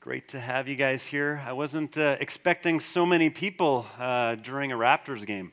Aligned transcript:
Great 0.00 0.28
to 0.28 0.40
have 0.40 0.66
you 0.66 0.76
guys 0.76 1.02
here. 1.02 1.42
I 1.46 1.52
wasn't 1.52 1.98
uh, 1.98 2.16
expecting 2.20 2.80
so 2.80 3.04
many 3.04 3.28
people 3.28 3.84
uh, 3.98 4.34
during 4.36 4.72
a 4.72 4.74
Raptors 4.74 5.26
game. 5.26 5.52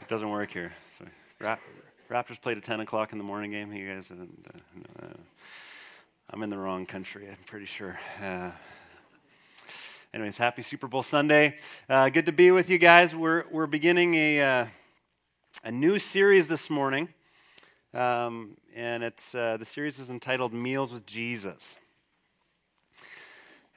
It 0.00 0.08
doesn't 0.08 0.28
work 0.28 0.50
here. 0.50 0.72
Ra- 1.40 1.58
Raptors 2.10 2.42
played 2.42 2.58
a 2.58 2.60
10 2.60 2.80
o'clock 2.80 3.12
in 3.12 3.18
the 3.18 3.22
morning 3.22 3.52
game. 3.52 3.72
You 3.72 3.86
guys, 3.86 4.10
uh, 4.10 4.24
uh 5.04 5.06
I'm 6.30 6.42
in 6.42 6.50
the 6.50 6.58
wrong 6.58 6.84
country, 6.84 7.28
I'm 7.28 7.36
pretty 7.46 7.66
sure. 7.66 7.96
Uh, 8.20 8.50
anyways, 10.12 10.38
happy 10.38 10.62
Super 10.62 10.88
Bowl 10.88 11.04
Sunday. 11.04 11.58
Uh, 11.88 12.08
good 12.08 12.26
to 12.26 12.32
be 12.32 12.50
with 12.50 12.68
you 12.68 12.78
guys. 12.78 13.14
We're, 13.14 13.44
we're 13.52 13.68
beginning 13.68 14.16
a, 14.16 14.66
a 15.62 15.70
new 15.70 16.00
series 16.00 16.48
this 16.48 16.68
morning. 16.68 17.06
Um, 17.96 18.58
and 18.74 19.02
it's, 19.02 19.34
uh, 19.34 19.56
the 19.56 19.64
series 19.64 19.98
is 19.98 20.10
entitled 20.10 20.52
Meals 20.52 20.92
with 20.92 21.06
Jesus. 21.06 21.78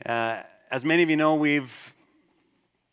Uh, 0.05 0.41
as 0.69 0.83
many 0.83 1.03
of 1.03 1.09
you 1.09 1.15
know, 1.15 1.35
we've, 1.35 1.93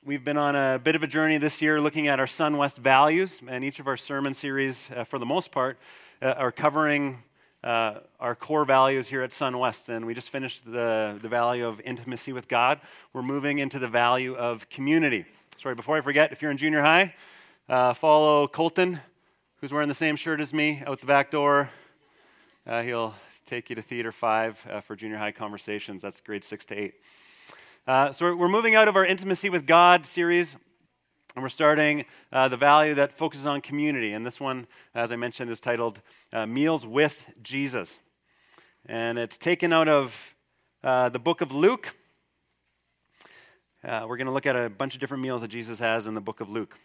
we've 0.04 0.24
been 0.24 0.36
on 0.36 0.54
a 0.54 0.78
bit 0.78 0.94
of 0.94 1.02
a 1.02 1.08
journey 1.08 1.36
this 1.36 1.60
year 1.60 1.80
looking 1.80 2.06
at 2.06 2.20
our 2.20 2.28
Sun 2.28 2.58
West 2.58 2.76
values, 2.76 3.42
and 3.48 3.64
each 3.64 3.80
of 3.80 3.88
our 3.88 3.96
sermon 3.96 4.34
series, 4.34 4.88
uh, 4.94 5.02
for 5.02 5.18
the 5.18 5.26
most 5.26 5.50
part, 5.50 5.78
uh, 6.22 6.34
are 6.38 6.52
covering 6.52 7.24
uh, 7.64 7.94
our 8.20 8.36
core 8.36 8.64
values 8.64 9.08
here 9.08 9.22
at 9.22 9.32
Sun 9.32 9.58
West. 9.58 9.88
And 9.88 10.06
we 10.06 10.14
just 10.14 10.30
finished 10.30 10.64
the, 10.64 11.18
the 11.20 11.28
value 11.28 11.66
of 11.66 11.80
intimacy 11.80 12.34
with 12.34 12.46
God. 12.46 12.80
We're 13.12 13.22
moving 13.22 13.58
into 13.58 13.80
the 13.80 13.88
value 13.88 14.36
of 14.36 14.68
community. 14.68 15.24
Sorry, 15.56 15.74
before 15.74 15.96
I 15.96 16.02
forget, 16.02 16.30
if 16.30 16.40
you're 16.40 16.52
in 16.52 16.56
junior 16.56 16.82
high, 16.82 17.16
uh, 17.68 17.94
follow 17.94 18.46
Colton 18.46 19.00
who's 19.66 19.72
wearing 19.72 19.88
the 19.88 19.94
same 19.96 20.14
shirt 20.14 20.40
as 20.40 20.54
me 20.54 20.80
out 20.86 21.00
the 21.00 21.06
back 21.06 21.28
door. 21.28 21.68
Uh, 22.68 22.82
he'll 22.82 23.12
take 23.46 23.68
you 23.68 23.74
to 23.74 23.82
Theater 23.82 24.12
5 24.12 24.66
uh, 24.70 24.80
for 24.80 24.94
junior 24.94 25.16
high 25.16 25.32
conversations. 25.32 26.02
That's 26.02 26.20
grade 26.20 26.44
6 26.44 26.66
to 26.66 26.76
8. 26.76 26.94
Uh, 27.84 28.12
so 28.12 28.36
we're 28.36 28.46
moving 28.46 28.76
out 28.76 28.86
of 28.86 28.94
our 28.94 29.04
Intimacy 29.04 29.50
with 29.50 29.66
God 29.66 30.06
series, 30.06 30.54
and 31.34 31.42
we're 31.42 31.48
starting 31.48 32.04
uh, 32.30 32.46
the 32.46 32.56
value 32.56 32.94
that 32.94 33.12
focuses 33.12 33.44
on 33.44 33.60
community. 33.60 34.12
And 34.12 34.24
this 34.24 34.38
one, 34.38 34.68
as 34.94 35.10
I 35.10 35.16
mentioned, 35.16 35.50
is 35.50 35.60
titled 35.60 36.00
uh, 36.32 36.46
Meals 36.46 36.86
with 36.86 37.34
Jesus. 37.42 37.98
And 38.88 39.18
it's 39.18 39.36
taken 39.36 39.72
out 39.72 39.88
of 39.88 40.36
uh, 40.84 41.08
the 41.08 41.18
book 41.18 41.40
of 41.40 41.50
Luke. 41.50 41.96
we're 43.82 44.16
going 44.16 44.26
to 44.26 44.32
look 44.32 44.46
at 44.46 44.54
a 44.54 44.70
bunch 44.70 44.94
of 44.94 45.00
different 45.00 45.24
meals 45.24 45.42
that 45.42 45.48
Jesus 45.48 45.80
has 45.80 46.06
in 46.06 46.14
the 46.14 46.20
book 46.20 46.40
of 46.40 46.48
Luke. 46.48 46.78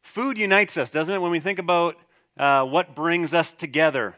Food 0.00 0.38
unites 0.38 0.76
us, 0.76 0.92
doesn't 0.92 1.12
it? 1.12 1.18
When 1.18 1.32
we 1.32 1.40
think 1.40 1.58
about 1.58 1.96
what 2.36 2.94
brings 2.94 3.34
us 3.34 3.52
together, 3.52 4.14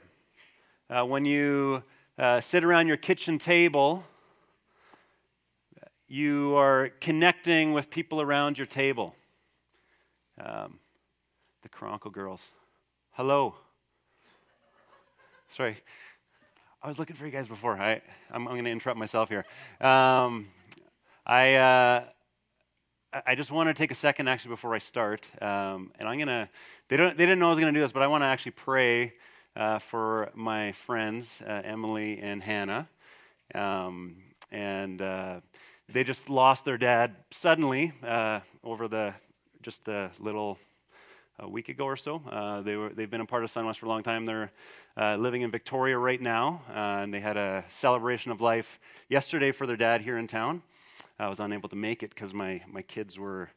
uh, 0.91 1.05
when 1.05 1.25
you 1.25 1.83
uh, 2.19 2.41
sit 2.41 2.65
around 2.65 2.87
your 2.87 2.97
kitchen 2.97 3.39
table, 3.39 4.05
you 6.07 6.55
are 6.57 6.91
connecting 7.01 7.73
with 7.73 7.89
people 7.89 8.21
around 8.21 8.59
your 8.59 8.67
table. 8.67 9.15
Um, 10.39 10.79
the 11.63 11.69
Chronicle 11.69 12.11
girls. 12.11 12.53
Hello. 13.13 13.55
Sorry. 15.49 15.77
I 16.83 16.89
was 16.89 16.99
looking 16.99 17.17
for 17.17 17.25
you 17.25 17.31
guys 17.31 17.47
before. 17.47 17.79
I, 17.79 18.03
I'm, 18.31 18.49
I'm 18.49 18.55
going 18.55 18.65
to 18.65 18.71
interrupt 18.71 18.99
myself 18.99 19.29
here. 19.29 19.45
Um, 19.81 20.49
I, 21.25 21.55
uh, 21.55 22.05
I 23.27 23.35
just 23.35 23.51
want 23.51 23.69
to 23.69 23.75
take 23.75 23.91
a 23.91 23.95
second 23.95 24.29
actually 24.29 24.51
before 24.51 24.75
I 24.75 24.81
start. 24.81 25.31
Um, 25.41 25.93
and 25.99 26.09
I'm 26.09 26.17
going 26.17 26.29
to, 26.29 26.49
they, 26.93 26.99
don't, 26.99 27.17
they 27.17 27.25
didn't 27.25 27.39
know 27.39 27.47
I 27.47 27.49
was 27.49 27.59
going 27.59 27.73
to 27.73 27.81
do 27.81 27.83
this, 27.83 27.91
but 27.91 28.03
I 28.03 28.07
want 28.07 28.21
to 28.21 28.27
actually 28.27 28.53
pray 28.53 29.15
uh, 29.57 29.79
for 29.79 30.29
my 30.35 30.73
friends, 30.73 31.41
uh, 31.41 31.63
Emily 31.65 32.19
and 32.19 32.43
Hannah. 32.43 32.87
Um, 33.55 34.17
and 34.51 35.01
uh, 35.01 35.41
they 35.89 36.05
just 36.05 36.29
lost 36.29 36.67
their 36.67 36.77
dad 36.77 37.17
suddenly 37.31 37.95
uh, 38.07 38.41
over 38.63 38.89
the 38.89 39.15
just 39.63 39.89
a 39.89 40.11
little 40.21 40.59
a 41.39 41.49
week 41.49 41.71
ago 41.71 41.87
or 41.87 41.97
so. 41.97 42.21
Uh, 42.31 42.61
they 42.61 42.77
were, 42.77 42.91
they've 42.91 43.09
been 43.09 43.23
a 43.23 43.27
part 43.27 43.43
of 43.43 43.51
Sunwest 43.51 43.79
for 43.79 43.87
a 43.87 43.89
long 43.89 44.03
time. 44.03 44.27
They're 44.27 44.51
uh, 44.95 45.17
living 45.17 45.41
in 45.41 45.51
Victoria 45.51 45.97
right 45.97 46.21
now, 46.21 46.61
and 46.75 47.15
they 47.15 47.21
had 47.21 47.39
a 47.39 47.65
celebration 47.71 48.33
of 48.33 48.43
life 48.43 48.79
yesterday 49.09 49.51
for 49.51 49.67
their 49.67 49.79
dad 49.79 50.03
here 50.03 50.19
in 50.19 50.27
town. 50.27 50.61
I 51.19 51.31
was 51.31 51.41
unable 51.41 51.71
to 51.71 51.77
make 51.77 52.03
it 52.03 52.11
because 52.11 52.35
my, 52.35 52.61
my 52.71 52.83
kids 52.83 53.19
were, 53.19 53.49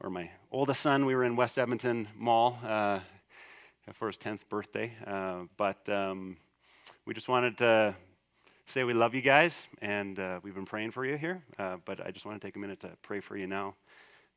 or 0.00 0.10
my 0.10 0.30
oldest 0.50 0.80
son, 0.80 1.06
we 1.06 1.14
were 1.14 1.24
in 1.24 1.36
West 1.36 1.58
Edmonton 1.58 2.08
Mall 2.16 2.58
for 3.92 4.08
his 4.08 4.18
10th 4.18 4.48
birthday. 4.48 4.92
Uh, 5.06 5.44
but 5.56 5.88
um, 5.88 6.36
we 7.06 7.14
just 7.14 7.28
wanted 7.28 7.56
to 7.58 7.94
say 8.66 8.84
we 8.84 8.92
love 8.92 9.14
you 9.14 9.22
guys, 9.22 9.66
and 9.80 10.18
uh, 10.18 10.40
we've 10.42 10.54
been 10.54 10.66
praying 10.66 10.90
for 10.90 11.04
you 11.04 11.16
here. 11.16 11.42
Uh, 11.58 11.76
but 11.84 12.04
I 12.04 12.10
just 12.10 12.26
want 12.26 12.40
to 12.40 12.46
take 12.46 12.56
a 12.56 12.58
minute 12.58 12.80
to 12.80 12.90
pray 13.02 13.20
for 13.20 13.36
you 13.36 13.46
now. 13.46 13.74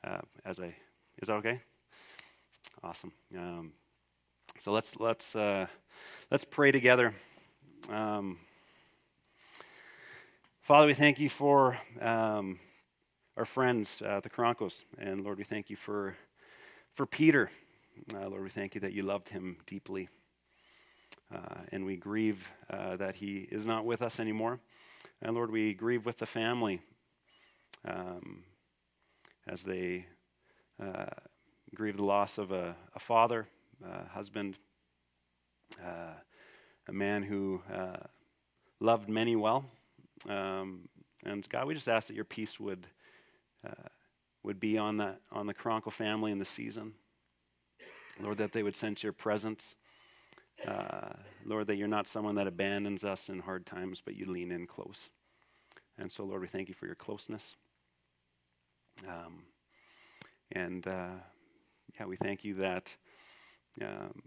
Uh, 0.03 0.19
as 0.45 0.59
I, 0.59 0.73
is 1.22 1.27
that 1.27 1.33
okay? 1.33 1.59
Awesome. 2.83 3.11
Um, 3.38 3.73
so 4.57 4.72
let's 4.72 4.99
let's 4.99 5.35
uh, 5.35 5.67
let's 6.29 6.45
pray 6.45 6.72
together. 6.72 7.13
Um, 7.89 8.38
Father, 10.61 10.88
we 10.88 10.93
thank 10.93 11.19
you 11.19 11.29
for 11.29 11.78
um, 11.99 12.59
our 13.41 13.46
friends, 13.46 14.03
uh, 14.06 14.19
the 14.19 14.29
Kronkos, 14.29 14.84
and 15.00 15.24
Lord, 15.24 15.40
we 15.40 15.44
thank 15.44 15.72
you 15.72 15.75
for 15.75 16.16
for 16.94 17.07
Peter. 17.07 17.50
Uh, 18.13 18.29
Lord, 18.29 18.44
we 18.44 18.52
thank 18.52 18.75
you 18.75 18.81
that 18.81 18.94
you 18.94 19.02
loved 19.02 19.29
him 19.29 19.57
deeply. 19.66 20.09
Uh, 21.34 21.62
and 21.72 21.84
we 21.84 21.96
grieve 21.97 22.47
uh, 22.69 22.97
that 22.97 23.16
he 23.16 23.47
is 23.50 23.66
not 23.66 23.84
with 23.84 24.03
us 24.03 24.19
anymore. 24.19 24.59
And 25.24 25.34
Lord, 25.34 25.50
we 25.50 25.74
grieve 25.74 26.06
with 26.06 26.19
the 26.19 26.28
family 26.28 26.81
um, 27.84 28.44
as 29.47 29.63
they 29.63 30.06
uh, 30.79 31.06
grieve 31.73 31.97
the 31.97 32.06
loss 32.06 32.38
of 32.38 32.52
a, 32.52 32.75
a 32.94 33.00
father, 33.00 33.47
a 33.84 34.08
husband, 34.09 34.59
uh, 35.84 36.13
a 36.88 36.94
man 36.94 37.23
who 37.23 37.59
loved 38.79 39.09
many 39.09 39.35
well. 39.35 39.66
Um, 40.29 40.88
and 41.25 41.50
God, 41.50 41.66
we 41.66 41.73
just 41.73 41.90
ask 41.90 42.08
that 42.08 42.16
your 42.16 42.23
peace 42.23 42.59
would 42.59 42.85
would 44.44 44.59
be 44.59 44.77
on 44.77 44.97
the 44.97 45.16
on 45.31 45.47
the 45.47 45.53
Cronkel 45.53 45.91
family 45.91 46.31
in 46.31 46.39
the 46.39 46.45
season. 46.45 46.94
Lord, 48.19 48.38
that 48.38 48.51
they 48.51 48.63
would 48.63 48.75
sense 48.75 49.03
your 49.03 49.13
presence. 49.13 49.75
Uh, 50.67 51.13
Lord, 51.45 51.67
that 51.67 51.77
you're 51.77 51.88
not 51.88 52.07
someone 52.07 52.35
that 52.35 52.47
abandons 52.47 53.03
us 53.03 53.29
in 53.29 53.39
hard 53.39 53.66
times, 53.66 54.01
but 54.03 54.16
you 54.16 54.25
lean 54.25 54.51
in 54.51 54.67
close. 54.67 55.09
And 55.97 56.11
so, 56.11 56.23
Lord, 56.23 56.41
we 56.41 56.47
thank 56.47 56.67
you 56.67 56.75
for 56.75 56.85
your 56.85 56.95
closeness. 56.95 57.55
Um, 59.07 59.44
and 60.51 60.85
uh, 60.85 61.16
yeah, 61.99 62.05
we 62.05 62.16
thank 62.16 62.43
you 62.43 62.53
that 62.55 62.95
um, 63.81 64.22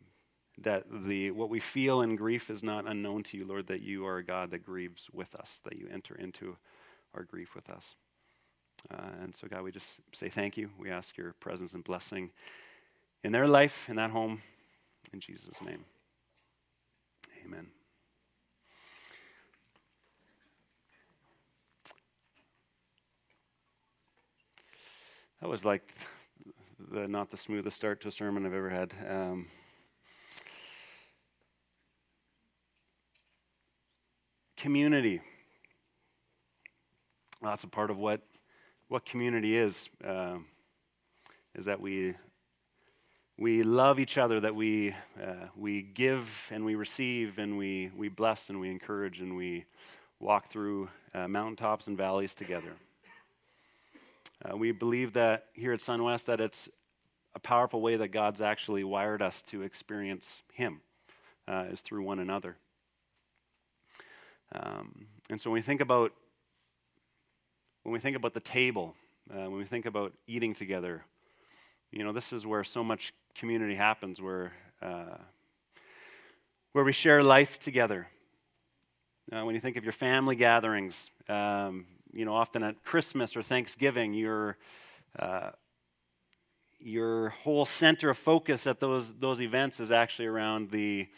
that 0.59 0.85
the 1.05 1.31
what 1.31 1.51
we 1.51 1.61
feel 1.61 2.03
in 2.03 2.17
grief 2.17 2.51
is 2.51 2.63
not 2.63 2.89
unknown 2.89 3.23
to 3.25 3.37
you, 3.37 3.45
Lord. 3.45 3.67
That 3.67 3.83
you 3.83 4.07
are 4.07 4.19
a 4.19 4.25
God 4.25 4.51
that 4.51 4.65
grieves 4.65 5.09
with 5.13 5.35
us, 5.35 5.61
that 5.65 5.77
you 5.77 5.89
enter 5.93 6.15
into 6.15 6.57
our 7.15 7.25
grief 7.25 7.55
with 7.55 7.71
us. 7.71 7.95
Uh, 8.91 9.23
and 9.23 9.35
so, 9.35 9.47
God, 9.49 9.63
we 9.63 9.73
just 9.73 10.01
say 10.13 10.29
thank 10.29 10.57
you. 10.57 10.71
We 10.79 10.91
ask 10.91 11.17
your 11.17 11.33
presence 11.41 11.75
and 11.75 11.85
blessing 11.85 12.31
in 13.23 13.33
their 13.33 13.49
life, 13.49 13.89
in 13.89 13.97
that 13.97 14.11
home, 14.11 14.41
in 15.13 15.21
Jesus' 15.21 15.63
name. 15.63 15.85
Amen. 17.45 17.67
That 25.41 25.49
was 25.49 25.65
like 25.65 25.93
the 26.91 27.07
not 27.09 27.31
the 27.31 27.37
smoothest 27.37 27.77
start 27.77 28.01
to 28.03 28.09
a 28.09 28.11
sermon 28.11 28.47
I've 28.47 28.55
ever 28.55 28.71
had. 28.71 28.93
Um, 29.09 29.47
community. 34.57 35.21
Well, 37.43 37.53
that's 37.53 37.65
a 37.65 37.69
part 37.69 37.91
of 37.91 37.99
what 37.99 38.23
what 38.89 39.05
community 39.05 39.57
is. 39.57 39.89
Uh, 40.05 40.39
is 41.55 41.67
that 41.67 41.81
we 41.81 42.15
we 43.37 43.65
love 43.65 43.99
each 43.99 44.17
other, 44.17 44.39
that 44.41 44.55
we, 44.55 44.95
uh, 45.21 45.49
we 45.57 45.83
give 45.83 46.49
and 46.53 46.65
we 46.65 46.77
receive 46.77 47.39
and 47.39 47.59
we, 47.59 47.91
we 47.97 48.09
bless 48.09 48.49
and 48.49 48.61
we 48.61 48.71
encourage 48.71 49.21
and 49.21 49.37
we 49.37 49.65
walk 50.21 50.49
through 50.49 50.89
uh, 51.15 51.27
mountaintops 51.27 51.89
and 51.89 51.99
valleys 51.99 52.35
together. 52.35 52.73
Uh, 54.45 54.57
we 54.57 54.71
believe 54.71 55.15
that 55.15 55.47
here 55.55 55.73
at 55.73 55.81
SunWest 55.81 56.27
that 56.27 56.41
it's 56.41 56.69
a 57.35 57.41
powerful 57.41 57.81
way 57.81 57.97
that 57.97 58.09
God's 58.09 58.41
actually 58.41 58.85
wired 58.85 59.21
us 59.21 59.43
to 59.43 59.63
experience 59.63 60.43
Him 60.53 60.81
uh, 61.49 61.65
is 61.71 61.81
through 61.81 62.05
one 62.05 62.21
another. 62.21 62.57
Um, 64.53 65.07
and 65.29 65.41
so 65.41 65.51
when 65.51 65.55
we 65.55 65.63
think 65.63 65.81
about 65.81 66.13
when 67.85 67.93
we 67.93 67.99
think 67.99 68.17
about 68.17 68.33
the 68.33 68.41
table, 68.41 68.95
uh, 69.31 69.43
when 69.43 69.59
we 69.59 69.65
think 69.65 69.85
about 69.85 70.13
eating 70.27 70.55
together, 70.55 71.05
you 71.93 72.03
know, 72.03 72.13
this 72.13 72.33
is 72.33 72.47
where 72.47 72.65
so 72.65 72.83
much 72.83 73.13
community 73.35 73.75
happens, 73.75 74.21
where, 74.21 74.53
uh, 74.81 75.19
where 76.73 76.83
we 76.83 76.93
share 76.93 77.23
life 77.23 77.59
together. 77.59 78.09
Uh, 79.31 79.45
when 79.45 79.55
you 79.55 79.61
think 79.61 79.77
of 79.77 79.85
your 79.85 79.93
family 79.93 80.35
gatherings, 80.35 81.11
um, 81.29 81.87
you 82.13 82.25
know, 82.25 82.35
often 82.35 82.63
at 82.63 82.83
Christmas 82.85 83.37
or 83.37 83.43
Thanksgiving, 83.43 84.15
your 84.15 84.57
uh, 85.19 85.51
your 86.81 87.31
whole 87.31 87.65
center 87.65 88.11
of 88.11 88.19
focus 88.19 88.67
at 88.67 88.81
those 88.81 89.15
those 89.15 89.41
events 89.41 89.81
is 89.81 89.91
actually 89.91 90.27
around 90.27 90.69
the 90.71 91.09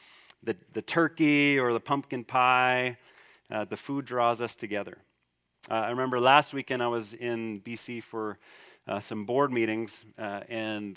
the, 0.43 0.57
the 0.73 0.83
turkey 0.83 1.59
or 1.59 1.73
the 1.73 1.81
pumpkin 1.81 2.23
pie. 2.23 2.97
Uh, 3.51 3.65
the 3.65 3.77
food 3.77 4.05
draws 4.05 4.41
us 4.41 4.55
together. 4.55 4.99
Uh, 5.69 5.75
I 5.75 5.91
remember 5.91 6.21
last 6.21 6.55
weekend 6.55 6.81
I 6.81 6.87
was 6.87 7.13
in 7.13 7.61
BC 7.61 8.01
for 8.01 8.39
uh, 8.87 9.01
some 9.01 9.25
board 9.25 9.53
meetings, 9.53 10.05
uh, 10.17 10.43
and 10.49 10.97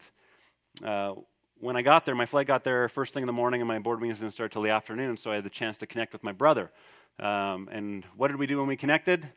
uh, 0.83 1.16
when 1.60 1.75
I 1.75 1.81
got 1.81 2.06
there, 2.06 2.13
my 2.13 2.27
flight 2.27 2.45
got 2.45 2.63
there 2.63 2.88
first 2.88 3.12
thing 3.12 3.24
in 3.24 3.27
the 3.27 3.33
morning, 3.33 3.62
and 3.62 3.68
my 3.68 3.80
board 3.80 4.00
meeting 4.00 4.12
was 4.12 4.19
going 4.19 4.30
to 4.30 4.33
start 4.33 4.51
till 4.51 4.62
the 4.62 4.69
afternoon, 4.69 5.18
so 5.18 5.31
I 5.31 5.36
had 5.36 5.44
the 5.44 5.50
chance 5.50 5.77
to 5.77 5.88
connect 5.88 6.13
with 6.13 6.24
my 6.24 6.31
brother. 6.31 6.69
Um, 7.18 7.68
and 7.71 8.06
what 8.16 8.27
did 8.27 8.38
we 8.38 8.45
do 8.45 8.60
when 8.60 8.68
we 8.68 8.75
connected? 8.75 9.31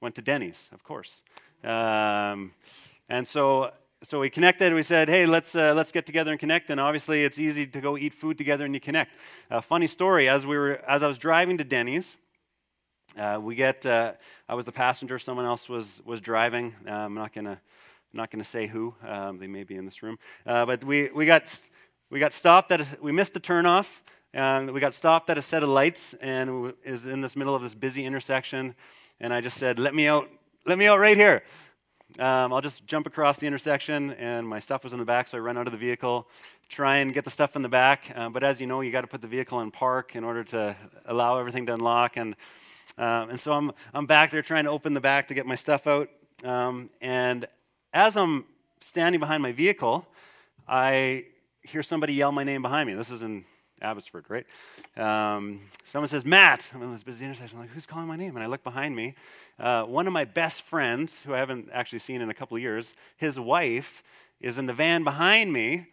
Went 0.00 0.16
to 0.16 0.22
Denny's, 0.22 0.68
of 0.72 0.82
course. 0.82 1.22
Um, 1.62 2.54
and 3.08 3.26
so 3.28 3.70
so 4.02 4.18
we 4.18 4.30
connected. 4.30 4.74
We 4.74 4.82
said, 4.82 5.08
"Hey, 5.08 5.26
let's 5.26 5.54
uh, 5.54 5.74
let's 5.76 5.92
get 5.92 6.06
together 6.06 6.32
and 6.32 6.40
connect." 6.40 6.70
And 6.70 6.80
obviously, 6.80 7.22
it's 7.22 7.38
easy 7.38 7.68
to 7.68 7.80
go 7.80 7.96
eat 7.96 8.14
food 8.14 8.36
together 8.36 8.64
and 8.64 8.74
you 8.74 8.80
connect. 8.80 9.14
A 9.48 9.62
funny 9.62 9.86
story: 9.86 10.28
as 10.28 10.44
we 10.44 10.58
were 10.58 10.82
as 10.88 11.04
I 11.04 11.06
was 11.06 11.18
driving 11.18 11.56
to 11.58 11.64
Denny's, 11.64 12.16
uh, 13.18 13.38
we 13.42 13.54
get. 13.54 13.84
Uh, 13.84 14.12
I 14.48 14.54
was 14.54 14.66
the 14.66 14.72
passenger. 14.72 15.18
Someone 15.18 15.44
else 15.44 15.68
was 15.68 16.02
was 16.04 16.20
driving. 16.20 16.74
Uh, 16.86 16.92
I'm 16.92 17.14
not 17.14 17.32
gonna 17.32 17.60
not 18.12 18.30
gonna 18.30 18.44
say 18.44 18.66
who. 18.66 18.94
Um, 19.06 19.38
they 19.38 19.46
may 19.46 19.64
be 19.64 19.76
in 19.76 19.84
this 19.84 20.02
room. 20.02 20.18
Uh, 20.46 20.66
but 20.66 20.84
we 20.84 21.10
we 21.10 21.26
got 21.26 21.60
we 22.10 22.18
got 22.18 22.32
stopped 22.32 22.70
at. 22.72 22.80
A, 22.80 22.86
we 23.00 23.12
missed 23.12 23.34
the 23.34 23.40
turnoff. 23.40 24.02
And 24.34 24.70
we 24.70 24.80
got 24.80 24.94
stopped 24.94 25.28
at 25.28 25.36
a 25.36 25.42
set 25.42 25.62
of 25.62 25.68
lights, 25.68 26.14
and 26.14 26.72
is 26.84 27.04
in 27.04 27.20
this 27.20 27.36
middle 27.36 27.54
of 27.54 27.60
this 27.60 27.74
busy 27.74 28.06
intersection. 28.06 28.74
And 29.20 29.30
I 29.30 29.42
just 29.42 29.58
said, 29.58 29.78
"Let 29.78 29.94
me 29.94 30.08
out! 30.08 30.30
Let 30.64 30.78
me 30.78 30.86
out 30.86 30.98
right 30.98 31.18
here!" 31.18 31.42
Um, 32.18 32.52
I'll 32.52 32.62
just 32.62 32.86
jump 32.86 33.06
across 33.06 33.36
the 33.36 33.46
intersection, 33.46 34.12
and 34.12 34.48
my 34.48 34.58
stuff 34.58 34.84
was 34.84 34.94
in 34.94 34.98
the 34.98 35.04
back, 35.04 35.28
so 35.28 35.36
I 35.36 35.40
run 35.42 35.58
out 35.58 35.66
of 35.66 35.72
the 35.72 35.78
vehicle, 35.78 36.28
try 36.68 36.96
and 36.96 37.12
get 37.12 37.24
the 37.24 37.30
stuff 37.30 37.56
in 37.56 37.62
the 37.62 37.68
back. 37.68 38.10
Uh, 38.14 38.30
but 38.30 38.42
as 38.42 38.58
you 38.58 38.66
know, 38.66 38.80
you 38.80 38.90
got 38.90 39.02
to 39.02 39.06
put 39.06 39.20
the 39.20 39.28
vehicle 39.28 39.60
in 39.60 39.70
park 39.70 40.16
in 40.16 40.24
order 40.24 40.44
to 40.44 40.76
allow 41.04 41.38
everything 41.38 41.66
to 41.66 41.74
unlock. 41.74 42.16
And, 42.16 42.36
um, 42.98 43.30
and 43.30 43.40
so 43.40 43.52
I'm, 43.52 43.72
I'm 43.94 44.06
back 44.06 44.30
there 44.30 44.42
trying 44.42 44.64
to 44.64 44.70
open 44.70 44.94
the 44.94 45.00
back 45.00 45.28
to 45.28 45.34
get 45.34 45.46
my 45.46 45.54
stuff 45.54 45.86
out. 45.86 46.08
Um, 46.44 46.90
and 47.00 47.46
as 47.92 48.16
I'm 48.16 48.44
standing 48.80 49.20
behind 49.20 49.42
my 49.42 49.52
vehicle, 49.52 50.06
I 50.68 51.26
hear 51.62 51.82
somebody 51.82 52.14
yell 52.14 52.32
my 52.32 52.44
name 52.44 52.62
behind 52.62 52.88
me. 52.88 52.94
This 52.94 53.10
is 53.10 53.22
in 53.22 53.44
Abbotsford, 53.80 54.26
right? 54.28 54.46
Um, 54.96 55.60
someone 55.84 56.08
says, 56.08 56.24
Matt. 56.24 56.70
I'm 56.74 56.82
in 56.82 56.92
this 56.92 57.02
busy 57.02 57.24
intersection. 57.24 57.58
I'm 57.58 57.64
like, 57.64 57.70
who's 57.72 57.86
calling 57.86 58.08
my 58.08 58.16
name? 58.16 58.36
And 58.36 58.44
I 58.44 58.46
look 58.46 58.62
behind 58.62 58.94
me. 58.94 59.14
Uh, 59.58 59.84
one 59.84 60.06
of 60.06 60.12
my 60.12 60.24
best 60.24 60.62
friends, 60.62 61.22
who 61.22 61.34
I 61.34 61.38
haven't 61.38 61.68
actually 61.72 61.98
seen 61.98 62.20
in 62.20 62.30
a 62.30 62.34
couple 62.34 62.56
of 62.56 62.62
years, 62.62 62.94
his 63.16 63.38
wife 63.38 64.02
is 64.40 64.58
in 64.58 64.66
the 64.66 64.72
van 64.72 65.04
behind 65.04 65.52
me. 65.52 65.86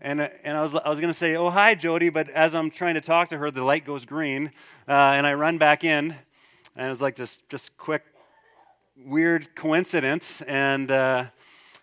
And, 0.00 0.20
uh, 0.20 0.28
and 0.42 0.56
I 0.56 0.62
was, 0.62 0.74
I 0.74 0.88
was 0.88 1.00
going 1.00 1.12
to 1.12 1.18
say, 1.18 1.36
oh, 1.36 1.50
hi, 1.50 1.74
Jody. 1.74 2.08
But 2.08 2.28
as 2.30 2.54
I'm 2.54 2.70
trying 2.70 2.94
to 2.94 3.00
talk 3.00 3.30
to 3.30 3.38
her, 3.38 3.50
the 3.50 3.64
light 3.64 3.84
goes 3.84 4.04
green. 4.04 4.52
Uh, 4.88 4.92
and 4.92 5.26
I 5.26 5.34
run 5.34 5.58
back 5.58 5.84
in. 5.84 6.14
And 6.76 6.86
it 6.86 6.90
was 6.90 7.02
like 7.02 7.16
just, 7.16 7.48
just 7.48 7.76
quick, 7.76 8.04
weird 8.96 9.54
coincidence. 9.54 10.40
And, 10.42 10.90
uh, 10.90 11.26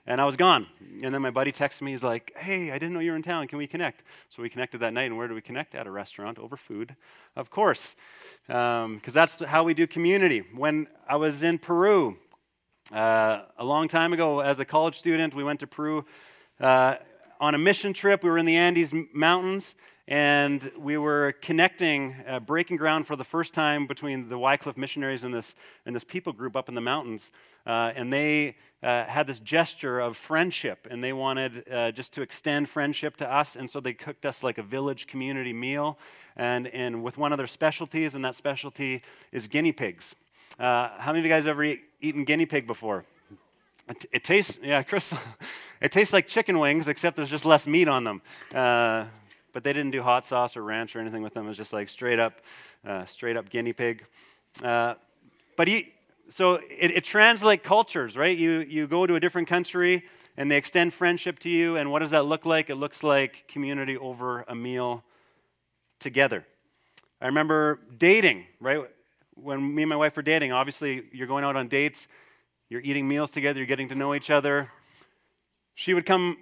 and 0.07 0.19
I 0.19 0.25
was 0.25 0.35
gone. 0.35 0.67
And 1.03 1.13
then 1.13 1.21
my 1.21 1.29
buddy 1.29 1.51
texted 1.51 1.83
me. 1.83 1.91
He's 1.91 2.03
like, 2.03 2.33
"Hey, 2.35 2.71
I 2.71 2.73
didn't 2.73 2.93
know 2.93 2.99
you 2.99 3.11
were 3.11 3.15
in 3.15 3.21
town. 3.21 3.47
Can 3.47 3.57
we 3.57 3.67
connect?" 3.67 4.03
So 4.29 4.41
we 4.41 4.49
connected 4.49 4.79
that 4.79 4.93
night. 4.93 5.03
And 5.03 5.17
where 5.17 5.27
do 5.27 5.35
we 5.35 5.41
connect? 5.41 5.75
At 5.75 5.87
a 5.87 5.91
restaurant 5.91 6.39
over 6.39 6.57
food, 6.57 6.95
of 7.35 7.49
course, 7.49 7.95
because 8.47 8.85
um, 8.85 9.01
that's 9.03 9.39
how 9.39 9.63
we 9.63 9.73
do 9.73 9.87
community. 9.87 10.43
When 10.55 10.87
I 11.07 11.17
was 11.17 11.43
in 11.43 11.59
Peru 11.59 12.17
uh, 12.91 13.43
a 13.57 13.65
long 13.65 13.87
time 13.87 14.11
ago, 14.11 14.39
as 14.39 14.59
a 14.59 14.65
college 14.65 14.97
student, 14.97 15.35
we 15.35 15.43
went 15.43 15.59
to 15.59 15.67
Peru 15.67 16.03
uh, 16.59 16.95
on 17.39 17.55
a 17.55 17.57
mission 17.57 17.93
trip. 17.93 18.23
We 18.23 18.29
were 18.29 18.37
in 18.37 18.45
the 18.45 18.57
Andes 18.57 18.93
Mountains, 19.13 19.75
and 20.11 20.73
we 20.77 20.97
were 20.97 21.35
connecting, 21.41 22.13
uh, 22.27 22.37
breaking 22.37 22.75
ground 22.75 23.07
for 23.07 23.15
the 23.15 23.23
first 23.23 23.53
time 23.53 23.87
between 23.87 24.27
the 24.27 24.37
Wycliffe 24.37 24.75
missionaries 24.75 25.23
and 25.23 25.33
this, 25.33 25.55
and 25.85 25.95
this 25.95 26.03
people 26.03 26.33
group 26.33 26.57
up 26.57 26.67
in 26.67 26.75
the 26.75 26.81
mountains. 26.81 27.31
Uh, 27.65 27.93
and 27.95 28.11
they 28.11 28.57
uh, 28.83 29.05
had 29.05 29.25
this 29.25 29.39
gesture 29.39 30.01
of 30.01 30.17
friendship, 30.17 30.85
and 30.91 31.01
they 31.01 31.13
wanted 31.13 31.63
uh, 31.71 31.93
just 31.93 32.11
to 32.11 32.21
extend 32.21 32.67
friendship 32.67 33.15
to 33.15 33.33
us. 33.33 33.55
And 33.55 33.71
so 33.71 33.79
they 33.79 33.93
cooked 33.93 34.25
us 34.25 34.43
like 34.43 34.57
a 34.57 34.63
village 34.63 35.07
community 35.07 35.53
meal, 35.53 35.97
and, 36.35 36.67
and 36.67 37.01
with 37.01 37.17
one 37.17 37.31
of 37.31 37.37
their 37.37 37.47
specialties, 37.47 38.13
and 38.13 38.25
that 38.25 38.35
specialty 38.35 39.03
is 39.31 39.47
guinea 39.47 39.71
pigs. 39.71 40.13
Uh, 40.59 40.89
how 40.97 41.13
many 41.13 41.19
of 41.19 41.25
you 41.25 41.31
guys 41.31 41.45
have 41.45 41.51
ever 41.51 41.63
eat, 41.63 41.83
eaten 42.01 42.25
guinea 42.25 42.45
pig 42.45 42.67
before? 42.67 43.05
It, 43.87 44.05
it 44.11 44.23
tastes, 44.25 44.59
yeah, 44.61 44.83
Chris, 44.83 45.15
it 45.81 45.93
tastes 45.93 46.11
like 46.11 46.27
chicken 46.27 46.59
wings, 46.59 46.89
except 46.89 47.15
there's 47.15 47.29
just 47.29 47.45
less 47.45 47.65
meat 47.65 47.87
on 47.87 48.03
them. 48.03 48.21
But 49.53 49.63
they 49.63 49.73
didn't 49.73 49.91
do 49.91 50.01
hot 50.01 50.25
sauce 50.25 50.55
or 50.55 50.63
ranch 50.63 50.95
or 50.95 50.99
anything 50.99 51.23
with 51.23 51.33
them. 51.33 51.45
It 51.45 51.49
was 51.49 51.57
just 51.57 51.73
like 51.73 51.89
straight 51.89 52.19
up, 52.19 52.41
uh, 52.85 53.05
straight 53.05 53.35
up 53.35 53.49
guinea 53.49 53.73
pig. 53.73 54.03
Uh, 54.63 54.95
but 55.57 55.67
he, 55.67 55.93
so 56.29 56.55
it, 56.55 56.91
it 56.91 57.03
translates 57.03 57.65
cultures, 57.65 58.15
right? 58.15 58.37
You, 58.37 58.59
you 58.59 58.87
go 58.87 59.05
to 59.05 59.15
a 59.15 59.19
different 59.19 59.47
country 59.47 60.03
and 60.37 60.49
they 60.49 60.57
extend 60.57 60.93
friendship 60.93 61.39
to 61.39 61.49
you. 61.49 61.75
And 61.75 61.91
what 61.91 61.99
does 61.99 62.11
that 62.11 62.23
look 62.23 62.45
like? 62.45 62.69
It 62.69 62.75
looks 62.75 63.03
like 63.03 63.47
community 63.47 63.97
over 63.97 64.45
a 64.47 64.55
meal 64.55 65.03
together. 65.99 66.45
I 67.21 67.27
remember 67.27 67.79
dating, 67.97 68.45
right? 68.59 68.81
When 69.35 69.75
me 69.75 69.83
and 69.83 69.89
my 69.89 69.95
wife 69.95 70.15
were 70.15 70.23
dating, 70.23 70.51
obviously 70.51 71.03
you're 71.11 71.27
going 71.27 71.43
out 71.43 71.55
on 71.55 71.67
dates, 71.67 72.07
you're 72.69 72.81
eating 72.81 73.07
meals 73.07 73.31
together, 73.31 73.59
you're 73.59 73.67
getting 73.67 73.89
to 73.89 73.95
know 73.95 74.15
each 74.15 74.29
other. 74.29 74.71
She 75.75 75.93
would 75.93 76.05
come 76.05 76.37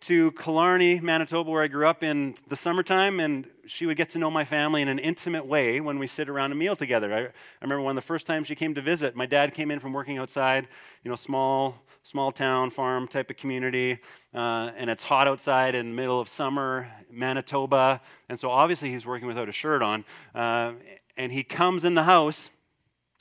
to 0.00 0.30
Killarney, 0.32 1.00
Manitoba, 1.00 1.50
where 1.50 1.62
I 1.62 1.68
grew 1.68 1.86
up 1.86 2.02
in 2.02 2.34
the 2.48 2.56
summertime, 2.56 3.20
and 3.20 3.48
she 3.66 3.84
would 3.84 3.96
get 3.96 4.10
to 4.10 4.18
know 4.18 4.30
my 4.30 4.44
family 4.44 4.80
in 4.80 4.88
an 4.88 4.98
intimate 4.98 5.44
way 5.44 5.80
when 5.80 5.98
we 5.98 6.06
sit 6.06 6.28
around 6.28 6.52
a 6.52 6.54
meal 6.54 6.76
together. 6.76 7.12
I, 7.12 7.18
I 7.20 7.30
remember 7.62 7.82
one 7.82 7.96
of 7.96 8.02
the 8.02 8.06
first 8.06 8.26
times 8.26 8.46
she 8.46 8.54
came 8.54 8.74
to 8.74 8.80
visit, 8.80 9.16
my 9.16 9.26
dad 9.26 9.54
came 9.54 9.70
in 9.70 9.80
from 9.80 9.92
working 9.92 10.18
outside, 10.18 10.68
you 11.02 11.10
know, 11.10 11.16
small, 11.16 11.82
small 12.02 12.30
town, 12.30 12.70
farm 12.70 13.08
type 13.08 13.28
of 13.30 13.36
community, 13.36 13.98
uh, 14.34 14.70
and 14.76 14.88
it's 14.88 15.02
hot 15.02 15.26
outside 15.26 15.74
in 15.74 15.90
the 15.90 15.94
middle 15.94 16.20
of 16.20 16.28
summer, 16.28 16.88
Manitoba, 17.10 18.00
and 18.28 18.38
so 18.38 18.50
obviously 18.50 18.90
he's 18.90 19.04
working 19.04 19.26
without 19.26 19.48
a 19.48 19.52
shirt 19.52 19.82
on, 19.82 20.04
uh, 20.34 20.72
and 21.16 21.32
he 21.32 21.42
comes 21.42 21.84
in 21.84 21.94
the 21.94 22.04
house. 22.04 22.50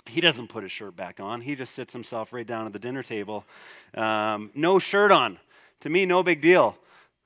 He 0.05 0.21
doesn't 0.21 0.47
put 0.47 0.63
his 0.63 0.71
shirt 0.71 0.95
back 0.95 1.19
on. 1.19 1.41
He 1.41 1.53
just 1.55 1.73
sits 1.73 1.91
himself 1.91 2.31
right 2.31 2.47
down 2.47 2.65
at 2.65 2.71
the 2.71 2.79
dinner 2.79 3.03
table. 3.03 3.45
Um, 3.93 4.51
no 4.55 4.79
shirt 4.79 5.11
on 5.11 5.37
to 5.81 5.89
me, 5.89 6.05
no 6.05 6.23
big 6.23 6.41
deal. 6.41 6.77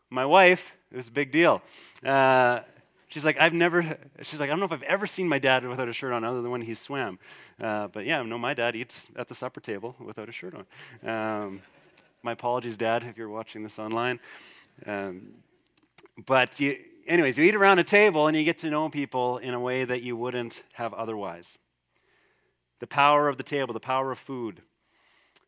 My 0.09 0.25
wife, 0.25 0.75
it 0.91 0.97
was 0.97 1.07
a 1.07 1.11
big 1.11 1.31
deal. 1.31 1.61
Uh, 2.05 2.59
she's 3.07 3.25
like, 3.25 3.39
I've 3.39 3.53
never, 3.53 3.83
she's 4.21 4.39
like, 4.39 4.49
I 4.49 4.53
don't 4.53 4.59
know 4.59 4.65
if 4.65 4.71
I've 4.71 4.83
ever 4.83 5.07
seen 5.07 5.27
my 5.27 5.39
dad 5.39 5.65
without 5.65 5.87
a 5.87 5.93
shirt 5.93 6.13
on 6.13 6.23
other 6.23 6.41
than 6.41 6.51
when 6.51 6.61
he 6.61 6.73
swam. 6.73 7.19
Uh, 7.61 7.87
but 7.87 8.05
yeah, 8.05 8.21
no, 8.23 8.37
my 8.37 8.53
dad 8.53 8.75
eats 8.75 9.07
at 9.15 9.27
the 9.27 9.35
supper 9.35 9.59
table 9.59 9.95
without 9.99 10.29
a 10.29 10.31
shirt 10.31 10.53
on. 10.55 10.65
Um, 11.09 11.61
my 12.23 12.33
apologies, 12.33 12.77
Dad, 12.77 13.03
if 13.03 13.17
you're 13.17 13.29
watching 13.29 13.63
this 13.63 13.79
online. 13.79 14.19
Um, 14.85 15.33
but 16.25 16.59
you, 16.59 16.77
anyways, 17.07 17.37
you 17.37 17.43
eat 17.43 17.55
around 17.55 17.79
a 17.79 17.83
table 17.83 18.27
and 18.27 18.37
you 18.37 18.43
get 18.43 18.59
to 18.59 18.69
know 18.69 18.89
people 18.89 19.37
in 19.37 19.53
a 19.53 19.59
way 19.59 19.83
that 19.83 20.03
you 20.03 20.15
wouldn't 20.15 20.63
have 20.73 20.93
otherwise. 20.93 21.57
The 22.79 22.87
power 22.87 23.27
of 23.27 23.37
the 23.37 23.43
table, 23.43 23.73
the 23.73 23.79
power 23.79 24.11
of 24.11 24.19
food. 24.19 24.61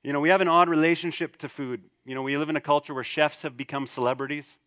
You 0.03 0.11
know, 0.11 0.19
we 0.19 0.27
have 0.27 0.41
an 0.41 0.49
odd 0.49 0.67
relationship 0.67 1.37
to 1.37 1.47
food. 1.47 1.81
You 2.05 2.13
know, 2.13 2.21
we 2.21 2.35
live 2.35 2.49
in 2.49 2.57
a 2.57 2.61
culture 2.61 2.93
where 2.93 3.05
chefs 3.05 3.43
have 3.43 3.55
become 3.55 3.87
celebrities, 3.87 4.57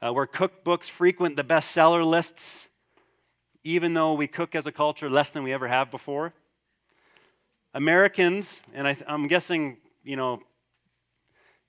uh, 0.00 0.12
where 0.12 0.24
cookbooks 0.24 0.84
frequent 0.84 1.34
the 1.34 1.42
bestseller 1.42 2.06
lists, 2.06 2.68
even 3.64 3.92
though 3.92 4.12
we 4.12 4.28
cook 4.28 4.54
as 4.54 4.66
a 4.66 4.72
culture 4.72 5.10
less 5.10 5.30
than 5.30 5.42
we 5.42 5.52
ever 5.52 5.66
have 5.66 5.90
before. 5.90 6.32
Americans, 7.74 8.60
and 8.72 8.86
I, 8.86 8.96
am 9.08 9.26
guessing, 9.26 9.78
you 10.04 10.14
know, 10.14 10.40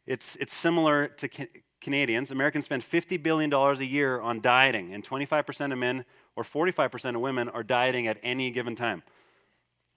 it's, 0.06 0.36
it's 0.36 0.54
similar 0.54 1.08
to 1.08 1.28
ca- 1.28 1.50
Canadians. 1.82 2.30
Americans 2.30 2.66
spend 2.66 2.84
$50 2.84 3.24
billion 3.24 3.52
a 3.52 3.74
year 3.82 4.22
on 4.22 4.40
dieting, 4.40 4.94
and 4.94 5.04
25% 5.04 5.72
of 5.72 5.80
men 5.80 6.06
or 6.36 6.44
45% 6.44 7.16
of 7.16 7.22
women 7.22 7.50
are 7.50 7.64
dieting 7.64 8.06
at 8.06 8.20
any 8.22 8.52
given 8.52 8.76
time. 8.76 9.02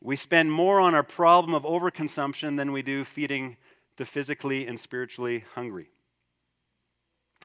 We 0.07 0.15
spend 0.15 0.53
more 0.53 0.81
on 0.81 0.95
our 0.95 1.03
problem 1.03 1.53
of 1.53 1.65
overconsumption 1.65 2.57
than 2.57 2.71
we 2.71 2.81
do 2.81 3.05
feeding 3.05 3.57
the 3.97 4.07
physically 4.07 4.65
and 4.65 4.79
spiritually 4.79 5.43
hungry. 5.57 5.91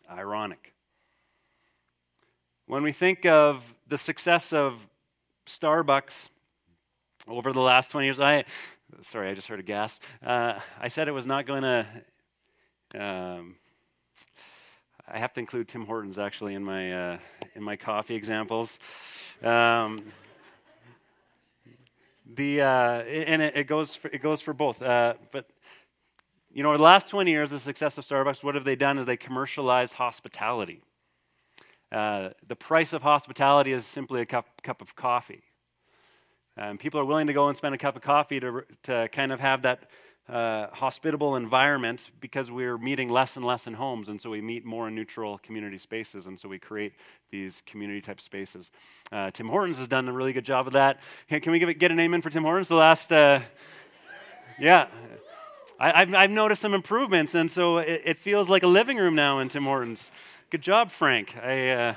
Ironic. 0.07 0.75
When 2.67 2.83
we 2.83 2.91
think 2.91 3.25
of 3.25 3.73
the 3.87 3.97
success 3.97 4.53
of 4.53 4.87
Starbucks 5.47 6.29
over 7.27 7.51
the 7.51 7.61
last 7.61 7.89
20 7.89 8.05
years, 8.05 8.19
I, 8.19 8.43
sorry, 8.99 9.31
I 9.31 9.33
just 9.33 9.47
heard 9.47 9.59
a 9.59 9.63
gasp. 9.63 10.03
Uh, 10.23 10.59
I 10.79 10.87
said 10.89 11.07
it 11.07 11.13
was 11.13 11.25
not 11.25 11.47
going 11.47 11.63
to, 11.63 11.85
um, 12.93 13.55
I 15.07 15.17
have 15.17 15.33
to 15.33 15.39
include 15.39 15.67
Tim 15.67 15.87
Hortons 15.87 16.19
actually 16.19 16.53
in 16.53 16.63
my, 16.63 16.93
uh, 16.93 17.17
in 17.55 17.63
my 17.63 17.75
coffee 17.75 18.13
examples. 18.13 18.77
Um, 19.41 20.03
the 22.35 22.61
uh, 22.61 23.01
and 23.01 23.41
it, 23.41 23.55
it, 23.55 23.63
goes 23.67 23.95
for, 23.95 24.07
it 24.09 24.21
goes 24.21 24.41
for 24.41 24.53
both. 24.53 24.81
Uh, 24.81 25.15
but 25.31 25.49
you 26.53 26.63
know, 26.63 26.69
over 26.69 26.77
the 26.77 26.83
last 26.83 27.09
20 27.09 27.31
years, 27.31 27.51
the 27.51 27.59
success 27.59 27.97
of 27.97 28.05
Starbucks, 28.05 28.43
what 28.43 28.55
have 28.55 28.65
they 28.65 28.75
done? 28.75 28.97
Is 28.97 29.05
they 29.05 29.17
commercialized 29.17 29.93
hospitality. 29.93 30.81
Uh, 31.91 32.29
the 32.47 32.55
price 32.55 32.93
of 32.93 33.01
hospitality 33.01 33.71
is 33.71 33.85
simply 33.85 34.21
a 34.21 34.25
cup, 34.25 34.61
cup 34.61 34.81
of 34.81 34.95
coffee. 34.95 35.43
Um, 36.57 36.77
people 36.77 36.99
are 36.99 37.05
willing 37.05 37.27
to 37.27 37.33
go 37.33 37.47
and 37.47 37.57
spend 37.57 37.75
a 37.75 37.77
cup 37.77 37.95
of 37.95 38.01
coffee 38.01 38.39
to, 38.39 38.63
to 38.83 39.09
kind 39.11 39.31
of 39.31 39.39
have 39.39 39.61
that 39.61 39.89
uh, 40.29 40.67
hospitable 40.73 41.35
environment 41.35 42.11
because 42.19 42.51
we're 42.51 42.77
meeting 42.77 43.09
less 43.09 43.35
and 43.35 43.45
less 43.45 43.67
in 43.67 43.73
homes, 43.73 44.07
and 44.07 44.21
so 44.21 44.29
we 44.29 44.41
meet 44.41 44.63
more 44.63 44.87
in 44.87 44.95
neutral 44.95 45.37
community 45.39 45.77
spaces, 45.77 46.27
and 46.27 46.39
so 46.39 46.47
we 46.47 46.59
create 46.59 46.93
these 47.31 47.61
community 47.65 48.01
type 48.01 48.21
spaces. 48.21 48.71
Uh, 49.11 49.31
Tim 49.31 49.47
Hortons 49.47 49.77
has 49.79 49.87
done 49.87 50.07
a 50.07 50.13
really 50.13 50.33
good 50.33 50.45
job 50.45 50.67
of 50.67 50.73
that. 50.73 51.01
Can 51.27 51.51
we 51.51 51.59
give 51.59 51.69
it, 51.69 51.79
get 51.79 51.91
a 51.91 51.95
name 51.95 52.13
in 52.13 52.21
for 52.21 52.29
Tim 52.29 52.43
Hortons? 52.43 52.67
The 52.67 52.75
last, 52.75 53.11
uh, 53.11 53.39
yeah. 54.59 54.87
I, 55.79 55.99
have 55.99 56.13
I've 56.13 56.29
noticed 56.29 56.61
some 56.61 56.75
improvements, 56.75 57.33
and 57.33 57.49
so 57.49 57.79
it, 57.79 58.01
it, 58.05 58.17
feels 58.17 58.47
like 58.47 58.61
a 58.61 58.67
living 58.67 58.97
room 58.97 59.15
now 59.15 59.39
in 59.39 59.49
Tim 59.49 59.63
Hortons. 59.63 60.11
Good 60.51 60.61
job, 60.61 60.91
Frank. 60.91 61.35
I, 61.43 61.69
uh, 61.69 61.93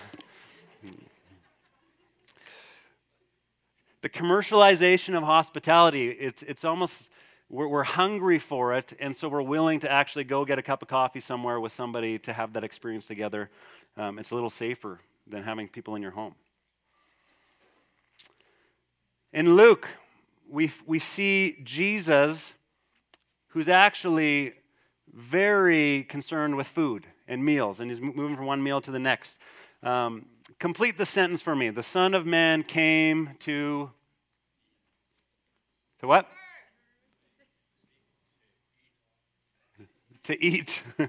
the 4.01 4.09
commercialization 4.09 5.17
of 5.17 5.23
hospitality, 5.23 6.09
it's, 6.09 6.43
it's 6.43 6.65
almost 6.65 7.11
we're, 7.55 7.69
we're 7.69 7.85
hungry 7.85 8.41
for 8.41 8.75
it, 8.75 8.93
and 8.99 9.17
so 9.17 9.29
we're 9.29 9.41
willing 9.41 9.79
to 9.81 9.91
actually 9.91 10.25
go 10.25 10.45
get 10.45 10.59
a 10.59 10.63
cup 10.63 10.83
of 10.83 10.89
coffee 10.89 11.21
somewhere 11.21 11.61
with 11.61 11.71
somebody 11.71 12.19
to 12.19 12.33
have 12.33 12.53
that 12.55 12.65
experience 12.65 13.07
together. 13.07 13.49
Um, 13.97 14.19
it's 14.19 14.33
a 14.33 14.35
little 14.35 14.51
safer 14.51 14.99
than 15.29 15.45
having 15.45 15.69
people 15.69 15.95
in 15.95 16.03
your 16.03 16.11
home. 16.11 16.35
In 19.33 19.55
Luke, 19.55 19.89
we, 20.51 20.73
we 20.85 20.99
see 20.99 21.59
Jesus, 21.63 22.55
who's 23.49 23.69
actually 23.69 24.55
very 25.13 26.03
concerned 26.09 26.57
with 26.57 26.67
food 26.67 27.07
and 27.29 27.45
meals, 27.45 27.79
and 27.79 27.89
he's 27.89 28.01
moving 28.01 28.35
from 28.35 28.47
one 28.47 28.65
meal 28.65 28.81
to 28.81 28.91
the 28.91 28.99
next. 28.99 29.39
Um, 29.85 30.27
complete 30.59 30.99
the 30.99 31.07
sentence 31.07 31.41
for 31.41 31.55
me. 31.55 31.71
The 31.71 31.85
Son 31.85 32.15
of 32.15 32.27
Man 32.27 32.65
came 32.65 33.31
to. 33.41 33.93
To 36.01 36.07
what? 36.09 36.29
To 40.25 40.43
eat. 40.43 40.83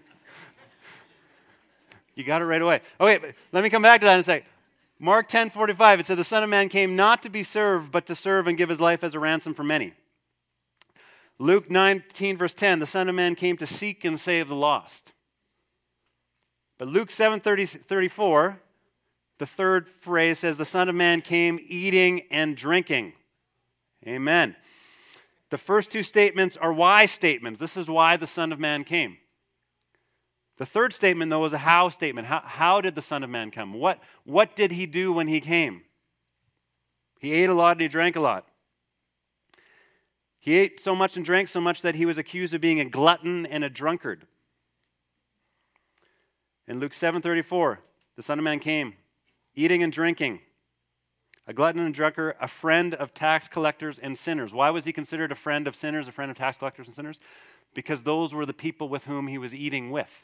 you 2.15 2.23
got 2.23 2.41
it 2.41 2.45
right 2.45 2.61
away. 2.61 2.81
Okay, 2.99 3.33
let 3.51 3.63
me 3.63 3.69
come 3.69 3.81
back 3.81 4.01
to 4.01 4.05
that 4.05 4.15
and 4.15 4.25
say, 4.25 4.43
Mark 4.99 5.27
10 5.27 5.49
45, 5.49 5.99
it 5.99 6.05
said, 6.05 6.17
The 6.17 6.23
Son 6.23 6.43
of 6.43 6.49
Man 6.49 6.69
came 6.69 6.95
not 6.95 7.21
to 7.23 7.29
be 7.29 7.43
served, 7.43 7.91
but 7.91 8.05
to 8.05 8.15
serve 8.15 8.47
and 8.47 8.57
give 8.57 8.69
his 8.69 8.79
life 8.79 9.03
as 9.03 9.13
a 9.13 9.19
ransom 9.19 9.53
for 9.53 9.63
many. 9.63 9.93
Luke 11.37 11.69
19, 11.69 12.37
verse 12.37 12.53
10, 12.53 12.79
the 12.79 12.85
Son 12.85 13.09
of 13.09 13.15
Man 13.15 13.35
came 13.35 13.57
to 13.57 13.67
seek 13.67 14.05
and 14.05 14.17
save 14.17 14.47
the 14.47 14.55
lost. 14.55 15.11
But 16.77 16.87
Luke 16.87 17.11
7 17.11 17.41
30, 17.41 17.65
34, 17.65 18.61
the 19.37 19.45
third 19.45 19.89
phrase 19.89 20.39
says, 20.39 20.57
The 20.57 20.65
Son 20.65 20.87
of 20.87 20.95
Man 20.95 21.21
came 21.21 21.59
eating 21.67 22.23
and 22.31 22.55
drinking. 22.55 23.13
Amen. 24.07 24.55
The 25.55 25.59
first 25.59 25.89
two 25.89 26.03
statements 26.03 26.57
are 26.57 26.73
why 26.73 27.05
statements. 27.05 27.61
This 27.61 27.77
is 27.77 27.89
why 27.89 28.17
the 28.17 28.27
Son 28.27 28.51
of 28.51 28.59
Man 28.59 28.83
came. 28.83 29.19
The 30.57 30.65
third 30.65 30.91
statement, 30.91 31.29
though, 31.29 31.45
is 31.45 31.53
a 31.53 31.59
how 31.59 31.87
statement. 31.87 32.27
How, 32.27 32.41
how 32.43 32.81
did 32.81 32.93
the 32.93 33.01
Son 33.01 33.23
of 33.23 33.29
Man 33.29 33.51
come? 33.51 33.71
What, 33.71 34.03
what 34.25 34.57
did 34.57 34.71
he 34.71 34.85
do 34.85 35.13
when 35.13 35.29
he 35.29 35.39
came? 35.39 35.83
He 37.21 37.31
ate 37.31 37.49
a 37.49 37.53
lot 37.53 37.71
and 37.71 37.79
he 37.79 37.87
drank 37.87 38.17
a 38.17 38.19
lot. 38.19 38.49
He 40.41 40.57
ate 40.57 40.81
so 40.81 40.93
much 40.93 41.15
and 41.15 41.23
drank 41.23 41.47
so 41.47 41.61
much 41.61 41.81
that 41.83 41.95
he 41.95 42.05
was 42.05 42.17
accused 42.17 42.53
of 42.53 42.59
being 42.59 42.81
a 42.81 42.85
glutton 42.89 43.45
and 43.45 43.63
a 43.63 43.69
drunkard. 43.69 44.27
In 46.67 46.81
Luke 46.81 46.91
7:34, 46.91 47.77
the 48.17 48.23
Son 48.23 48.39
of 48.39 48.43
Man 48.43 48.59
came, 48.59 48.95
eating 49.53 49.81
and 49.83 49.93
drinking 49.93 50.41
a 51.47 51.53
glutton 51.53 51.81
and 51.81 51.93
drunkard, 51.93 52.35
a 52.39 52.47
friend 52.47 52.93
of 52.95 53.13
tax 53.13 53.47
collectors 53.47 53.99
and 53.99 54.17
sinners. 54.17 54.53
Why 54.53 54.69
was 54.71 54.85
he 54.85 54.93
considered 54.93 55.31
a 55.31 55.35
friend 55.35 55.67
of 55.67 55.75
sinners, 55.75 56.07
a 56.07 56.11
friend 56.11 56.31
of 56.31 56.37
tax 56.37 56.57
collectors 56.57 56.87
and 56.87 56.95
sinners? 56.95 57.19
Because 57.73 58.03
those 58.03 58.33
were 58.33 58.45
the 58.45 58.53
people 58.53 58.89
with 58.89 59.05
whom 59.05 59.27
he 59.27 59.37
was 59.37 59.53
eating 59.53 59.91
with 59.91 60.23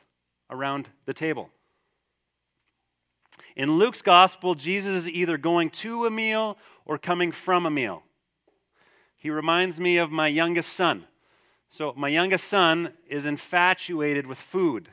around 0.50 0.90
the 1.06 1.14
table. 1.14 1.50
In 3.56 3.74
Luke's 3.74 4.02
gospel, 4.02 4.56
Jesus 4.56 4.94
is 4.94 5.10
either 5.10 5.38
going 5.38 5.70
to 5.70 6.06
a 6.06 6.12
meal 6.12 6.58
or 6.86 6.98
coming 6.98 7.32
from 7.32 7.66
a 7.66 7.72
meal. 7.72 8.04
He 9.20 9.30
reminds 9.30 9.80
me 9.80 9.98
of 9.98 10.12
my 10.12 10.28
youngest 10.28 10.74
son. 10.74 11.06
So, 11.70 11.94
my 11.96 12.10
youngest 12.10 12.48
son 12.48 12.94
is 13.08 13.26
infatuated 13.26 14.28
with 14.28 14.40
food. 14.40 14.90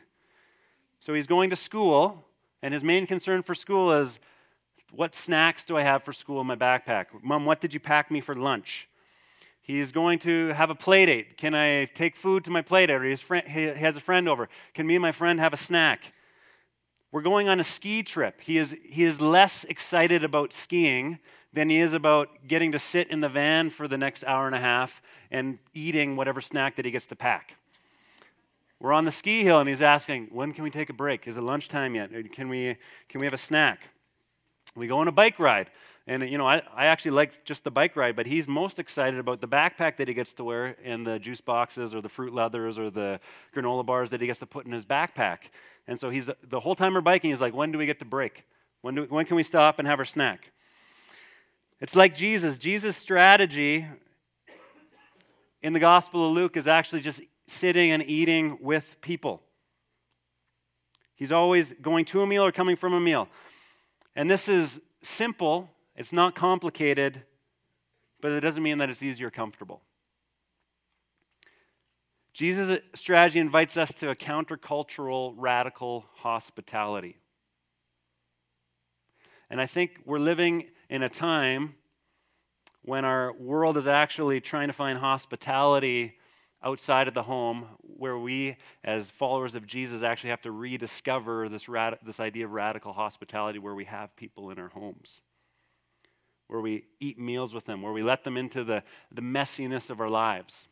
So, 1.01 1.15
he's 1.15 1.27
going 1.27 1.51
to 1.51 1.57
school, 1.57 2.27
and 2.63 2.73
his 2.73 2.85
main 2.85 3.07
concern 3.07 3.43
for 3.43 3.55
school 3.55 3.91
is 3.91 4.21
what 4.92 5.14
snacks 5.14 5.64
do 5.64 5.76
I 5.76 5.83
have 5.83 6.02
for 6.02 6.12
school 6.12 6.40
in 6.40 6.47
my 6.47 6.57
backpack? 6.57 7.07
Mom, 7.23 7.45
what 7.45 7.61
did 7.61 7.75
you 7.75 7.80
pack 7.80 8.11
me 8.11 8.21
for 8.21 8.35
lunch? 8.35 8.88
He's 9.61 9.92
going 9.92 10.18
to 10.21 10.49
have 10.49 10.71
a 10.71 10.75
play 10.75 11.04
date. 11.04 11.37
Can 11.37 11.54
I 11.54 11.85
take 11.85 12.16
food 12.16 12.45
to 12.45 12.50
my 12.50 12.62
play 12.62 12.87
date? 12.87 12.95
Or 12.95 13.02
his 13.02 13.21
friend, 13.21 13.47
he 13.47 13.64
has 13.64 13.97
a 13.97 14.00
friend 14.00 14.28
over. 14.28 14.49
Can 14.73 14.87
me 14.87 14.95
and 14.95 15.02
my 15.02 15.12
friend 15.12 15.38
have 15.40 15.52
a 15.52 15.59
snack? 15.59 16.14
We're 17.12 17.23
going 17.23 17.49
on 17.49 17.61
a 17.61 17.64
ski 17.64 18.02
trip. 18.02 18.40
He 18.40 18.57
is, 18.57 18.76
he 18.83 19.04
is 19.04 19.21
less 19.21 19.64
excited 19.64 20.25
about 20.25 20.52
skiing 20.52 21.18
than 21.52 21.68
he 21.68 21.78
is 21.78 21.92
about 21.92 22.47
getting 22.47 22.73
to 22.73 22.78
sit 22.78 23.09
in 23.09 23.21
the 23.21 23.28
van 23.28 23.71
for 23.71 23.88
the 23.88 23.99
next 23.99 24.25
hour 24.25 24.47
and 24.47 24.54
a 24.54 24.61
half 24.61 25.02
and 25.30 25.59
eating 25.75 26.16
whatever 26.16 26.40
snack 26.40 26.76
that 26.76 26.85
he 26.85 26.90
gets 26.90 27.07
to 27.09 27.16
pack. 27.16 27.57
We're 28.80 28.92
on 28.92 29.04
the 29.04 29.12
ski 29.12 29.42
hill 29.42 29.61
and 29.61 29.68
he's 29.68 29.83
asking, 29.83 30.28
when 30.30 30.52
can 30.52 30.64
we 30.64 30.71
take 30.71 30.88
a 30.88 30.92
break? 30.95 31.26
Is 31.26 31.37
it 31.37 31.42
lunchtime 31.42 31.95
yet? 31.95 32.11
Can 32.33 32.49
we, 32.49 32.76
can 33.09 33.21
we 33.21 33.26
have 33.26 33.35
a 33.35 33.38
snack? 33.38 33.88
We 34.75 34.87
go 34.87 34.99
on 34.99 35.09
a 35.09 35.13
bike 35.13 35.39
ride. 35.39 35.71
And, 36.07 36.23
you 36.23 36.39
know, 36.39 36.47
I, 36.47 36.63
I 36.75 36.87
actually 36.87 37.11
like 37.11 37.45
just 37.45 37.65
the 37.65 37.71
bike 37.71 37.95
ride, 37.95 38.17
but 38.17 38.27
he's 38.27 38.49
most 38.49 38.79
excited 38.79 39.19
about 39.19 39.41
the 39.41 39.49
backpack 39.49 39.99
that 39.99 40.09
he 40.09 40.15
gets 40.15 40.33
to 40.35 40.45
wear 40.45 40.75
and 40.83 41.05
the 41.05 41.19
juice 41.19 41.43
boxes 41.43 41.95
or 41.95 42.01
the 42.01 42.09
fruit 42.09 42.33
leathers 42.33 42.79
or 42.79 42.91
the 42.91 43.21
granola 43.55 43.85
bars 43.85 44.11
that 44.11 44.21
he 44.21 44.27
gets 44.27 44.41
to 44.41 44.47
put 44.47 44.65
in 44.65 44.73
his 44.73 44.87
backpack. 44.87 45.51
And 45.87 46.01
so 46.01 46.09
he's 46.09 46.31
the 46.43 46.61
whole 46.61 46.75
time 46.75 46.95
we're 46.95 47.03
biking, 47.03 47.31
he's 47.31 47.41
like, 47.41 47.55
when 47.55 47.73
do 47.73 47.79
we 47.79 47.87
get 47.87 47.99
to 47.99 48.07
break? 48.07 48.45
When, 48.81 48.95
do, 48.95 49.05
when 49.05 49.27
can 49.27 49.37
we 49.37 49.43
stop 49.43 49.79
and 49.79 49.87
have 49.87 49.99
our 49.99 50.05
snack? 50.05 50.51
It's 51.81 51.95
like 51.95 52.15
Jesus. 52.15 52.59
Jesus' 52.59 52.97
strategy 52.97 53.87
in 55.61 55.73
the 55.73 55.81
Gospel 55.81 56.29
of 56.29 56.35
Luke 56.35 56.57
is 56.57 56.67
actually 56.67 57.03
just 57.03 57.23
sitting 57.47 57.91
and 57.91 58.03
eating 58.03 58.59
with 58.61 59.01
people. 59.01 59.43
He's 61.15 61.33
always 61.33 61.73
going 61.75 62.05
to 62.07 62.23
a 62.23 62.27
meal 62.27 62.45
or 62.45 62.53
coming 62.53 62.77
from 62.77 62.95
a 62.95 63.01
meal. 63.01 63.29
And 64.19 64.29
this 64.29 64.49
is 64.49 64.81
simple, 65.01 65.71
it's 65.95 66.13
not 66.13 66.35
complicated, 66.35 67.23
but 68.21 68.33
it 68.33 68.41
doesn't 68.41 68.65
mean 68.65 68.79
that 68.79 68.91
it's 68.91 69.01
easy 69.01 69.23
or 69.23 69.31
comfortable. 69.31 69.81
Jesus' 72.33 72.81
strategy 72.97 73.39
invites 73.39 73.77
us 73.77 73.95
to 73.95 74.11
a 74.11 74.17
countercultural, 74.17 75.35
radical 75.37 76.05
hospitality. 76.17 77.17
And 79.51 79.61
I 79.61 79.67
think 79.67 80.01
we're 80.05 80.19
living 80.19 80.67
in 80.91 81.05
a 81.05 81.09
time 81.09 81.77
when 82.83 83.05
our 83.05 83.33
world 83.35 83.77
is 83.77 83.87
actually 83.87 84.41
trying 84.41 84.67
to 84.67 84.75
find 84.75 84.99
hospitality 84.99 86.19
outside 86.61 87.07
of 87.07 87.15
the 87.15 87.23
home 87.23 87.69
where 87.99 88.17
we, 88.17 88.57
as 88.85 89.11
followers 89.11 89.55
of 89.55 89.67
Jesus, 89.67 90.02
actually 90.02 90.31
have 90.31 90.40
to 90.43 90.52
rediscover 90.52 91.49
this, 91.49 91.69
rad- 91.69 91.99
this 92.02 92.21
idea 92.21 92.45
of 92.45 92.52
radical 92.52 92.93
hospitality 92.93 93.59
where 93.59 93.75
we 93.75 93.85
have 93.85 94.14
people 94.17 94.50
in 94.50 94.59
our 94.59 94.69
homes, 94.69 95.21
where 96.47 96.61
we 96.61 96.85
eat 97.00 97.19
meals 97.19 97.52
with 97.52 97.64
them, 97.64 97.83
where 97.83 97.93
we 97.93 98.02
let 98.02 98.23
them 98.23 98.37
into 98.37 98.62
the, 98.62 98.85
the 99.12 99.23
messiness 99.23 99.90
of 99.90 100.00
our 100.00 100.09
lives. 100.09 100.69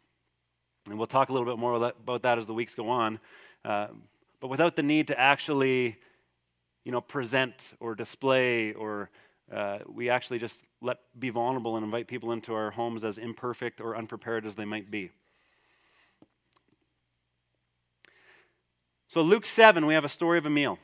And 0.88 0.97
we'll 0.97 1.09
talk 1.09 1.28
a 1.28 1.33
little 1.33 1.47
bit 1.47 1.59
more 1.59 1.75
about 1.75 2.23
that 2.23 2.38
as 2.38 2.47
the 2.47 2.54
weeks 2.54 2.76
go 2.76 2.88
on. 2.88 3.18
Uh, 3.64 3.88
but 4.38 4.49
without 4.49 4.76
the 4.76 4.83
need 4.85 5.09
to 5.09 5.18
actually, 5.18 5.97
you 6.85 6.92
know, 6.92 7.00
present 7.00 7.73
or 7.80 7.97
display 7.97 8.73
or 8.75 9.11
uh, 9.52 9.78
we 9.88 10.09
actually 10.11 10.38
just 10.38 10.62
let 10.80 10.99
be 11.18 11.30
vulnerable 11.30 11.76
and 11.76 11.85
invite 11.85 12.06
people 12.06 12.33
into 12.33 12.54
our 12.54 12.71
homes 12.71 13.02
as 13.02 13.18
imperfect 13.18 13.80
or 13.80 13.97
unprepared 13.97 14.47
as 14.47 14.54
they 14.54 14.64
might 14.64 14.90
be. 14.90 15.11
So, 19.09 19.23
Luke 19.23 19.47
7, 19.47 19.87
we 19.87 19.95
have 19.95 20.05
a 20.05 20.09
story 20.09 20.37
of 20.37 20.47
a 20.47 20.51
meal. 20.51 20.79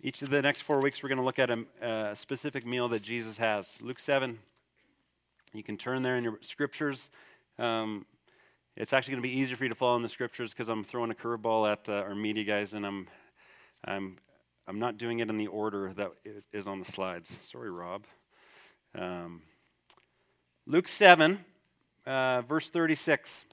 Each 0.00 0.22
of 0.22 0.30
the 0.30 0.42
next 0.42 0.62
four 0.62 0.80
weeks, 0.80 1.02
we're 1.02 1.08
going 1.08 1.18
to 1.18 1.24
look 1.24 1.38
at 1.38 1.50
a, 1.50 1.64
a, 1.80 2.16
specific 2.16 2.66
meal 2.66 2.88
that 2.88 3.02
Jesus 3.02 3.38
has. 3.38 3.80
Luke 3.80 4.00
7, 4.00 4.38
you 5.52 5.62
can 5.62 5.76
turn 5.76 6.02
there 6.02 6.16
in 6.16 6.24
your 6.24 6.38
scriptures. 6.40 7.10
Um, 7.58 8.06
it's 8.76 8.92
actually 8.92 9.12
going 9.12 9.22
to 9.22 9.28
be 9.28 9.38
easier 9.38 9.56
for 9.56 9.64
you 9.64 9.70
to 9.70 9.76
follow 9.76 9.96
in 9.96 10.02
the 10.02 10.08
scriptures 10.08 10.52
because 10.52 10.68
I'm 10.68 10.82
throwing 10.82 11.12
a 11.12 11.14
curveball 11.14 11.70
at 11.70 11.88
uh, 11.88 12.02
our 12.02 12.14
media 12.14 12.44
guys, 12.44 12.74
and 12.74 12.84
I'm, 12.84 13.08
I'm 13.84 14.18
I'm 14.68 14.80
not 14.80 14.98
doing 14.98 15.20
it 15.20 15.30
in 15.30 15.36
the 15.36 15.46
order 15.46 15.92
that 15.92 16.10
is 16.52 16.66
on 16.66 16.80
the 16.80 16.84
slides. 16.84 17.38
Sorry, 17.42 17.70
Rob. 17.70 18.04
Um, 18.98 19.42
Luke 20.66 20.88
7, 20.88 21.44
uh, 22.06 22.42
verse 22.42 22.70
36. 22.70 23.44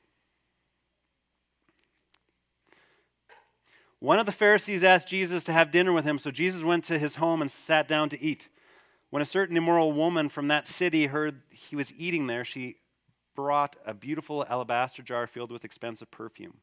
One 4.00 4.20
of 4.20 4.26
the 4.26 4.34
Pharisees 4.34 4.84
asked 4.84 5.08
Jesus 5.08 5.46
to 5.46 5.54
have 5.54 5.72
dinner 5.72 5.94
with 5.94 6.04
him, 6.04 6.20
so 6.20 6.30
Jesus 6.30 6.62
went 6.62 6.84
to 6.86 7.00
his 7.00 7.16
home 7.16 7.42
and 7.42 7.50
sat 7.50 7.88
down 7.88 8.10
to 8.10 8.22
eat. 8.22 8.50
When 9.12 9.22
a 9.22 9.26
certain 9.26 9.56
immoral 9.56 9.94
woman 9.94 10.28
from 10.28 10.50
that 10.50 10.68
city 10.68 11.06
heard 11.06 11.42
he 11.52 11.76
was 11.76 11.94
eating 11.94 12.28
there, 12.28 12.44
she 12.44 12.78
brought 13.36 13.76
a 13.86 13.94
beautiful 13.94 14.46
alabaster 14.50 15.02
jar 15.02 15.26
filled 15.26 15.52
with 15.52 15.64
expensive 15.64 16.12
perfume. 16.12 16.56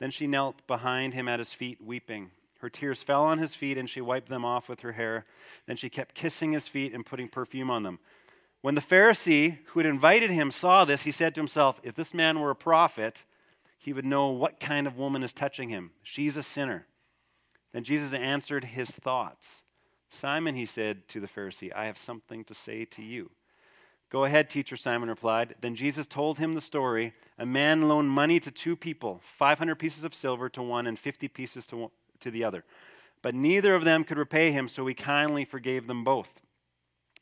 Then 0.00 0.10
she 0.10 0.26
knelt 0.26 0.66
behind 0.66 1.14
him 1.14 1.28
at 1.28 1.38
his 1.38 1.52
feet, 1.52 1.80
weeping. 1.80 2.30
Her 2.58 2.68
tears 2.68 3.02
fell 3.02 3.24
on 3.24 3.38
his 3.38 3.54
feet, 3.54 3.78
and 3.78 3.88
she 3.88 4.00
wiped 4.00 4.28
them 4.28 4.44
off 4.44 4.68
with 4.68 4.80
her 4.80 4.92
hair. 4.92 5.26
Then 5.66 5.76
she 5.76 5.88
kept 5.88 6.14
kissing 6.14 6.52
his 6.52 6.66
feet 6.66 6.92
and 6.92 7.06
putting 7.06 7.28
perfume 7.28 7.70
on 7.70 7.82
them. 7.82 7.98
When 8.64 8.74
the 8.74 8.80
Pharisee 8.80 9.58
who 9.66 9.80
had 9.80 9.86
invited 9.86 10.30
him 10.30 10.50
saw 10.50 10.86
this, 10.86 11.02
he 11.02 11.10
said 11.10 11.34
to 11.34 11.40
himself, 11.42 11.78
If 11.82 11.96
this 11.96 12.14
man 12.14 12.40
were 12.40 12.48
a 12.48 12.56
prophet, 12.56 13.26
he 13.76 13.92
would 13.92 14.06
know 14.06 14.30
what 14.30 14.58
kind 14.58 14.86
of 14.86 14.96
woman 14.96 15.22
is 15.22 15.34
touching 15.34 15.68
him. 15.68 15.90
She's 16.02 16.38
a 16.38 16.42
sinner. 16.42 16.86
Then 17.74 17.84
Jesus 17.84 18.14
answered 18.14 18.64
his 18.64 18.88
thoughts. 18.88 19.64
Simon, 20.08 20.54
he 20.54 20.64
said 20.64 21.06
to 21.08 21.20
the 21.20 21.26
Pharisee, 21.26 21.74
I 21.76 21.84
have 21.84 21.98
something 21.98 22.42
to 22.44 22.54
say 22.54 22.86
to 22.86 23.02
you. 23.02 23.32
Go 24.08 24.24
ahead, 24.24 24.48
teacher, 24.48 24.78
Simon 24.78 25.10
replied. 25.10 25.56
Then 25.60 25.76
Jesus 25.76 26.06
told 26.06 26.38
him 26.38 26.54
the 26.54 26.62
story. 26.62 27.12
A 27.36 27.44
man 27.44 27.86
loaned 27.86 28.08
money 28.08 28.40
to 28.40 28.50
two 28.50 28.76
people 28.76 29.20
500 29.24 29.74
pieces 29.74 30.04
of 30.04 30.14
silver 30.14 30.48
to 30.48 30.62
one 30.62 30.86
and 30.86 30.98
50 30.98 31.28
pieces 31.28 31.66
to, 31.66 31.76
one, 31.76 31.90
to 32.20 32.30
the 32.30 32.44
other. 32.44 32.64
But 33.20 33.34
neither 33.34 33.74
of 33.74 33.84
them 33.84 34.04
could 34.04 34.16
repay 34.16 34.52
him, 34.52 34.68
so 34.68 34.86
he 34.86 34.94
kindly 34.94 35.44
forgave 35.44 35.86
them 35.86 36.02
both, 36.02 36.40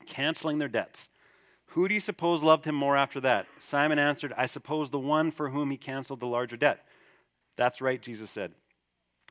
canceling 0.07 0.59
their 0.59 0.69
debts. 0.69 1.09
Who 1.73 1.89
do 1.89 1.95
you 1.95 2.01
suppose 2.01 2.43
loved 2.43 2.67
him 2.67 2.75
more 2.75 2.99
after 2.99 3.19
that? 3.21 3.47
Simon 3.59 3.99
answered, 3.99 4.35
I 4.37 4.45
suppose 4.45 4.91
the 4.91 4.99
one 4.99 5.31
for 5.31 5.49
whom 5.49 5.71
he 5.71 5.79
canceled 5.79 6.21
the 6.21 6.27
larger 6.27 6.57
debt. 6.57 6.85
That's 7.57 7.81
right, 7.81 8.01
Jesus 8.01 8.31
said. 8.31 8.53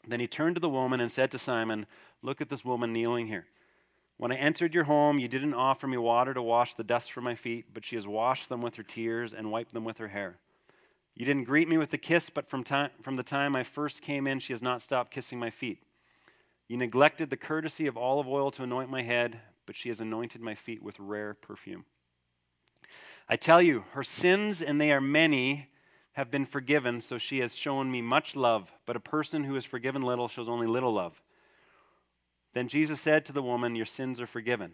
Then 0.07 0.19
he 0.19 0.25
turned 0.25 0.55
to 0.55 0.60
the 0.60 0.69
woman 0.69 1.00
and 1.00 1.12
said 1.12 1.29
to 1.31 1.38
Simon, 1.38 1.86
Look 2.24 2.41
at 2.41 2.50
this 2.50 2.65
woman 2.65 2.93
kneeling 2.93 3.27
here. 3.27 3.45
When 4.17 4.31
I 4.31 4.36
entered 4.36 4.74
your 4.74 4.86
home, 4.86 5.19
you 5.19 5.27
didn't 5.27 5.53
offer 5.53 5.86
me 5.86 5.98
water 5.98 6.33
to 6.33 6.41
wash 6.41 6.74
the 6.74 6.83
dust 6.83 7.12
from 7.12 7.25
my 7.25 7.36
feet, 7.36 7.65
but 7.74 7.86
she 7.86 7.95
has 7.95 8.07
washed 8.07 8.50
them 8.50 8.63
with 8.63 8.75
her 8.75 8.83
tears 8.83 9.33
and 9.33 9.51
wiped 9.51 9.74
them 9.74 9.83
with 9.83 10.00
her 10.00 10.07
hair. 10.07 10.38
You 11.15 11.27
didn't 11.27 11.43
greet 11.43 11.67
me 11.67 11.77
with 11.77 11.93
a 11.93 11.98
kiss, 12.00 12.31
but 12.31 12.50
from, 12.50 12.63
time, 12.63 12.89
from 13.03 13.17
the 13.17 13.24
time 13.24 13.55
I 13.55 13.62
first 13.62 14.01
came 14.01 14.25
in, 14.25 14.39
she 14.39 14.53
has 14.53 14.63
not 14.63 14.81
stopped 14.81 15.12
kissing 15.12 15.38
my 15.38 15.51
feet. 15.51 15.83
You 16.67 16.77
neglected 16.77 17.29
the 17.29 17.38
courtesy 17.38 17.86
of 17.86 17.98
olive 17.98 18.27
oil 18.27 18.50
to 18.51 18.63
anoint 18.63 18.89
my 18.89 19.03
head, 19.03 19.41
but 19.67 19.75
she 19.75 19.89
has 19.89 20.00
anointed 20.00 20.41
my 20.41 20.55
feet 20.55 20.81
with 20.81 21.00
rare 21.00 21.36
perfume. 21.36 21.86
I 23.31 23.38
tell 23.38 23.61
you, 23.61 23.85
her 23.93 24.03
sins, 24.03 24.61
and 24.61 24.79
they 24.79 24.91
are 24.91 25.00
many, 25.00 25.69
have 26.13 26.29
been 26.29 26.45
forgiven, 26.45 27.00
so 27.00 27.17
she 27.17 27.39
has 27.39 27.55
shown 27.55 27.89
me 27.89 28.01
much 28.01 28.35
love. 28.35 28.69
But 28.85 28.97
a 28.97 29.00
person 29.00 29.45
who 29.45 29.55
is 29.55 29.63
forgiven 29.63 30.01
little 30.01 30.27
shows 30.27 30.50
only 30.50 30.67
little 30.67 30.91
love. 30.91 31.21
Then 32.51 32.67
Jesus 32.67 33.00
said 33.00 33.23
to 33.25 33.31
the 33.31 33.41
woman, 33.41 33.73
Your 33.73 33.85
sins 33.85 34.19
are 34.19 34.27
forgiven. 34.27 34.73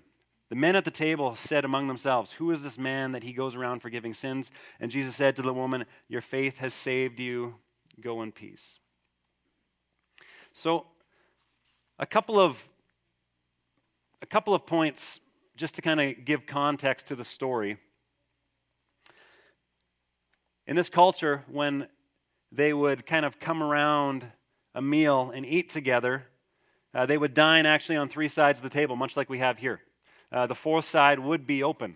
The 0.49 0.55
men 0.55 0.75
at 0.75 0.85
the 0.85 0.91
table 0.91 1.35
said 1.35 1.65
among 1.65 1.87
themselves, 1.87 2.31
Who 2.31 2.49
is 2.49 2.63
this 2.63 2.79
man 2.79 3.11
that 3.11 3.21
he 3.21 3.31
goes 3.31 3.55
around 3.55 3.81
forgiving 3.81 4.15
sins? 4.15 4.49
And 4.79 4.89
Jesus 4.89 5.15
said 5.15 5.35
to 5.35 5.43
the 5.43 5.53
woman, 5.53 5.85
Your 6.07 6.21
faith 6.21 6.57
has 6.57 6.73
saved 6.73 7.19
you. 7.19 7.53
Go 8.01 8.23
in 8.23 8.31
peace. 8.31 8.79
So, 10.51 10.87
a 11.99 12.07
couple 12.07 12.39
of 12.39 12.67
a 14.23 14.25
couple 14.25 14.55
of 14.55 14.65
points 14.65 15.19
just 15.55 15.75
to 15.75 15.83
kind 15.83 16.01
of 16.01 16.25
give 16.25 16.47
context 16.47 17.07
to 17.09 17.15
the 17.15 17.23
story. 17.23 17.77
In 20.67 20.75
this 20.75 20.89
culture, 20.89 21.45
when 21.47 21.87
they 22.51 22.73
would 22.73 23.05
kind 23.05 23.25
of 23.25 23.39
come 23.39 23.63
around 23.63 24.25
a 24.75 24.81
meal 24.81 25.31
and 25.33 25.45
eat 25.45 25.69
together, 25.69 26.27
uh, 26.93 27.05
they 27.05 27.17
would 27.17 27.33
dine 27.33 27.65
actually 27.65 27.95
on 27.95 28.09
three 28.09 28.27
sides 28.27 28.59
of 28.59 28.63
the 28.63 28.69
table, 28.69 28.97
much 28.97 29.15
like 29.15 29.29
we 29.29 29.37
have 29.37 29.59
here. 29.59 29.79
Uh, 30.29 30.45
the 30.45 30.53
fourth 30.53 30.83
side 30.83 31.19
would 31.19 31.47
be 31.47 31.63
open. 31.63 31.95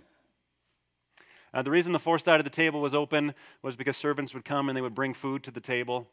Uh, 1.54 1.62
the 1.62 1.70
reason 1.70 1.92
the 1.92 2.00
fourth 2.00 2.22
side 2.22 2.40
of 2.40 2.46
the 2.46 2.50
table 2.50 2.80
was 2.80 2.96
open 2.96 3.34
was 3.62 3.76
because 3.76 3.98
servants 3.98 4.34
would 4.34 4.46
come 4.46 4.70
and 4.70 4.78
they 4.78 4.82
would 4.82 4.96
bring 4.96 5.14
food 5.14 5.44
to 5.44 5.52
the 5.52 5.60
table. 5.60 6.08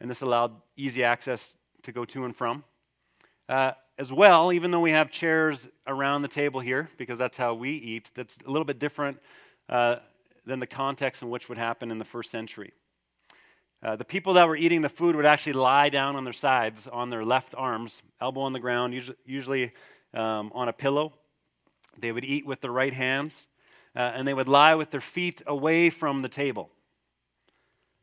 And 0.00 0.08
this 0.08 0.22
allowed 0.22 0.52
easy 0.78 1.04
access 1.04 1.52
to 1.82 1.92
go 1.92 2.06
to 2.06 2.24
and 2.24 2.34
from. 2.34 2.64
Uh, 3.50 3.72
as 3.98 4.10
well, 4.10 4.50
even 4.50 4.70
though 4.70 4.80
we 4.80 4.92
have 4.92 5.10
chairs 5.10 5.68
around 5.86 6.22
the 6.22 6.28
table 6.28 6.60
here, 6.60 6.88
because 6.96 7.18
that's 7.18 7.36
how 7.36 7.52
we 7.52 7.70
eat, 7.72 8.10
that's 8.14 8.38
a 8.46 8.50
little 8.50 8.64
bit 8.64 8.78
different 8.78 9.18
uh, 9.68 9.96
than 10.50 10.60
the 10.60 10.66
context 10.66 11.22
in 11.22 11.30
which 11.30 11.48
would 11.48 11.58
happen 11.58 11.90
in 11.90 11.98
the 11.98 12.04
first 12.04 12.30
century. 12.30 12.72
Uh, 13.82 13.94
the 13.96 14.04
people 14.04 14.34
that 14.34 14.46
were 14.46 14.56
eating 14.56 14.82
the 14.82 14.88
food 14.88 15.14
would 15.16 15.24
actually 15.24 15.54
lie 15.54 15.88
down 15.88 16.16
on 16.16 16.24
their 16.24 16.34
sides, 16.34 16.86
on 16.88 17.08
their 17.08 17.24
left 17.24 17.54
arms, 17.56 18.02
elbow 18.20 18.40
on 18.40 18.52
the 18.52 18.58
ground, 18.58 18.92
usually, 18.92 19.16
usually 19.24 19.72
um, 20.12 20.50
on 20.52 20.68
a 20.68 20.72
pillow. 20.72 21.14
They 21.98 22.12
would 22.12 22.24
eat 22.24 22.44
with 22.44 22.60
their 22.60 22.72
right 22.72 22.92
hands, 22.92 23.46
uh, 23.94 24.12
and 24.14 24.26
they 24.26 24.34
would 24.34 24.48
lie 24.48 24.74
with 24.74 24.90
their 24.90 25.00
feet 25.00 25.40
away 25.46 25.88
from 25.88 26.20
the 26.22 26.28
table. 26.28 26.68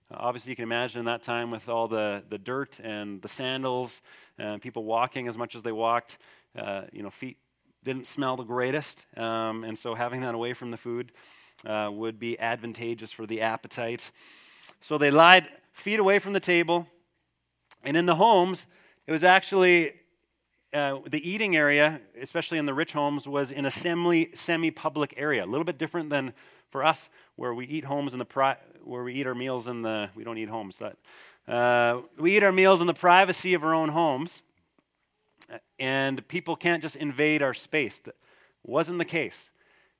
Uh, 0.09 0.15
obviously, 0.17 0.49
you 0.51 0.55
can 0.55 0.63
imagine 0.63 0.99
in 0.99 1.05
that 1.05 1.21
time 1.23 1.51
with 1.51 1.67
all 1.67 1.89
the, 1.89 2.23
the 2.29 2.37
dirt 2.39 2.79
and 2.81 3.21
the 3.21 3.27
sandals, 3.27 4.01
and 4.37 4.61
people 4.61 4.85
walking 4.85 5.27
as 5.27 5.37
much 5.37 5.53
as 5.53 5.63
they 5.63 5.73
walked, 5.73 6.17
uh, 6.57 6.83
you 6.93 7.03
know, 7.03 7.09
feet 7.09 7.37
didn't 7.83 8.07
smell 8.07 8.35
the 8.35 8.43
greatest, 8.43 9.05
um, 9.15 9.63
and 9.63 9.77
so 9.77 9.95
having 9.95 10.21
that 10.21 10.33
away 10.33 10.53
from 10.53 10.71
the 10.71 10.77
food 10.77 11.11
uh, 11.65 11.89
would 11.91 12.19
be 12.19 12.39
advantageous 12.39 13.11
for 13.11 13.25
the 13.25 13.41
appetite. 13.41 14.11
So 14.79 14.97
they 14.97 15.11
lied 15.11 15.49
feet 15.71 15.99
away 15.99 16.19
from 16.19 16.33
the 16.33 16.39
table. 16.39 16.87
And 17.83 17.95
in 17.95 18.05
the 18.05 18.15
homes, 18.15 18.67
it 19.05 19.11
was 19.11 19.23
actually 19.23 19.93
uh, 20.73 20.99
the 21.05 21.29
eating 21.29 21.55
area, 21.55 22.01
especially 22.21 22.57
in 22.57 22.65
the 22.65 22.73
rich 22.73 22.93
homes, 22.93 23.27
was 23.27 23.51
in 23.51 23.65
a 23.65 23.71
semi 23.71 24.71
public 24.71 25.13
area. 25.17 25.45
A 25.45 25.47
little 25.47 25.63
bit 25.63 25.77
different 25.77 26.09
than 26.09 26.33
for 26.69 26.83
us, 26.83 27.09
where 27.35 27.53
we 27.53 27.65
eat 27.65 27.85
homes 27.85 28.13
in 28.13 28.19
the 28.19 28.25
pri- 28.25 28.57
where 28.83 29.03
we 29.03 29.13
eat 29.13 29.27
our 29.27 29.35
meals 29.35 29.67
in 29.67 29.81
the 29.81 30.09
we 30.15 30.23
don't 30.23 30.37
eat 30.37 30.49
homes. 30.49 30.79
That 30.79 30.97
uh, 31.47 32.01
we 32.17 32.35
eat 32.35 32.43
our 32.43 32.51
meals 32.51 32.81
in 32.81 32.87
the 32.87 32.93
privacy 32.93 33.53
of 33.53 33.63
our 33.63 33.73
own 33.73 33.89
homes, 33.89 34.41
and 35.79 36.27
people 36.27 36.55
can't 36.55 36.81
just 36.81 36.97
invade 36.97 37.41
our 37.41 37.53
space. 37.53 37.99
That 37.99 38.15
wasn't 38.63 38.97
the 38.97 39.05
case. 39.05 39.49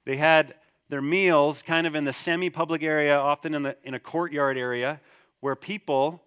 They 0.04 0.18
had 0.18 0.56
their 0.90 1.02
meals 1.02 1.62
kind 1.62 1.86
of 1.86 1.96
in 1.96 2.06
the 2.06 2.14
semi 2.14 2.50
public 2.50 2.84
area, 2.84 3.18
often 3.18 3.54
in, 3.54 3.64
the, 3.64 3.78
in 3.84 3.94
a 3.94 4.00
courtyard 4.00 4.58
area, 4.58 5.02
where 5.40 5.56
people 5.56 6.24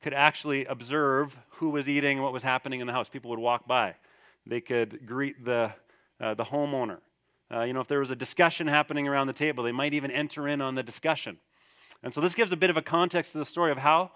could 0.00 0.14
actually 0.14 0.64
observe 0.64 1.38
who 1.48 1.70
was 1.70 1.88
eating 1.88 2.18
and 2.18 2.24
what 2.24 2.32
was 2.32 2.42
happening 2.42 2.80
in 2.80 2.86
the 2.86 2.92
house. 2.92 3.08
People 3.08 3.30
would 3.30 3.38
walk 3.38 3.66
by, 3.66 3.94
they 4.46 4.60
could 4.60 5.06
greet 5.06 5.44
the, 5.44 5.72
uh, 6.20 6.34
the 6.34 6.44
homeowner. 6.44 6.98
Uh, 7.52 7.62
you 7.62 7.72
know, 7.72 7.80
if 7.80 7.88
there 7.88 7.98
was 7.98 8.10
a 8.10 8.16
discussion 8.16 8.66
happening 8.66 9.08
around 9.08 9.26
the 9.26 9.32
table, 9.32 9.64
they 9.64 9.72
might 9.72 9.92
even 9.92 10.10
enter 10.10 10.46
in 10.46 10.60
on 10.60 10.74
the 10.76 10.82
discussion. 10.82 11.38
And 12.02 12.14
so 12.14 12.20
this 12.20 12.34
gives 12.34 12.52
a 12.52 12.56
bit 12.56 12.70
of 12.70 12.76
a 12.76 12.82
context 12.82 13.32
to 13.32 13.38
the 13.38 13.44
story 13.44 13.72
of 13.72 13.78
how 13.78 14.12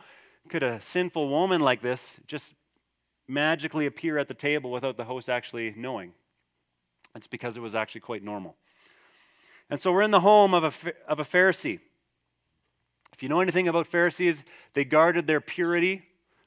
could 0.49 0.63
a 0.63 0.81
sinful 0.81 1.29
woman 1.29 1.61
like 1.61 1.83
this 1.83 2.17
just 2.27 2.55
magically 3.27 3.87
appear 3.87 4.19
at 4.19 4.29
the 4.29 4.35
table 4.35 4.71
without 4.71 4.97
the 4.97 5.05
host 5.05 5.29
actually 5.29 5.75
knowing? 5.77 6.13
It's 7.15 7.27
because 7.27 7.57
it 7.57 7.61
was 7.61 7.75
actually 7.75 8.03
quite 8.03 8.23
normal. 8.23 8.57
And 9.71 9.81
so 9.81 9.93
we're 9.93 10.03
in 10.03 10.11
the 10.11 10.21
home 10.21 10.55
of 10.55 10.65
a, 10.65 10.93
of 11.09 11.21
a 11.21 11.25
Pharisee. 11.25 11.81
If 13.13 13.23
you 13.23 13.29
know 13.29 13.41
anything 13.41 13.69
about 13.69 13.87
Pharisees, 13.87 14.45
they 14.73 14.85
guarded 14.85 15.27
their 15.27 15.41
purity, 15.41 16.03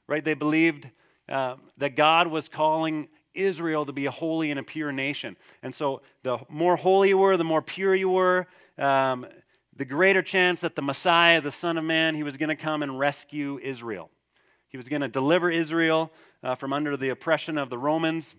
right? 0.06 0.22
They 0.22 0.34
believed 0.34 0.90
uh, 1.28 1.56
that 1.78 1.96
God 1.96 2.28
was 2.28 2.48
calling 2.48 3.08
Israel 3.34 3.84
to 3.86 3.92
be 3.92 4.06
a 4.06 4.10
holy 4.10 4.50
and 4.50 4.60
a 4.60 4.62
pure 4.62 4.92
nation. 4.92 5.36
And 5.62 5.74
so 5.74 6.02
the 6.22 6.38
more 6.48 6.76
holy 6.76 7.10
you 7.10 7.18
were, 7.18 7.36
the 7.36 7.44
more 7.44 7.62
pure 7.62 7.94
you 7.94 8.10
were, 8.10 8.46
um, 8.76 9.26
the 9.74 9.84
greater 9.84 10.22
chance 10.22 10.60
that 10.60 10.74
the 10.74 10.82
Messiah, 10.82 11.40
the 11.40 11.50
Son 11.50 11.78
of 11.78 11.84
Man, 11.84 12.14
he 12.14 12.22
was 12.22 12.36
going 12.36 12.48
to 12.48 12.56
come 12.56 12.82
and 12.82 12.98
rescue 12.98 13.58
Israel. 13.62 14.10
He 14.68 14.76
was 14.76 14.88
going 14.88 15.02
to 15.02 15.08
deliver 15.08 15.50
Israel 15.50 16.12
uh, 16.42 16.54
from 16.54 16.72
under 16.72 16.96
the 16.96 17.08
oppression 17.08 17.56
of 17.56 17.70
the 17.70 17.78
Romans. 17.78 18.34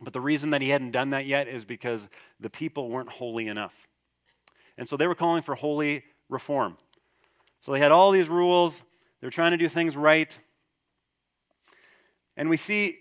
But 0.00 0.12
the 0.12 0.20
reason 0.20 0.50
that 0.50 0.60
he 0.62 0.68
hadn't 0.68 0.90
done 0.90 1.10
that 1.10 1.26
yet 1.26 1.48
is 1.48 1.64
because 1.64 2.08
the 2.38 2.50
people 2.50 2.90
weren't 2.90 3.08
holy 3.08 3.48
enough. 3.48 3.88
And 4.76 4.88
so 4.88 4.96
they 4.96 5.06
were 5.06 5.14
calling 5.14 5.42
for 5.42 5.54
holy 5.54 6.04
reform. 6.28 6.76
So 7.60 7.72
they 7.72 7.78
had 7.78 7.92
all 7.92 8.10
these 8.10 8.28
rules, 8.28 8.82
they 9.20 9.26
were 9.26 9.32
trying 9.32 9.52
to 9.52 9.56
do 9.56 9.68
things 9.68 9.96
right. 9.96 10.38
And 12.36 12.50
we 12.50 12.58
see 12.58 12.96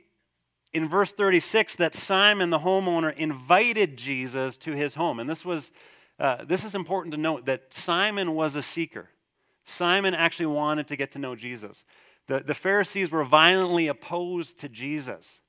in 0.73 0.87
verse 0.87 1.11
36 1.13 1.75
that 1.75 1.93
Simon, 1.93 2.49
the 2.49 2.59
homeowner, 2.59 3.13
invited 3.15 3.97
Jesus 3.97 4.55
to 4.57 4.71
his 4.71 4.95
home. 4.95 5.19
And 5.19 5.29
this 5.29 5.43
was 5.43 5.71
uh, 6.17 6.45
this 6.45 6.63
is 6.63 6.75
important 6.75 7.13
to 7.13 7.19
note 7.19 7.45
that 7.45 7.73
Simon 7.73 8.35
was 8.35 8.55
a 8.55 8.61
seeker. 8.61 9.09
Simon 9.65 10.13
actually 10.13 10.45
wanted 10.45 10.87
to 10.87 10.95
get 10.95 11.11
to 11.11 11.19
know 11.19 11.35
Jesus. 11.35 11.83
The, 12.27 12.39
the 12.39 12.53
Pharisees 12.53 13.11
were 13.11 13.23
violently 13.23 13.87
opposed 13.87 14.59
to 14.59 14.69
Jesus. 14.69 15.41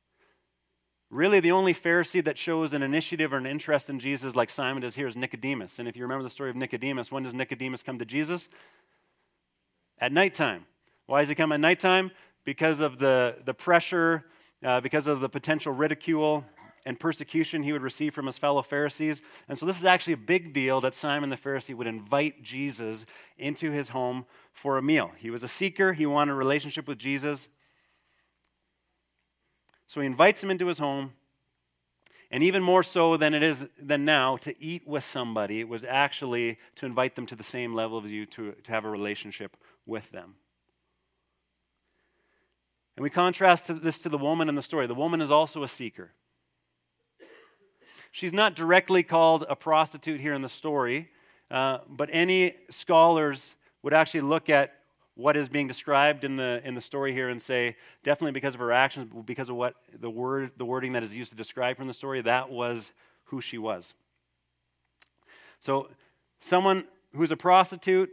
Really, 1.11 1.39
the 1.39 1.53
only 1.53 1.73
Pharisee 1.73 2.23
that 2.25 2.37
shows 2.37 2.73
an 2.73 2.83
initiative 2.83 3.33
or 3.33 3.37
an 3.37 3.47
interest 3.47 3.89
in 3.89 4.01
Jesus, 4.01 4.35
like 4.35 4.51
Simon 4.51 4.83
does 4.83 4.97
here, 4.97 5.07
is 5.07 5.17
Nicodemus. 5.17 5.79
And 5.79 5.89
if 5.89 5.97
you 5.97 6.03
remember 6.03 6.25
the 6.25 6.31
story 6.31 6.51
of 6.51 6.57
Nicodemus, 6.57 7.13
when 7.13 7.23
does 7.23 7.33
Nicodemus 7.33 7.83
come 7.83 7.99
to 7.99 8.05
Jesus? 8.05 8.49
At 9.99 10.13
nighttime. 10.13 10.67
Why 11.07 11.21
does 11.21 11.29
he 11.29 11.37
come 11.37 11.53
at 11.53 11.61
nighttime? 11.61 12.11
Because 12.45 12.81
of 12.81 12.99
the, 12.99 13.37
the 13.45 13.55
pressure, 13.55 14.25
uh, 14.65 14.81
because 14.81 15.07
of 15.07 15.21
the 15.21 15.29
potential 15.29 15.73
ridicule 15.73 16.45
and 16.87 16.99
persecution 16.99 17.63
he 17.63 17.73
would 17.73 17.83
receive 17.83 18.13
from 18.13 18.27
his 18.27 18.37
fellow 18.37 18.63
Pharisees. 18.63 19.23
And 19.49 19.57
so, 19.57 19.65
this 19.65 19.79
is 19.79 19.85
actually 19.85 20.15
a 20.15 20.19
big 20.19 20.53
deal 20.53 20.81
that 20.81 20.95
Simon 20.95 21.31
the 21.31 21.37
Pharisee 21.37 21.75
would 21.75 21.87
invite 21.87 22.43
Jesus 22.43 23.07
into 23.39 23.71
his 23.71 23.91
home 23.91 24.27
for 24.53 24.77
a 24.77 24.83
meal. 24.83 25.13
He 25.17 25.31
was 25.31 25.43
a 25.45 25.49
seeker, 25.49 25.93
he 25.93 26.07
wanted 26.07 26.33
a 26.33 26.37
relationship 26.37 26.89
with 26.89 26.99
Jesus. 26.99 27.49
So 29.87 30.01
he 30.01 30.07
invites 30.07 30.43
him 30.43 30.51
into 30.51 30.67
his 30.67 30.79
home. 30.79 31.13
And 32.31 32.43
even 32.43 32.63
more 32.63 32.83
so 32.83 33.17
than 33.17 33.35
it 33.35 33.43
is 33.43 33.69
than 33.81 34.05
now, 34.05 34.37
to 34.39 34.55
eat 34.61 34.87
with 34.87 35.05
somebody 35.05 35.63
was 35.63 35.85
actually 35.85 36.59
to 36.75 36.87
invite 36.87 37.15
them 37.15 37.25
to 37.27 37.37
the 37.37 37.45
same 37.45 37.73
level 37.73 37.97
of 37.97 38.11
you, 38.11 38.27
to, 38.27 38.53
to 38.53 38.73
have 38.73 38.85
a 38.85 38.91
relationship 38.91 39.57
with 39.87 40.11
them. 40.11 40.35
And 42.97 43.05
we 43.05 43.11
contrast 43.11 43.83
this 43.83 44.01
to 44.01 44.09
the 44.09 44.19
woman 44.19 44.49
in 44.49 44.55
the 44.55 44.63
story. 44.63 44.87
The 44.87 44.95
woman 44.95 45.21
is 45.21 45.31
also 45.31 45.63
a 45.63 45.69
seeker. 45.69 46.13
She's 48.11 48.33
not 48.33 48.57
directly 48.57 49.03
called 49.03 49.45
a 49.49 49.55
prostitute 49.55 50.21
here 50.21 50.33
in 50.33 50.41
the 50.41 50.49
story, 50.49 51.11
uh, 51.51 51.79
but 51.89 52.09
any 52.11 52.55
scholars 52.71 53.55
would 53.83 53.93
actually 53.93 54.23
look 54.23 54.49
at 54.49 54.73
what 55.17 55.35
is 55.35 55.49
being 55.49 55.67
described 55.67 56.25
in 56.25 56.37
the, 56.37 56.61
in 56.63 56.75
the 56.75 56.81
story 56.81 57.13
here 57.13 57.31
and 57.31 57.41
say, 57.41 57.75
definitely 58.03 58.33
because 58.33 58.55
of 58.55 58.61
her 58.61 58.71
actions, 58.71 59.11
because 59.25 59.49
of 59.49 59.57
what 59.57 59.75
the, 59.99 60.11
word, 60.11 60.53
the 60.59 60.65
wording 60.65 60.93
that 60.93 61.03
is 61.03 61.15
used 61.15 61.31
to 61.31 61.37
describe 61.37 61.77
from 61.77 61.87
the 61.87 61.95
story, 61.95 62.21
that 62.21 62.51
was 62.51 62.93
who 63.25 63.41
she 63.41 63.57
was. 63.57 63.95
So, 65.59 65.89
someone 66.41 66.85
who's 67.15 67.33
a 67.33 67.37
prostitute, 67.37 68.11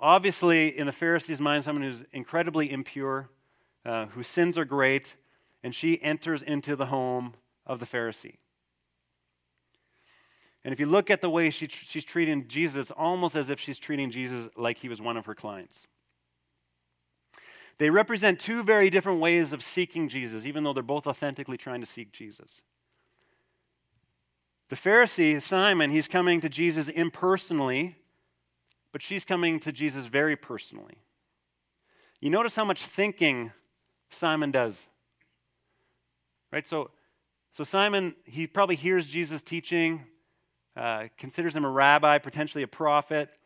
obviously 0.00 0.76
in 0.76 0.86
the 0.86 0.92
Pharisees' 0.92 1.38
mind, 1.38 1.64
someone 1.64 1.82
who's 1.82 2.02
incredibly 2.12 2.72
impure, 2.72 3.28
uh, 3.84 4.06
whose 4.06 4.26
sins 4.26 4.56
are 4.56 4.64
great, 4.64 5.16
and 5.62 5.74
she 5.74 6.02
enters 6.02 6.42
into 6.42 6.76
the 6.76 6.86
home 6.86 7.34
of 7.66 7.78
the 7.78 7.86
Pharisee. 7.86 8.36
And 10.64 10.72
if 10.72 10.80
you 10.80 10.86
look 10.86 11.10
at 11.10 11.20
the 11.20 11.30
way 11.30 11.50
she, 11.50 11.68
she's 11.68 12.04
treating 12.04 12.48
Jesus, 12.48 12.90
almost 12.90 13.36
as 13.36 13.50
if 13.50 13.60
she's 13.60 13.78
treating 13.78 14.10
Jesus 14.10 14.48
like 14.56 14.78
he 14.78 14.88
was 14.88 15.00
one 15.00 15.18
of 15.18 15.26
her 15.26 15.34
clients. 15.34 15.86
They 17.78 17.90
represent 17.90 18.40
two 18.40 18.64
very 18.64 18.90
different 18.90 19.20
ways 19.20 19.52
of 19.52 19.62
seeking 19.62 20.08
Jesus, 20.08 20.44
even 20.44 20.64
though 20.64 20.72
they're 20.72 20.82
both 20.82 21.06
authentically 21.06 21.56
trying 21.56 21.80
to 21.80 21.86
seek 21.86 22.12
Jesus. 22.12 22.60
The 24.68 24.76
Pharisee, 24.76 25.40
Simon, 25.40 25.90
he's 25.90 26.08
coming 26.08 26.40
to 26.40 26.48
Jesus 26.48 26.88
impersonally, 26.88 27.94
but 28.92 29.00
she's 29.00 29.24
coming 29.24 29.60
to 29.60 29.72
Jesus 29.72 30.06
very 30.06 30.36
personally. 30.36 30.96
You 32.20 32.30
notice 32.30 32.56
how 32.56 32.64
much 32.64 32.82
thinking 32.82 33.52
Simon 34.10 34.50
does. 34.50 34.88
Right? 36.52 36.66
So, 36.66 36.90
so 37.52 37.62
Simon, 37.62 38.16
he 38.26 38.46
probably 38.46 38.74
hears 38.74 39.06
Jesus 39.06 39.42
teaching, 39.42 40.04
uh, 40.76 41.04
considers 41.16 41.54
him 41.54 41.64
a 41.64 41.70
rabbi, 41.70 42.18
potentially 42.18 42.64
a 42.64 42.68
prophet. 42.68 43.37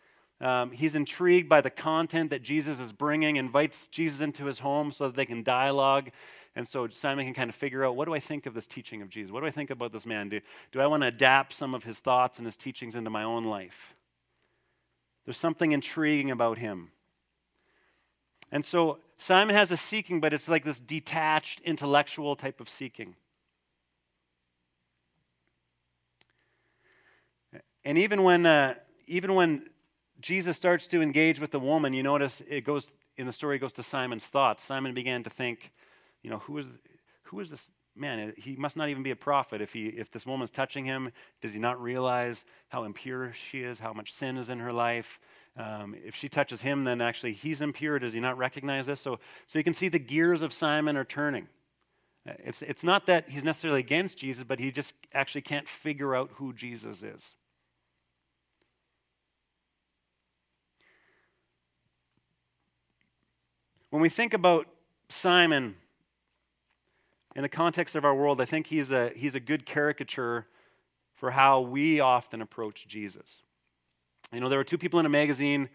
Um, 0.42 0.72
he's 0.72 0.96
intrigued 0.96 1.48
by 1.48 1.60
the 1.60 1.70
content 1.70 2.30
that 2.30 2.42
Jesus 2.42 2.80
is 2.80 2.92
bringing, 2.92 3.36
invites 3.36 3.86
Jesus 3.86 4.20
into 4.20 4.46
his 4.46 4.58
home 4.58 4.90
so 4.90 5.06
that 5.06 5.14
they 5.14 5.24
can 5.24 5.44
dialogue. 5.44 6.10
And 6.56 6.66
so 6.66 6.88
Simon 6.88 7.24
can 7.24 7.32
kind 7.32 7.48
of 7.48 7.54
figure 7.54 7.86
out 7.86 7.94
what 7.94 8.06
do 8.06 8.14
I 8.14 8.18
think 8.18 8.46
of 8.46 8.52
this 8.52 8.66
teaching 8.66 9.02
of 9.02 9.08
Jesus? 9.08 9.30
What 9.30 9.40
do 9.40 9.46
I 9.46 9.52
think 9.52 9.70
about 9.70 9.92
this 9.92 10.04
man? 10.04 10.28
Do, 10.28 10.40
do 10.72 10.80
I 10.80 10.86
want 10.88 11.04
to 11.04 11.06
adapt 11.06 11.52
some 11.52 11.74
of 11.76 11.84
his 11.84 12.00
thoughts 12.00 12.38
and 12.38 12.46
his 12.46 12.56
teachings 12.56 12.96
into 12.96 13.08
my 13.08 13.22
own 13.22 13.44
life? 13.44 13.94
There's 15.24 15.36
something 15.36 15.70
intriguing 15.70 16.32
about 16.32 16.58
him. 16.58 16.90
And 18.50 18.64
so 18.64 18.98
Simon 19.16 19.54
has 19.54 19.70
a 19.70 19.76
seeking, 19.76 20.20
but 20.20 20.32
it's 20.32 20.48
like 20.48 20.64
this 20.64 20.80
detached, 20.80 21.60
intellectual 21.60 22.34
type 22.34 22.60
of 22.60 22.68
seeking. 22.68 23.14
And 27.84 27.96
even 27.96 28.24
when, 28.24 28.44
uh, 28.44 28.74
even 29.06 29.36
when 29.36 29.68
Jesus 30.22 30.56
starts 30.56 30.86
to 30.88 31.02
engage 31.02 31.40
with 31.40 31.50
the 31.50 31.58
woman, 31.58 31.92
you 31.92 32.02
notice 32.02 32.42
it 32.48 32.64
goes 32.64 32.90
in 33.16 33.26
the 33.26 33.32
story, 33.32 33.58
goes 33.58 33.72
to 33.74 33.82
Simon's 33.82 34.24
thoughts. 34.24 34.62
Simon 34.62 34.94
began 34.94 35.22
to 35.24 35.30
think, 35.30 35.72
you 36.22 36.30
know, 36.30 36.38
who 36.38 36.56
is, 36.58 36.66
who 37.24 37.40
is 37.40 37.50
this 37.50 37.70
man? 37.94 38.32
He 38.38 38.56
must 38.56 38.76
not 38.76 38.88
even 38.88 39.02
be 39.02 39.10
a 39.10 39.16
prophet. 39.16 39.60
If, 39.60 39.72
he, 39.72 39.88
if 39.88 40.10
this 40.10 40.24
woman's 40.24 40.50
touching 40.50 40.84
him, 40.84 41.12
does 41.40 41.52
he 41.52 41.60
not 41.60 41.82
realize 41.82 42.44
how 42.68 42.84
impure 42.84 43.32
she 43.32 43.60
is, 43.60 43.80
how 43.80 43.92
much 43.92 44.12
sin 44.12 44.38
is 44.38 44.48
in 44.48 44.60
her 44.60 44.72
life? 44.72 45.20
Um, 45.56 45.94
if 46.02 46.14
she 46.14 46.28
touches 46.28 46.62
him, 46.62 46.84
then 46.84 47.00
actually 47.00 47.32
he's 47.32 47.60
impure. 47.60 47.98
Does 47.98 48.14
he 48.14 48.20
not 48.20 48.38
recognize 48.38 48.86
this? 48.86 49.00
So, 49.00 49.18
so 49.46 49.58
you 49.58 49.64
can 49.64 49.74
see 49.74 49.88
the 49.88 49.98
gears 49.98 50.40
of 50.40 50.52
Simon 50.52 50.96
are 50.96 51.04
turning. 51.04 51.48
It's, 52.24 52.62
it's 52.62 52.84
not 52.84 53.06
that 53.06 53.28
he's 53.28 53.44
necessarily 53.44 53.80
against 53.80 54.16
Jesus, 54.16 54.44
but 54.44 54.60
he 54.60 54.70
just 54.70 54.94
actually 55.12 55.42
can't 55.42 55.68
figure 55.68 56.14
out 56.14 56.30
who 56.34 56.52
Jesus 56.52 57.02
is. 57.02 57.34
When 63.92 64.00
we 64.00 64.08
think 64.08 64.32
about 64.32 64.68
Simon 65.10 65.76
in 67.36 67.42
the 67.42 67.48
context 67.50 67.94
of 67.94 68.06
our 68.06 68.14
world, 68.14 68.40
I 68.40 68.46
think 68.46 68.66
he's 68.66 68.90
a, 68.90 69.10
he's 69.14 69.34
a 69.34 69.40
good 69.40 69.66
caricature 69.66 70.46
for 71.14 71.30
how 71.30 71.60
we 71.60 72.00
often 72.00 72.40
approach 72.40 72.88
Jesus. 72.88 73.42
You 74.32 74.40
know, 74.40 74.48
there 74.48 74.58
were 74.58 74.64
two 74.64 74.78
people 74.78 74.98
in 74.98 75.04
a 75.04 75.10
magazine 75.10 75.68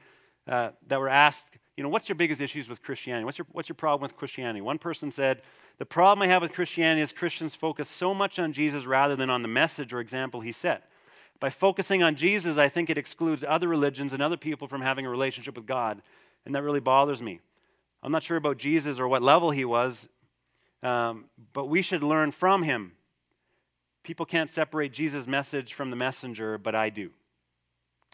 uh, 0.47 0.71
that 0.87 0.99
were 0.99 1.09
asked, 1.09 1.45
you 1.75 1.83
know, 1.83 1.89
what's 1.89 2.09
your 2.09 2.15
biggest 2.15 2.41
issues 2.41 2.67
with 2.67 2.81
Christianity? 2.81 3.23
What's 3.23 3.37
your, 3.37 3.45
what's 3.51 3.69
your 3.69 3.75
problem 3.75 4.01
with 4.01 4.17
Christianity? 4.17 4.61
One 4.61 4.79
person 4.79 5.11
said, 5.11 5.43
the 5.77 5.85
problem 5.85 6.23
I 6.23 6.27
have 6.31 6.41
with 6.41 6.53
Christianity 6.53 7.01
is 7.01 7.11
Christians 7.11 7.53
focus 7.53 7.87
so 7.87 8.15
much 8.15 8.39
on 8.39 8.51
Jesus 8.51 8.87
rather 8.87 9.15
than 9.15 9.29
on 9.29 9.43
the 9.43 9.47
message 9.47 9.93
or 9.93 9.99
example 9.99 10.41
he 10.41 10.51
set. 10.51 10.89
By 11.39 11.51
focusing 11.51 12.01
on 12.01 12.15
Jesus, 12.15 12.57
I 12.57 12.67
think 12.67 12.89
it 12.89 12.97
excludes 12.97 13.45
other 13.47 13.67
religions 13.67 14.11
and 14.11 14.23
other 14.23 14.37
people 14.37 14.67
from 14.67 14.81
having 14.81 15.05
a 15.05 15.09
relationship 15.11 15.55
with 15.55 15.67
God, 15.67 16.01
and 16.47 16.55
that 16.55 16.63
really 16.63 16.79
bothers 16.79 17.21
me. 17.21 17.41
I'm 18.03 18.11
not 18.11 18.23
sure 18.23 18.37
about 18.37 18.57
Jesus 18.57 18.99
or 18.99 19.07
what 19.07 19.21
level 19.21 19.51
he 19.51 19.65
was, 19.65 20.07
um, 20.83 21.25
but 21.53 21.65
we 21.65 21.81
should 21.81 22.03
learn 22.03 22.31
from 22.31 22.63
him. 22.63 22.93
People 24.03 24.25
can't 24.25 24.49
separate 24.49 24.93
Jesus' 24.93 25.27
message 25.27 25.73
from 25.73 25.89
the 25.89 25.95
messenger, 25.95 26.57
but 26.57 26.75
I 26.75 26.89
do. 26.89 27.11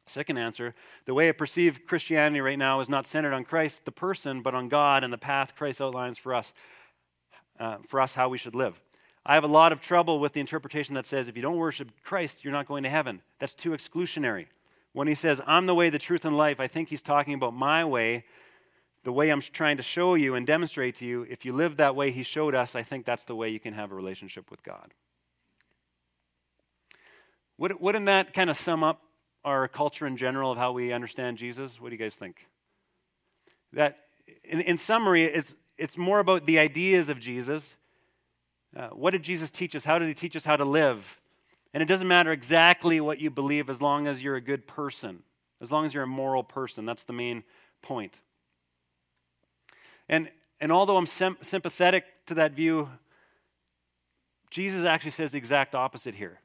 Second 0.06 0.38
answer 0.38 0.76
the 1.06 1.14
way 1.14 1.30
I 1.30 1.32
perceive 1.32 1.86
Christianity 1.86 2.42
right 2.42 2.60
now 2.60 2.80
is 2.82 2.90
not 2.90 3.08
centered 3.08 3.34
on 3.34 3.46
Christ, 3.46 3.86
the 3.86 3.92
person, 3.92 4.42
but 4.42 4.54
on 4.54 4.68
God 4.68 5.04
and 5.04 5.14
the 5.14 5.18
path 5.18 5.56
Christ 5.56 5.82
outlines 5.82 6.18
for 6.18 6.34
us, 6.34 6.54
uh, 7.60 7.78
for 7.88 8.02
us 8.02 8.14
how 8.14 8.30
we 8.30 8.38
should 8.38 8.56
live. 8.56 8.82
I 9.26 9.36
have 9.36 9.46
a 9.46 9.48
lot 9.48 9.72
of 9.72 9.80
trouble 9.80 10.20
with 10.20 10.34
the 10.34 10.42
interpretation 10.42 10.96
that 10.96 11.06
says 11.06 11.28
if 11.28 11.38
you 11.38 11.42
don't 11.42 11.56
worship 11.56 11.90
Christ, 12.04 12.44
you're 12.44 12.52
not 12.52 12.68
going 12.68 12.84
to 12.84 12.90
heaven. 12.90 13.22
That's 13.40 13.54
too 13.54 13.72
exclusionary. 13.72 14.48
When 14.92 15.08
he 15.08 15.16
says, 15.16 15.42
I'm 15.48 15.66
the 15.66 15.76
way, 15.76 15.90
the 15.90 16.00
truth, 16.00 16.26
and 16.26 16.38
life, 16.38 16.60
I 16.60 16.68
think 16.68 16.90
he's 16.90 17.02
talking 17.02 17.34
about 17.34 17.54
my 17.54 17.86
way, 17.86 18.26
the 19.04 19.12
way 19.12 19.30
I'm 19.30 19.42
trying 19.42 19.78
to 19.78 19.84
show 19.84 20.16
you 20.16 20.36
and 20.36 20.48
demonstrate 20.48 20.96
to 20.96 21.06
you, 21.06 21.28
if 21.30 21.46
you 21.46 21.54
live 21.54 21.78
that 21.78 21.96
way 21.96 22.12
He 22.12 22.24
showed 22.24 22.56
us, 22.56 22.76
I 22.76 22.84
think 22.84 23.06
that's 23.06 23.26
the 23.26 23.36
way 23.36 23.50
you 23.50 23.60
can 23.60 23.74
have 23.74 23.92
a 23.92 23.96
relationship 23.96 24.50
with 24.50 24.64
God. 24.64 24.94
Wouldn't 27.58 28.06
that 28.08 28.34
kind 28.34 28.50
of 28.50 28.58
sum 28.58 28.84
up 28.84 29.02
our 29.46 29.68
culture 29.68 30.08
in 30.08 30.18
general 30.18 30.52
of 30.52 30.58
how 30.58 30.72
we 30.72 30.92
understand 30.92 31.38
Jesus? 31.38 31.80
What 31.80 31.90
do 31.90 31.96
you 31.96 32.00
guys 32.00 32.16
think? 32.16 32.48
That, 33.74 33.98
in, 34.44 34.62
in 34.62 34.78
summary, 34.78 35.24
it's, 35.26 35.56
it's 35.78 35.98
more 35.98 36.20
about 36.20 36.46
the 36.46 36.60
ideas 36.60 37.10
of 37.10 37.20
Jesus. 37.20 37.76
Uh, 38.76 38.88
what 38.90 39.12
did 39.12 39.24
Jesus 39.24 39.52
teach 39.52 39.76
us? 39.76 39.86
How 39.86 40.00
did 40.00 40.08
He 40.08 40.14
teach 40.14 40.36
us 40.36 40.46
how 40.46 40.58
to 40.58 40.66
live? 40.66 41.20
And 41.74 41.82
it 41.82 41.88
doesn't 41.88 42.08
matter 42.08 42.32
exactly 42.32 43.02
what 43.02 43.20
you 43.20 43.30
believe 43.30 43.70
as 43.70 43.82
long 43.82 44.08
as 44.08 44.24
you're 44.24 44.36
a 44.36 44.42
good 44.42 44.68
person, 44.68 45.24
as 45.62 45.72
long 45.72 45.86
as 45.86 45.94
you're 45.94 46.04
a 46.04 46.08
moral 46.08 46.44
person. 46.44 46.86
That's 46.86 47.04
the 47.04 47.14
main 47.14 47.44
point. 47.82 48.20
And, 50.14 50.30
and 50.62 50.72
although 50.72 50.98
I'm 50.98 51.08
sympathetic 51.08 52.06
to 52.28 52.36
that 52.36 52.52
view, 52.52 52.88
Jesus 54.52 54.86
actually 54.86 55.10
says 55.10 55.32
the 55.32 55.40
exact 55.40 55.74
opposite 55.74 56.14
here. 56.14 56.40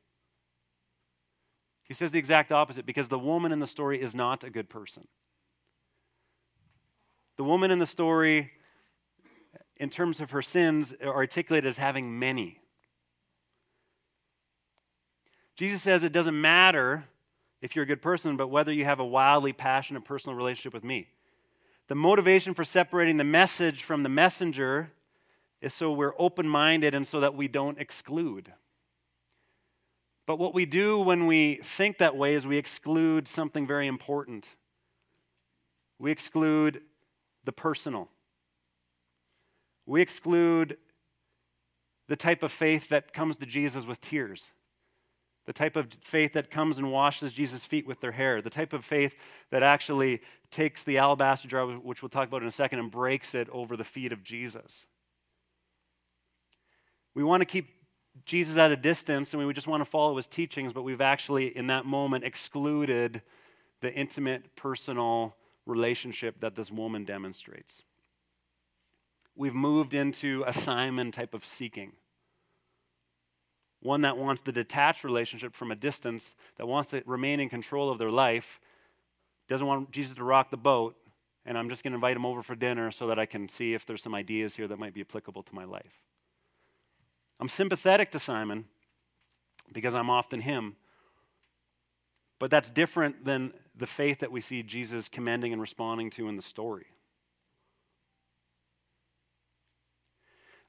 He 1.84 1.92
says 1.92 2.10
the 2.10 2.18
exact 2.18 2.50
opposite 2.50 2.86
because 2.86 3.08
the 3.08 3.18
woman 3.18 3.52
in 3.52 3.58
the 3.58 3.66
story 3.66 4.00
is 4.00 4.14
not 4.14 4.42
a 4.42 4.48
good 4.48 4.70
person. 4.70 5.02
The 7.36 7.44
woman 7.44 7.70
in 7.70 7.78
the 7.78 7.86
story, 7.86 8.52
in 9.76 9.90
terms 9.90 10.22
of 10.22 10.30
her 10.30 10.40
sins, 10.40 10.94
are 11.02 11.14
articulated 11.14 11.68
as 11.68 11.76
having 11.76 12.18
many. 12.18 12.60
Jesus 15.56 15.82
says 15.82 16.04
it 16.04 16.14
doesn't 16.14 16.40
matter 16.40 17.04
if 17.60 17.76
you're 17.76 17.82
a 17.82 17.86
good 17.86 18.00
person, 18.00 18.38
but 18.38 18.48
whether 18.48 18.72
you 18.72 18.86
have 18.86 18.98
a 18.98 19.04
wildly 19.04 19.52
passionate 19.52 20.06
personal 20.06 20.38
relationship 20.38 20.72
with 20.72 20.84
me. 20.84 21.08
The 21.88 21.94
motivation 21.94 22.54
for 22.54 22.64
separating 22.64 23.16
the 23.16 23.24
message 23.24 23.82
from 23.82 24.02
the 24.02 24.08
messenger 24.08 24.90
is 25.60 25.74
so 25.74 25.90
we're 25.90 26.14
open 26.18 26.48
minded 26.48 26.94
and 26.94 27.06
so 27.06 27.20
that 27.20 27.34
we 27.34 27.48
don't 27.48 27.78
exclude. 27.78 28.52
But 30.26 30.38
what 30.38 30.52
we 30.52 30.66
do 30.66 31.00
when 31.00 31.26
we 31.26 31.54
think 31.56 31.98
that 31.98 32.14
way 32.14 32.34
is 32.34 32.46
we 32.46 32.58
exclude 32.58 33.26
something 33.26 33.66
very 33.66 33.86
important. 33.86 34.46
We 35.98 36.10
exclude 36.10 36.82
the 37.44 37.52
personal. 37.52 38.10
We 39.86 40.02
exclude 40.02 40.76
the 42.08 42.16
type 42.16 42.42
of 42.42 42.52
faith 42.52 42.90
that 42.90 43.14
comes 43.14 43.38
to 43.38 43.46
Jesus 43.46 43.86
with 43.86 44.02
tears, 44.02 44.52
the 45.48 45.54
type 45.54 45.76
of 45.76 45.90
faith 46.02 46.34
that 46.34 46.50
comes 46.50 46.76
and 46.76 46.92
washes 46.92 47.32
Jesus' 47.32 47.64
feet 47.64 47.86
with 47.86 48.02
their 48.02 48.12
hair, 48.12 48.42
the 48.42 48.50
type 48.50 48.74
of 48.74 48.84
faith 48.84 49.18
that 49.48 49.62
actually 49.62 50.20
takes 50.50 50.84
the 50.84 50.98
alabaster 50.98 51.48
jar, 51.48 51.66
which 51.66 52.02
we'll 52.02 52.10
talk 52.10 52.28
about 52.28 52.42
in 52.42 52.48
a 52.48 52.52
second, 52.52 52.80
and 52.80 52.90
breaks 52.90 53.34
it 53.34 53.48
over 53.48 53.74
the 53.74 53.82
feet 53.82 54.12
of 54.12 54.22
Jesus. 54.22 54.84
We 57.14 57.24
want 57.24 57.40
to 57.40 57.46
keep 57.46 57.70
Jesus 58.26 58.58
at 58.58 58.70
a 58.72 58.76
distance 58.76 59.32
and 59.32 59.42
we 59.42 59.50
just 59.54 59.66
want 59.66 59.80
to 59.80 59.86
follow 59.86 60.14
his 60.16 60.26
teachings, 60.26 60.74
but 60.74 60.82
we've 60.82 61.00
actually, 61.00 61.56
in 61.56 61.68
that 61.68 61.86
moment, 61.86 62.24
excluded 62.24 63.22
the 63.80 63.90
intimate, 63.94 64.54
personal 64.54 65.34
relationship 65.64 66.40
that 66.40 66.56
this 66.56 66.70
woman 66.70 67.04
demonstrates. 67.04 67.84
We've 69.34 69.54
moved 69.54 69.94
into 69.94 70.44
a 70.46 70.52
Simon 70.52 71.10
type 71.10 71.32
of 71.32 71.46
seeking. 71.46 71.92
One 73.80 74.02
that 74.02 74.16
wants 74.16 74.42
the 74.42 74.52
detached 74.52 75.04
relationship 75.04 75.54
from 75.54 75.70
a 75.70 75.76
distance, 75.76 76.34
that 76.56 76.66
wants 76.66 76.90
to 76.90 77.02
remain 77.06 77.40
in 77.40 77.48
control 77.48 77.90
of 77.90 77.98
their 77.98 78.10
life, 78.10 78.60
doesn't 79.48 79.66
want 79.66 79.90
Jesus 79.92 80.14
to 80.16 80.24
rock 80.24 80.50
the 80.50 80.56
boat, 80.56 80.96
and 81.46 81.56
I'm 81.56 81.68
just 81.68 81.82
going 81.82 81.92
to 81.92 81.96
invite 81.96 82.16
him 82.16 82.26
over 82.26 82.42
for 82.42 82.54
dinner 82.54 82.90
so 82.90 83.06
that 83.06 83.18
I 83.18 83.26
can 83.26 83.48
see 83.48 83.74
if 83.74 83.86
there's 83.86 84.02
some 84.02 84.14
ideas 84.14 84.54
here 84.54 84.66
that 84.66 84.78
might 84.78 84.94
be 84.94 85.00
applicable 85.00 85.42
to 85.44 85.54
my 85.54 85.64
life. 85.64 86.02
I'm 87.40 87.48
sympathetic 87.48 88.10
to 88.10 88.18
Simon 88.18 88.66
because 89.72 89.94
I'm 89.94 90.10
often 90.10 90.40
him. 90.40 90.76
But 92.38 92.50
that's 92.50 92.70
different 92.70 93.24
than 93.24 93.52
the 93.76 93.86
faith 93.86 94.20
that 94.20 94.30
we 94.30 94.40
see 94.40 94.62
Jesus 94.62 95.08
commending 95.08 95.52
and 95.52 95.60
responding 95.60 96.10
to 96.10 96.28
in 96.28 96.36
the 96.36 96.42
story. 96.42 96.86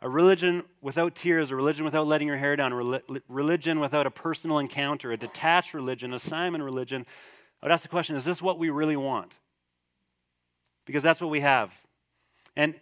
A 0.02 0.10
religion 0.10 0.64
without 0.82 1.14
tears, 1.14 1.52
a 1.52 1.56
religion 1.56 1.84
without 1.84 2.08
letting 2.08 2.28
your 2.28 2.38
hair 2.38 2.56
down, 2.56 2.72
a 2.72 3.02
religion 3.28 3.80
without 3.80 4.06
a 4.06 4.12
personal 4.12 4.60
encounter, 4.60 5.12
a 5.12 5.18
detached 5.18 5.74
religion, 5.74 6.14
a 6.14 6.20
Simon 6.20 6.64
religion. 6.64 7.06
I 7.62 7.66
would 7.66 7.74
ask 7.74 7.84
the 7.84 7.90
question 7.90 8.16
is 8.16 8.24
this 8.24 8.42
what 8.42 8.58
we 8.58 8.70
really 8.70 8.96
want? 8.96 9.34
Because 10.86 11.04
that's 11.04 11.20
what 11.20 11.30
we 11.30 11.42
have. 11.42 11.74
And 12.56 12.76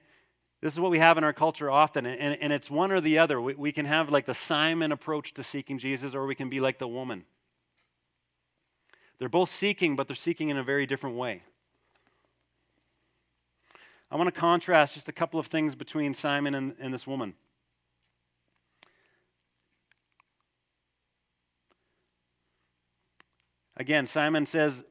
this 0.62 0.74
is 0.74 0.80
what 0.80 0.92
we 0.92 1.00
have 1.00 1.18
in 1.18 1.24
our 1.24 1.34
culture 1.34 1.70
often, 1.70 2.06
and, 2.06 2.38
and 2.42 2.52
it's 2.54 2.70
one 2.70 2.92
or 2.92 3.00
the 3.00 3.20
other. 3.20 3.40
We, 3.40 3.54
we 3.54 3.72
can 3.72 3.86
have 3.86 4.12
like 4.12 4.26
the 4.26 4.34
Simon 4.34 4.92
approach 4.92 5.34
to 5.36 5.44
seeking 5.44 5.78
Jesus, 5.78 6.16
or 6.16 6.26
we 6.26 6.36
can 6.36 6.50
be 6.50 6.60
like 6.60 6.80
the 6.80 6.88
woman. 6.88 7.26
They're 9.20 9.30
both 9.30 9.50
seeking, 9.50 9.96
but 9.96 10.08
they're 10.08 10.16
seeking 10.16 10.50
in 10.50 10.58
a 10.58 10.64
very 10.64 10.86
different 10.86 11.16
way. 11.16 11.44
I 14.10 14.16
want 14.16 14.34
to 14.34 14.40
contrast 14.40 14.94
just 14.94 15.10
a 15.10 15.14
couple 15.14 15.40
of 15.40 15.48
things 15.48 15.76
between 15.76 16.14
Simon 16.14 16.56
and, 16.56 16.76
and 16.80 16.94
this 16.94 17.06
woman. 17.06 17.34
Again, 23.76 24.06
Simon 24.06 24.46
says, 24.46 24.86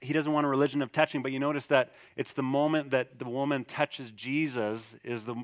he 0.00 0.12
doesn't 0.12 0.32
want 0.32 0.44
a 0.44 0.48
religion 0.48 0.82
of 0.82 0.90
touching, 0.90 1.22
but 1.22 1.30
you 1.30 1.38
notice 1.38 1.68
that 1.68 1.92
it's 2.16 2.32
the 2.32 2.42
moment 2.42 2.90
that 2.90 3.20
the 3.20 3.24
woman 3.24 3.64
touches 3.64 4.10
Jesus 4.10 4.96
is, 5.04 5.26
the, 5.26 5.36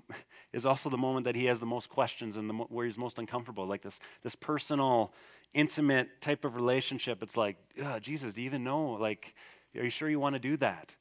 is 0.53 0.67
also 0.67 0.89
the 0.89 0.99
moment 0.99 1.25
that 1.27 1.37
he 1.37 1.45
has 1.45 1.61
the 1.61 1.67
most 1.67 1.89
questions 1.89 2.37
and 2.37 2.51
the, 2.51 2.55
where 2.55 2.85
he's 2.85 2.99
most 2.99 3.19
uncomfortable. 3.19 3.67
Like 3.67 3.83
this, 3.83 4.01
this 4.23 4.35
personal, 4.35 5.13
intimate 5.55 6.21
type 6.21 6.45
of 6.45 6.57
relationship. 6.57 7.23
It's 7.23 7.37
like, 7.37 7.57
Jesus, 8.01 8.35
do 8.35 8.43
you 8.43 8.47
even 8.47 8.65
know? 8.65 8.93
Like, 8.93 9.35
are 9.77 9.85
you 9.85 9.91
sure 9.91 10.11
you 10.11 10.19
want 10.19 10.35
to 10.35 10.41
do 10.41 10.57
that? 10.57 10.97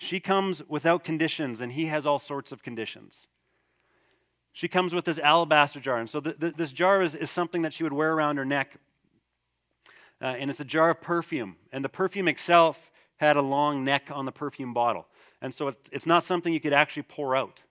She 0.00 0.18
comes 0.18 0.62
without 0.68 1.04
conditions, 1.04 1.60
and 1.60 1.72
he 1.72 1.86
has 1.86 2.06
all 2.06 2.18
sorts 2.18 2.52
of 2.52 2.62
conditions. 2.62 3.28
She 4.52 4.66
comes 4.66 4.94
with 4.94 5.04
this 5.04 5.20
alabaster 5.20 5.78
jar. 5.78 5.98
And 5.98 6.10
so 6.10 6.18
this 6.18 6.72
jar 6.72 7.02
is, 7.02 7.14
is 7.14 7.30
something 7.30 7.62
that 7.62 7.72
she 7.72 7.84
would 7.84 7.92
wear 7.92 8.12
around 8.12 8.36
her 8.36 8.44
neck 8.44 8.78
uh, 10.20 10.36
and 10.38 10.50
it's 10.50 10.60
a 10.60 10.64
jar 10.64 10.90
of 10.90 11.00
perfume. 11.00 11.56
And 11.72 11.84
the 11.84 11.88
perfume 11.88 12.28
itself 12.28 12.90
had 13.16 13.36
a 13.36 13.42
long 13.42 13.84
neck 13.84 14.10
on 14.12 14.24
the 14.24 14.32
perfume 14.32 14.74
bottle. 14.74 15.06
And 15.40 15.54
so 15.54 15.68
it, 15.68 15.76
it's 15.92 16.06
not 16.06 16.24
something 16.24 16.52
you 16.52 16.60
could 16.60 16.72
actually 16.72 17.04
pour 17.04 17.34
out. 17.34 17.62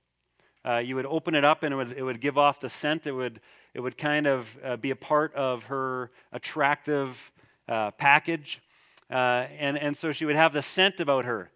Uh, 0.66 0.78
you 0.78 0.96
would 0.96 1.06
open 1.06 1.36
it 1.36 1.46
up 1.46 1.64
and 1.64 1.74
it 1.74 1.78
would, 1.78 1.92
it 1.94 2.04
would 2.04 2.20
give 2.20 2.38
off 2.38 2.60
the 2.60 2.70
scent. 2.70 3.08
It 3.08 3.12
would, 3.12 3.40
it 3.74 3.82
would 3.82 3.98
kind 3.98 4.28
of 4.28 4.58
uh, 4.64 4.78
be 4.78 4.92
a 4.92 4.96
part 4.96 5.34
of 5.36 5.66
her 5.66 6.12
attractive 6.32 7.32
uh, 7.68 7.92
package. 7.92 8.62
Uh, 9.10 9.46
and, 9.58 9.78
and 9.78 9.96
so 9.96 10.12
she 10.12 10.26
would 10.26 10.36
have 10.36 10.52
the 10.52 10.62
scent 10.62 11.00
about 11.00 11.26
her. 11.26 11.52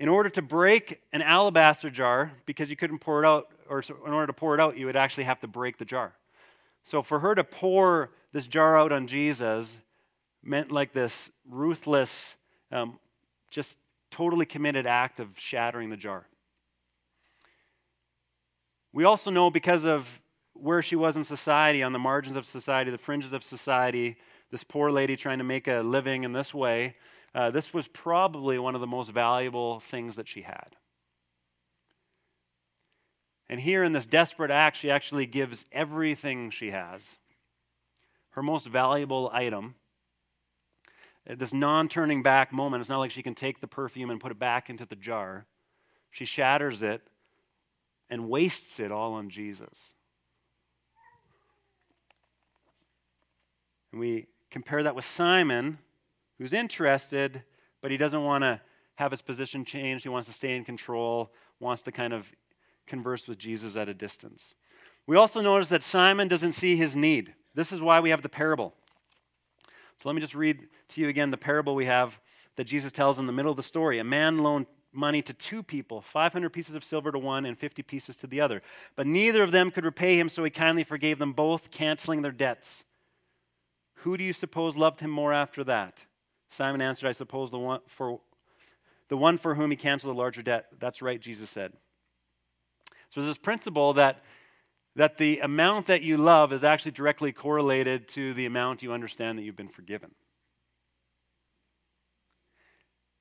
In 0.00 0.08
order 0.08 0.30
to 0.30 0.40
break 0.40 1.02
an 1.12 1.20
alabaster 1.20 1.90
jar, 1.90 2.32
because 2.46 2.70
you 2.70 2.76
couldn't 2.76 3.00
pour 3.00 3.22
it 3.22 3.26
out, 3.26 3.52
or 3.68 3.82
in 4.06 4.14
order 4.14 4.28
to 4.28 4.32
pour 4.32 4.54
it 4.54 4.60
out, 4.60 4.78
you 4.78 4.86
would 4.86 4.96
actually 4.96 5.24
have 5.24 5.40
to 5.40 5.46
break 5.46 5.76
the 5.76 5.84
jar. 5.84 6.14
So 6.84 7.02
for 7.02 7.18
her 7.18 7.34
to 7.34 7.44
pour 7.44 8.10
this 8.32 8.46
jar 8.46 8.78
out 8.78 8.92
on 8.92 9.06
Jesus 9.06 9.78
meant 10.42 10.72
like 10.72 10.94
this 10.94 11.30
ruthless, 11.46 12.34
um, 12.72 12.98
just 13.50 13.78
totally 14.10 14.46
committed 14.46 14.86
act 14.86 15.20
of 15.20 15.38
shattering 15.38 15.90
the 15.90 15.98
jar. 15.98 16.24
We 18.94 19.04
also 19.04 19.30
know 19.30 19.50
because 19.50 19.84
of 19.84 20.18
where 20.54 20.80
she 20.80 20.96
was 20.96 21.14
in 21.16 21.24
society, 21.24 21.82
on 21.82 21.92
the 21.92 21.98
margins 21.98 22.36
of 22.36 22.46
society, 22.46 22.90
the 22.90 22.96
fringes 22.96 23.34
of 23.34 23.44
society, 23.44 24.16
this 24.50 24.64
poor 24.64 24.90
lady 24.90 25.14
trying 25.14 25.38
to 25.38 25.44
make 25.44 25.68
a 25.68 25.82
living 25.82 26.24
in 26.24 26.32
this 26.32 26.54
way, 26.54 26.96
uh, 27.34 27.50
this 27.50 27.72
was 27.72 27.88
probably 27.88 28.58
one 28.58 28.74
of 28.74 28.80
the 28.80 28.86
most 28.86 29.10
valuable 29.10 29.80
things 29.80 30.16
that 30.16 30.28
she 30.28 30.42
had. 30.42 30.76
And 33.48 33.60
here 33.60 33.82
in 33.82 33.92
this 33.92 34.06
desperate 34.06 34.50
act, 34.50 34.76
she 34.76 34.90
actually 34.90 35.26
gives 35.26 35.66
everything 35.72 36.50
she 36.50 36.70
has 36.70 37.18
her 38.30 38.42
most 38.42 38.66
valuable 38.66 39.30
item. 39.32 39.74
At 41.26 41.38
this 41.38 41.52
non 41.52 41.88
turning 41.88 42.22
back 42.22 42.52
moment, 42.52 42.80
it's 42.80 42.88
not 42.88 42.98
like 42.98 43.10
she 43.10 43.22
can 43.22 43.34
take 43.34 43.60
the 43.60 43.68
perfume 43.68 44.10
and 44.10 44.20
put 44.20 44.32
it 44.32 44.38
back 44.38 44.70
into 44.70 44.86
the 44.86 44.96
jar. 44.96 45.46
She 46.10 46.24
shatters 46.24 46.82
it 46.82 47.02
and 48.08 48.28
wastes 48.28 48.80
it 48.80 48.90
all 48.90 49.12
on 49.12 49.28
Jesus. 49.30 49.94
And 53.92 54.00
we 54.00 54.26
compare 54.50 54.82
that 54.82 54.94
with 54.94 55.04
Simon, 55.04 55.78
who's 56.40 56.54
interested, 56.54 57.44
but 57.82 57.90
he 57.90 57.98
doesn't 57.98 58.24
want 58.24 58.42
to 58.42 58.60
have 58.96 59.10
his 59.10 59.20
position 59.20 59.62
changed. 59.62 60.02
He 60.02 60.08
wants 60.08 60.26
to 60.26 60.34
stay 60.34 60.56
in 60.56 60.64
control, 60.64 61.32
wants 61.60 61.82
to 61.82 61.92
kind 61.92 62.14
of 62.14 62.32
converse 62.86 63.28
with 63.28 63.38
Jesus 63.38 63.76
at 63.76 63.90
a 63.90 63.94
distance. 63.94 64.54
We 65.06 65.16
also 65.16 65.42
notice 65.42 65.68
that 65.68 65.82
Simon 65.82 66.28
doesn't 66.28 66.52
see 66.52 66.76
his 66.76 66.96
need. 66.96 67.34
This 67.54 67.72
is 67.72 67.82
why 67.82 68.00
we 68.00 68.10
have 68.10 68.22
the 68.22 68.28
parable. 68.30 68.74
So 69.98 70.08
let 70.08 70.14
me 70.14 70.20
just 70.22 70.34
read 70.34 70.66
to 70.88 71.00
you 71.02 71.08
again 71.08 71.30
the 71.30 71.36
parable 71.36 71.74
we 71.74 71.84
have 71.84 72.18
that 72.56 72.64
Jesus 72.64 72.90
tells 72.90 73.18
in 73.18 73.26
the 73.26 73.32
middle 73.32 73.50
of 73.50 73.58
the 73.58 73.62
story. 73.62 73.98
A 73.98 74.04
man 74.04 74.38
loaned 74.38 74.66
money 74.92 75.20
to 75.22 75.34
two 75.34 75.62
people 75.62 76.00
500 76.00 76.50
pieces 76.50 76.74
of 76.74 76.82
silver 76.82 77.12
to 77.12 77.18
one 77.18 77.44
and 77.44 77.58
50 77.58 77.82
pieces 77.82 78.16
to 78.16 78.26
the 78.26 78.40
other. 78.40 78.62
But 78.96 79.06
neither 79.06 79.42
of 79.42 79.52
them 79.52 79.70
could 79.70 79.84
repay 79.84 80.18
him, 80.18 80.30
so 80.30 80.42
he 80.42 80.50
kindly 80.50 80.84
forgave 80.84 81.18
them 81.18 81.34
both, 81.34 81.70
canceling 81.70 82.22
their 82.22 82.32
debts. 82.32 82.84
Who 83.96 84.16
do 84.16 84.24
you 84.24 84.32
suppose 84.32 84.74
loved 84.74 85.00
him 85.00 85.10
more 85.10 85.34
after 85.34 85.62
that? 85.64 86.06
Simon 86.50 86.82
answered, 86.82 87.08
I 87.08 87.12
suppose 87.12 87.50
the 87.50 87.58
one 87.58 87.80
for 87.86 88.20
the 89.08 89.16
one 89.16 89.38
for 89.38 89.54
whom 89.54 89.70
he 89.70 89.76
canceled 89.76 90.14
a 90.14 90.18
larger 90.18 90.42
debt. 90.42 90.66
That's 90.78 91.02
right, 91.02 91.20
Jesus 91.20 91.50
said. 91.50 91.72
So 93.10 93.20
there's 93.20 93.30
this 93.30 93.38
principle 93.38 93.94
that 93.94 94.22
that 94.96 95.18
the 95.18 95.40
amount 95.40 95.86
that 95.86 96.02
you 96.02 96.16
love 96.16 96.52
is 96.52 96.64
actually 96.64 96.90
directly 96.90 97.32
correlated 97.32 98.08
to 98.08 98.34
the 98.34 98.46
amount 98.46 98.82
you 98.82 98.92
understand 98.92 99.38
that 99.38 99.42
you've 99.42 99.56
been 99.56 99.68
forgiven. 99.68 100.10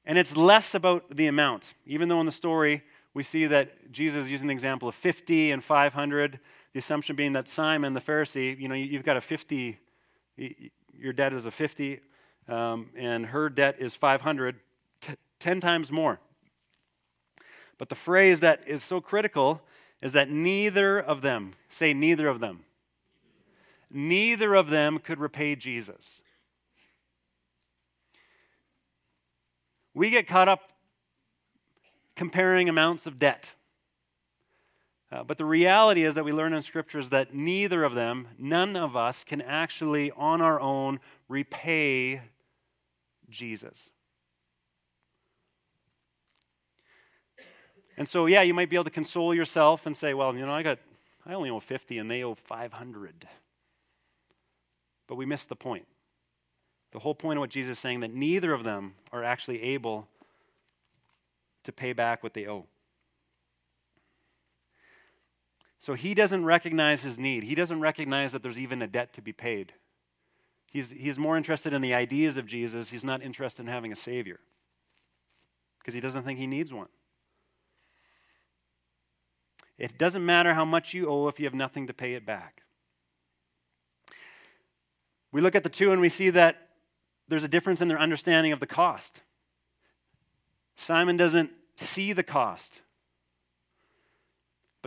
And 0.06 0.18
it's 0.18 0.36
less 0.36 0.74
about 0.74 1.16
the 1.16 1.28
amount, 1.28 1.76
even 1.86 2.10
though 2.10 2.20
in 2.20 2.26
the 2.26 2.32
story 2.32 2.84
we 3.14 3.24
see 3.24 3.46
that 3.46 3.92
Jesus 3.92 4.26
is 4.26 4.32
using 4.32 4.48
the 4.48 4.54
example 4.54 4.88
of 4.88 4.96
50 4.96 5.52
and 5.52 5.64
500, 5.64 6.40
the 6.74 6.80
assumption 6.80 7.16
being 7.16 7.34
that 7.34 7.48
Simon, 7.48 7.94
the 7.94 8.02
Pharisee, 8.02 8.60
you 8.60 8.68
know, 8.68 8.76
you've 8.76 9.04
got 9.04 9.18
a 9.18 9.22
50, 9.22 9.78
your 10.94 11.14
debt 11.14 11.34
is 11.34 11.46
a 11.46 11.52
50, 11.52 12.00
um, 12.48 12.90
and 12.96 13.28
her 13.28 13.50
debt 13.50 13.76
is 13.80 13.96
500, 13.96 14.60
t- 15.02 15.14
10 15.40 15.62
times 15.62 15.92
more. 15.92 16.20
But 17.78 17.90
the 17.90 17.96
phrase 17.96 18.40
that 18.42 18.68
is 18.68 18.84
so 18.84 19.02
critical 19.02 19.62
is 20.02 20.12
that 20.14 20.30
neither 20.30 21.00
of 21.00 21.22
them, 21.22 21.54
say 21.70 21.94
neither 21.94 22.28
of 22.28 22.40
them, 22.40 22.66
neither 23.90 24.54
of 24.54 24.70
them 24.70 25.00
could 25.00 25.20
repay 25.20 25.56
Jesus. 25.56 26.22
We 29.94 30.10
get 30.10 30.28
caught 30.28 30.48
up 30.48 30.72
comparing 32.16 32.70
amounts 32.70 33.08
of 33.08 33.18
debt. 33.18 33.56
Uh, 35.12 35.24
but 35.24 35.38
the 35.38 35.46
reality 35.46 36.04
is 36.04 36.14
that 36.14 36.24
we 36.24 36.32
learn 36.32 36.54
in 36.54 36.62
scriptures 36.62 37.10
that 37.10 37.34
neither 37.34 37.84
of 37.84 37.96
them, 37.96 38.28
none 38.38 38.76
of 38.76 38.96
us, 38.96 39.24
can 39.24 39.42
actually 39.42 40.12
on 40.12 40.40
our 40.40 40.60
own 40.60 41.00
repay 41.28 42.22
Jesus. 43.30 43.90
And 47.98 48.08
so, 48.08 48.28
yeah, 48.28 48.44
you 48.44 48.54
might 48.54 48.70
be 48.70 48.76
able 48.76 48.86
to 48.86 48.90
console 48.92 49.34
yourself 49.34 49.86
and 49.86 49.98
say, 49.98 50.14
well, 50.14 50.34
you 50.34 50.46
know, 50.46 50.54
I 50.54 50.64
got, 50.64 50.80
I 51.26 51.34
only 51.34 51.50
owe 51.50 51.60
50 51.60 51.98
and 51.98 52.10
they 52.10 52.24
owe 52.24 52.36
500. 52.36 53.28
But 55.08 55.16
we 55.16 55.26
missed 55.26 55.50
the 55.50 55.56
point. 55.56 55.86
The 56.92 57.00
whole 57.00 57.16
point 57.16 57.38
of 57.38 57.42
what 57.42 57.50
Jesus 57.50 57.74
is 57.74 57.80
saying 57.80 58.00
that 58.00 58.14
neither 58.14 58.54
of 58.54 58.64
them 58.64 58.94
are 59.12 59.24
actually 59.24 59.62
able 59.62 60.08
to 61.64 61.72
pay 61.72 61.94
back 61.94 62.24
what 62.24 62.34
they 62.34 62.48
owe. 62.48 62.68
So 65.80 65.94
he 65.94 66.14
doesn't 66.14 66.46
recognize 66.46 67.04
his 67.04 67.18
need. 67.18 67.44
He 67.44 67.56
doesn't 67.56 67.80
recognize 67.80 68.34
that 68.34 68.44
there's 68.44 68.60
even 68.60 68.82
a 68.82 68.88
debt 68.88 69.14
to 69.14 69.22
be 69.22 69.32
paid. 69.32 69.74
He's, 70.68 70.92
he's 70.92 71.18
more 71.18 71.38
interested 71.38 71.74
in 71.74 71.82
the 71.82 71.94
ideas 71.94 72.38
of 72.38 72.46
Jesus. 72.46 72.90
He's 72.90 73.06
not 73.06 73.22
interested 73.22 73.64
in 73.64 73.68
having 73.68 73.92
a 73.92 73.96
Savior 73.96 74.40
because 75.80 75.94
he 75.94 76.02
doesn't 76.02 76.24
think 76.24 76.38
he 76.38 76.48
needs 76.48 76.74
one. 76.74 76.90
It 79.78 79.98
doesn't 79.98 80.26
matter 80.26 80.54
how 80.54 80.66
much 80.66 80.94
you 80.94 81.10
owe 81.10 81.30
if 81.30 81.40
you 81.40 81.46
have 81.46 81.54
nothing 81.54 81.88
to 81.88 81.94
pay 81.94 82.14
it 82.14 82.26
back. 82.26 82.64
We 85.32 85.42
look 85.42 85.56
at 85.56 85.64
the 85.64 85.70
two 85.70 85.92
and 85.92 86.02
we 86.02 86.10
see 86.10 86.30
that 86.32 86.70
there's 87.30 87.44
a 87.44 87.48
difference 87.48 87.80
in 87.80 87.88
their 87.88 88.00
understanding 88.00 88.52
of 88.52 88.60
the 88.60 88.68
cost. 88.68 89.22
Simon 90.76 91.16
doesn't 91.16 91.52
see 91.78 92.12
the 92.14 92.24
cost. 92.24 92.82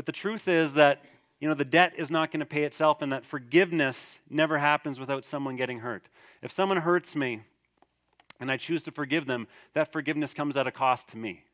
But 0.02 0.06
the 0.06 0.20
truth 0.20 0.48
is 0.48 0.74
that 0.74 1.04
you 1.38 1.46
know 1.46 1.54
the 1.54 1.64
debt 1.64 1.94
is 1.96 2.10
not 2.10 2.32
going 2.32 2.40
to 2.40 2.46
pay 2.46 2.64
itself 2.64 3.02
and 3.02 3.12
that 3.12 3.24
forgiveness 3.24 4.18
never 4.28 4.58
happens 4.58 4.98
without 4.98 5.24
someone 5.24 5.54
getting 5.54 5.78
hurt. 5.78 6.08
If 6.42 6.50
someone 6.50 6.78
hurts 6.78 7.14
me 7.14 7.42
and 8.40 8.50
I 8.50 8.56
choose 8.56 8.82
to 8.82 8.90
forgive 8.90 9.26
them, 9.26 9.46
that 9.74 9.92
forgiveness 9.92 10.34
comes 10.34 10.56
at 10.56 10.66
a 10.66 10.72
cost 10.72 11.06
to 11.10 11.16
me. 11.16 11.44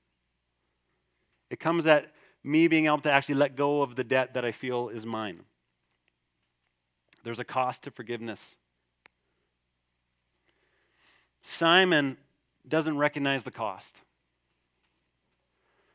It 1.51 1.61
comes 1.61 1.87
at 1.87 2.11
me 2.43 2.69
being 2.69 2.87
able 2.87 3.01
to 3.01 3.13
actually 3.13 3.35
let 3.35 3.55
go 3.55 3.83
of 3.83 3.97
the 3.97 4.05
debt 4.05 4.33
that 4.33 4.47
I 4.47 4.53
feel 4.53 4.89
is 4.89 5.05
mine. 5.05 5.41
There's 7.25 7.39
a 7.39 7.45
cost 7.45 7.83
to 7.83 7.91
forgiveness. 7.91 8.57
Simon 11.43 12.17
doesn't 12.67 12.97
recognize 12.97 13.45
the 13.45 13.51
cost. 13.51 14.01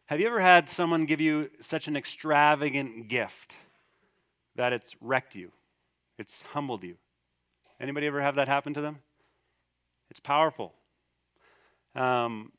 Have 0.07 0.19
you 0.19 0.27
ever 0.27 0.41
had 0.41 0.67
someone 0.67 1.05
give 1.05 1.21
you 1.21 1.49
such 1.61 1.87
an 1.87 1.95
extravagant 1.95 3.07
gift 3.07 3.55
that 4.55 4.73
it's 4.73 4.97
wrecked 4.99 5.33
you? 5.33 5.51
It's 6.17 6.41
humbled 6.41 6.83
you. 6.83 6.97
Anybody 7.79 8.07
ever 8.07 8.21
have 8.21 8.35
that 8.35 8.49
happen 8.49 8.73
to 8.73 8.81
them? 8.81 8.99
It's 10.09 10.19
powerful. 10.19 10.73
Um, 11.95 12.51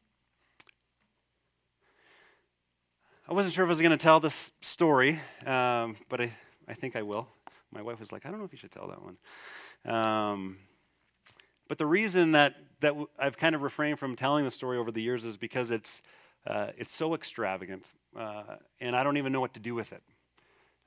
I 3.29 3.35
wasn't 3.35 3.53
sure 3.53 3.65
if 3.65 3.69
I 3.69 3.73
was 3.73 3.81
going 3.81 3.91
to 3.91 3.99
tell 3.99 4.21
this 4.21 4.51
story, 4.63 5.21
um, 5.45 5.97
but 6.09 6.23
I, 6.23 6.33
I 6.67 6.73
think 6.73 6.97
I 6.97 7.03
will. 7.03 7.29
My 7.73 7.83
wife 7.83 8.01
was 8.01 8.11
like, 8.11 8.25
I 8.25 8.31
don't 8.31 8.39
know 8.39 8.47
if 8.47 8.53
you 8.53 8.59
should 8.59 8.73
tell 8.73 8.89
that 8.89 9.03
one. 9.03 9.17
Um, 9.85 10.57
but 11.69 11.77
the 11.77 11.87
reason 11.87 12.33
that, 12.33 12.57
that 12.81 12.95
I've 13.19 13.37
kind 13.37 13.55
of 13.55 13.61
refrained 13.61 13.99
from 13.99 14.17
telling 14.17 14.47
the 14.47 14.51
story 14.51 14.79
over 14.79 14.91
the 14.91 15.03
years 15.03 15.25
is 15.25 15.37
because 15.37 15.71
it's, 15.71 16.01
uh, 16.47 16.69
it's 16.77 16.95
so 16.95 17.15
extravagant, 17.15 17.87
uh, 18.19 18.57
and 18.81 18.95
I 18.95 19.03
don't 19.05 19.17
even 19.17 19.33
know 19.33 19.41
what 19.41 19.55
to 19.55 19.61
do 19.61 19.75
with 19.75 19.93
it. 19.93 20.03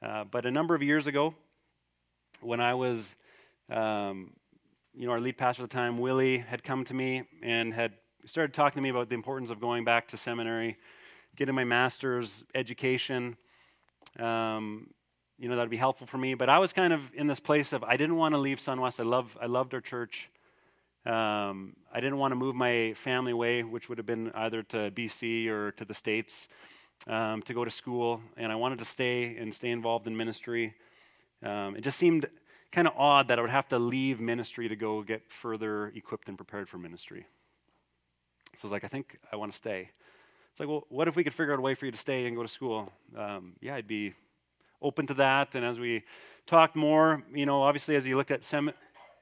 Uh, 0.01 0.23
but 0.23 0.45
a 0.45 0.51
number 0.51 0.75
of 0.75 0.83
years 0.83 1.07
ago, 1.07 1.33
when 2.41 2.59
I 2.61 2.75
was, 2.75 3.15
um, 3.69 4.33
you 4.93 5.07
know, 5.07 5.13
our 5.13 5.19
lead 5.19 5.37
pastor 5.37 5.63
at 5.63 5.69
the 5.69 5.75
time, 5.75 5.97
Willie, 5.97 6.37
had 6.37 6.63
come 6.63 6.83
to 6.85 6.93
me 6.93 7.23
and 7.41 7.73
had 7.73 7.93
started 8.25 8.53
talking 8.53 8.79
to 8.79 8.83
me 8.83 8.89
about 8.89 9.09
the 9.09 9.15
importance 9.15 9.49
of 9.49 9.59
going 9.59 9.83
back 9.83 10.07
to 10.09 10.17
seminary 10.17 10.77
getting 11.37 11.55
my 11.55 11.63
master's 11.63 12.43
education. 12.53 13.37
Um, 14.19 14.89
you 15.37 15.47
know, 15.47 15.55
that'd 15.55 15.69
be 15.69 15.77
helpful 15.77 16.07
for 16.07 16.17
me. 16.17 16.33
But 16.33 16.49
I 16.49 16.57
was 16.59 16.73
kind 16.73 16.91
of 16.91 17.13
in 17.13 17.27
this 17.27 17.39
place 17.39 17.71
of 17.71 17.83
I 17.83 17.95
didn't 17.95 18.17
want 18.17 18.33
to 18.33 18.39
leave 18.39 18.57
Sunwest. 18.57 18.99
I 18.99 19.03
love 19.03 19.37
I 19.39 19.45
loved 19.45 19.73
our 19.73 19.81
church. 19.81 20.29
Um, 21.07 21.77
I 21.93 22.01
didn't 22.01 22.17
want 22.17 22.33
to 22.33 22.35
move 22.35 22.53
my 22.53 22.93
family 22.93 23.31
away, 23.31 23.63
which 23.63 23.87
would 23.87 23.97
have 23.97 24.05
been 24.05 24.29
either 24.35 24.61
to 24.63 24.91
BC 24.91 25.47
or 25.47 25.71
to 25.71 25.85
the 25.85 25.93
States 25.93 26.49
um, 27.07 27.41
to 27.43 27.53
go 27.53 27.63
to 27.63 27.71
school. 27.71 28.21
And 28.35 28.51
I 28.51 28.55
wanted 28.55 28.79
to 28.79 28.85
stay 28.85 29.37
and 29.37 29.55
stay 29.55 29.69
involved 29.69 30.05
in 30.05 30.17
ministry. 30.17 30.75
Um, 31.41 31.77
it 31.77 31.81
just 31.81 31.97
seemed 31.97 32.25
kind 32.73 32.89
of 32.89 32.93
odd 32.97 33.29
that 33.29 33.39
I 33.39 33.41
would 33.41 33.51
have 33.51 33.69
to 33.69 33.79
leave 33.79 34.19
ministry 34.19 34.67
to 34.67 34.75
go 34.75 35.01
get 35.01 35.31
further 35.31 35.93
equipped 35.95 36.27
and 36.27 36.37
prepared 36.37 36.67
for 36.67 36.77
ministry. 36.77 37.25
So 38.55 38.63
I 38.63 38.65
was 38.65 38.71
like, 38.73 38.83
I 38.83 38.89
think 38.89 39.17
I 39.31 39.37
want 39.37 39.53
to 39.53 39.57
stay. 39.57 39.89
It's 40.51 40.59
like, 40.59 40.67
well, 40.67 40.87
what 40.89 41.07
if 41.07 41.15
we 41.15 41.23
could 41.23 41.33
figure 41.33 41.53
out 41.53 41.59
a 41.59 41.61
way 41.61 41.73
for 41.73 41.85
you 41.85 41.91
to 41.93 41.97
stay 41.97 42.25
and 42.25 42.35
go 42.35 42.43
to 42.43 42.49
school? 42.49 42.91
Um, 43.15 43.53
yeah, 43.61 43.75
I'd 43.75 43.87
be 43.87 44.13
open 44.81 45.07
to 45.07 45.13
that. 45.13 45.55
And 45.55 45.63
as 45.63 45.79
we 45.79 46.03
talked 46.45 46.75
more, 46.75 47.23
you 47.33 47.45
know, 47.45 47.61
obviously 47.61 47.95
as 47.95 48.05
you 48.05 48.17
looked 48.17 48.31
at 48.31 48.43
sem- 48.43 48.73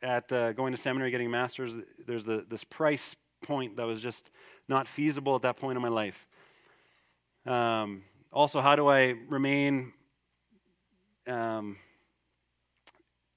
at 0.05 0.31
uh, 0.31 0.53
going 0.53 0.71
to 0.71 0.77
seminary, 0.77 1.09
getting 1.09 1.27
a 1.27 1.31
master's, 1.31 1.73
there's 2.05 2.25
the, 2.25 2.45
this 2.47 2.63
price 2.63 3.15
point 3.41 3.75
that 3.77 3.87
was 3.87 4.03
just 4.03 4.29
not 4.69 4.87
feasible 4.87 5.35
at 5.35 5.41
that 5.41 5.57
point 5.57 5.75
in 5.75 5.81
my 5.81 5.89
life. 5.89 6.27
Um, 7.47 8.03
also, 8.31 8.61
how 8.61 8.75
do 8.75 8.87
I 8.87 9.15
remain 9.27 9.93
um, 11.27 11.77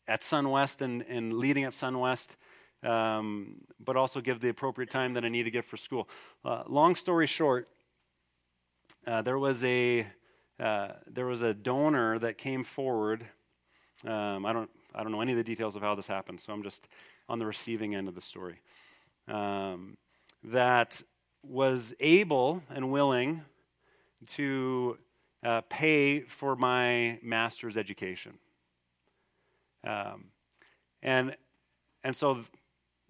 at 0.07 0.21
SunWest 0.21 0.83
and, 0.83 1.03
and 1.09 1.33
leading 1.33 1.65
at 1.65 1.73
SunWest, 1.73 2.37
um, 2.83 3.63
but 3.81 3.97
also 3.97 4.21
give 4.21 4.41
the 4.41 4.51
appropriate 4.51 4.91
time 4.91 5.15
that 5.15 5.25
I 5.25 5.29
need 5.29 5.45
to 5.45 5.51
give 5.51 5.65
for 5.65 5.79
school? 5.79 6.07
Uh, 6.45 6.65
long 6.67 6.95
story 6.95 7.27
short, 7.27 7.67
uh, 9.07 9.23
there 9.23 9.39
was 9.39 9.65
a 9.65 10.07
uh, 10.61 10.89
there 11.07 11.27
was 11.27 11.41
a 11.41 11.55
donor 11.55 12.19
that 12.19 12.37
came 12.37 12.63
forward. 12.65 13.25
Um, 14.05 14.45
I 14.45 14.53
don't 14.53 14.71
I 14.95 15.03
don't 15.03 15.13
know 15.13 15.21
any 15.21 15.33
of 15.33 15.39
the 15.39 15.45
details 15.45 15.77
of 15.77 15.83
how 15.83 15.95
this 15.95 16.07
happened, 16.07 16.41
so 16.41 16.53
I'm 16.53 16.63
just 16.63 16.89
on 17.29 17.39
the 17.39 17.47
receiving 17.47 17.95
end 17.95 18.09
of 18.09 18.15
the 18.15 18.23
story. 18.23 18.61
Um, 19.27 19.97
that 20.45 21.03
was 21.43 21.95
able 22.01 22.63
and 22.71 22.91
willing 22.91 23.43
to 24.29 24.99
uh, 25.45 25.61
pay 25.69 26.21
for 26.21 26.57
my 26.57 27.19
master's 27.23 27.77
education. 27.77 28.39
Um, 29.85 30.27
and 31.03 31.37
and 32.03 32.17
so 32.17 32.41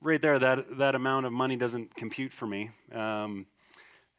right 0.01 0.21
there 0.21 0.39
that 0.39 0.79
that 0.79 0.95
amount 0.95 1.27
of 1.27 1.33
money 1.33 1.57
doesn't 1.57 1.95
compute 1.95 2.33
for 2.33 2.47
me. 2.47 2.71
Um, 2.93 3.47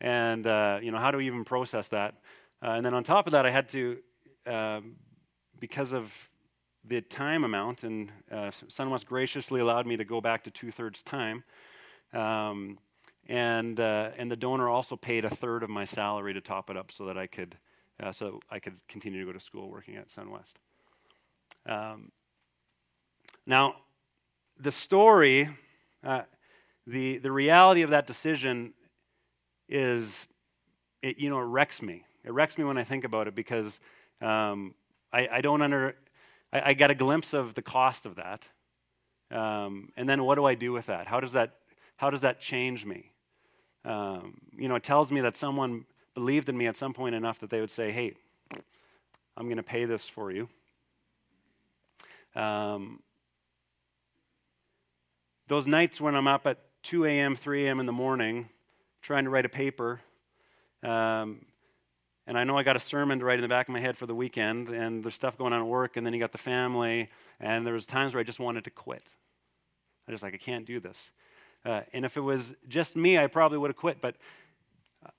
and 0.02 0.48
uh, 0.48 0.80
you 0.82 0.92
know 0.92 0.98
how 0.98 1.12
do 1.12 1.18
we 1.18 1.28
even 1.28 1.44
process 1.44 1.90
that? 1.90 2.16
Uh, 2.62 2.74
and 2.76 2.86
then 2.86 2.94
on 2.94 3.04
top 3.04 3.28
of 3.28 3.32
that, 3.32 3.46
I 3.46 3.52
had 3.52 3.70
to, 3.70 3.98
uh, 4.46 4.82
because 5.60 5.94
of 5.94 6.29
the 6.90 7.02
time 7.02 7.44
amount, 7.44 7.84
and 7.84 8.12
uh, 8.32 8.50
SunWest 8.68 9.06
graciously 9.06 9.62
allowed 9.62 9.86
me 9.88 9.96
to 9.96 10.04
go 10.04 10.20
back 10.20 10.44
to 10.44 10.52
two 10.52 10.72
thirds 10.72 11.04
time. 11.04 11.44
Um, 12.14 12.80
and 13.28 13.80
uh, 13.80 14.10
and 14.18 14.30
the 14.30 14.36
donor 14.36 14.68
also 14.68 14.96
paid 14.96 15.24
a 15.24 15.30
third 15.30 15.62
of 15.62 15.70
my 15.70 15.86
salary 15.86 16.34
to 16.34 16.42
top 16.42 16.70
it 16.70 16.76
up 16.76 16.92
so 16.92 17.06
that 17.06 17.18
I 17.18 17.28
could 17.28 17.56
uh, 18.02 18.12
so 18.12 18.40
I 18.50 18.60
could 18.60 18.76
continue 18.88 19.20
to 19.20 19.26
go 19.26 19.34
to 19.34 19.40
school 19.40 19.70
working 19.70 19.96
at 19.96 20.10
SunWest. 20.10 20.54
Um, 21.68 22.12
now, 23.46 23.76
the 24.58 24.72
story, 24.72 25.48
uh, 26.04 26.24
the 26.88 27.20
the 27.20 27.32
reality 27.32 27.84
of 27.84 27.92
that 27.92 28.08
decision 28.08 28.74
is, 29.68 30.28
it, 31.04 31.20
you 31.20 31.30
know, 31.30 31.40
it 31.40 31.44
wrecks 31.44 31.84
me. 31.84 32.04
It 32.24 32.34
wrecks 32.34 32.58
me 32.58 32.64
when 32.64 32.80
I 32.80 32.84
think 32.84 33.04
about 33.04 33.28
it 33.28 33.36
because 33.36 33.80
um, 34.22 34.74
I, 35.14 35.28
I, 35.32 35.42
don't 35.42 35.62
under, 35.62 35.96
I, 36.52 36.70
I, 36.70 36.74
get 36.74 36.92
a 36.92 36.96
glimpse 36.96 37.34
of 37.34 37.54
the 37.54 37.62
cost 37.62 38.06
of 38.06 38.16
that. 38.16 38.50
Um, 39.32 39.92
and 39.96 40.08
then 40.08 40.24
what 40.24 40.36
do 40.36 40.46
I 40.46 40.56
do 40.56 40.72
with 40.72 40.88
that? 40.88 41.08
How 41.08 41.20
does 41.20 41.34
that, 41.34 41.56
how 41.98 42.10
does 42.10 42.22
that 42.22 42.40
change 42.40 42.86
me? 42.86 43.12
Um, 43.86 44.40
you 44.58 44.68
know, 44.68 44.76
it 44.76 44.84
tells 44.84 45.12
me 45.12 45.22
that 45.22 45.36
someone 45.36 45.86
believed 46.14 46.50
in 46.50 46.58
me 46.58 46.68
at 46.68 46.76
some 46.76 46.94
point 46.94 47.16
enough 47.16 47.40
that 47.40 47.50
they 47.50 47.62
would 47.62 47.72
say, 47.72 47.92
hey, 47.92 48.16
I'm 49.38 49.46
going 49.46 49.58
to 49.58 49.64
pay 49.64 49.86
this 49.86 50.08
for 50.08 50.32
you. 50.32 50.50
Um, 52.36 53.02
those 55.48 55.66
nights 55.66 56.00
when 56.02 56.16
I'm 56.16 56.28
up 56.28 56.46
at 56.46 56.60
2 56.84 57.06
a.m., 57.06 57.36
3 57.36 57.66
a.m. 57.66 57.80
in 57.80 57.86
the 57.86 57.92
morning, 57.92 58.50
trying 59.02 59.24
to 59.24 59.30
write 59.30 59.46
a 59.46 59.50
paper. 59.50 60.02
Um, 60.84 61.46
and 62.30 62.38
I 62.38 62.44
know 62.44 62.56
I 62.60 62.62
got 62.62 62.76
a 62.76 62.80
sermon 62.80 63.18
to 63.18 63.26
write 63.26 63.40
in 63.40 63.42
the 63.42 63.48
back 63.48 63.68
of 63.68 63.74
my 63.74 63.80
head 63.80 63.98
for 63.98 64.06
the 64.06 64.14
weekend, 64.14 64.70
and 64.70 65.04
there's 65.04 65.16
stuff 65.16 65.36
going 65.36 65.52
on 65.52 65.62
at 65.62 65.66
work, 65.66 65.98
and 65.98 66.06
then 66.06 66.14
you 66.14 66.20
got 66.20 66.32
the 66.32 66.38
family, 66.38 67.10
and 67.40 67.66
there 67.66 67.74
was 67.74 67.88
times 67.88 68.14
where 68.14 68.22
I 68.22 68.24
just 68.24 68.40
wanted 68.40 68.64
to 68.66 68.70
quit. 68.70 69.16
I 70.08 70.12
just 70.12 70.22
like, 70.22 70.36
I 70.36 70.38
can't 70.38 70.64
do 70.64 70.80
this. 70.80 71.10
Uh, 71.66 71.82
and 71.92 72.06
if 72.06 72.18
it 72.18 72.22
was 72.22 72.56
just 72.68 72.96
me, 72.96 73.18
I 73.18 73.26
probably 73.26 73.58
would 73.58 73.72
have 73.72 73.78
quit. 73.78 74.00
But 74.00 74.16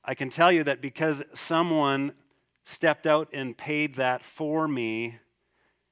I 0.04 0.14
can 0.14 0.30
tell 0.30 0.52
you 0.52 0.62
that 0.62 0.80
because 0.80 1.24
someone 1.34 2.12
stepped 2.62 3.08
out 3.08 3.28
and 3.32 3.58
paid 3.58 3.96
that 3.96 4.24
for 4.24 4.68
me, 4.68 5.18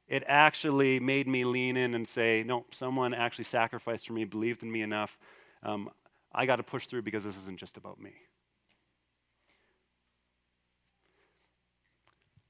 it 0.06 0.22
actually 0.28 1.00
made 1.00 1.26
me 1.26 1.44
lean 1.44 1.76
in 1.76 1.94
and 1.94 2.06
say, 2.06 2.44
no, 2.46 2.64
someone 2.70 3.12
actually 3.12 3.44
sacrificed 3.44 4.06
for 4.06 4.12
me, 4.12 4.24
believed 4.24 4.62
in 4.62 4.70
me 4.70 4.82
enough. 4.82 5.18
Um, 5.64 5.90
I 6.32 6.46
got 6.46 6.56
to 6.56 6.62
push 6.62 6.86
through 6.86 7.02
because 7.02 7.24
this 7.24 7.36
isn't 7.36 7.58
just 7.58 7.76
about 7.76 8.00
me. 8.00 8.12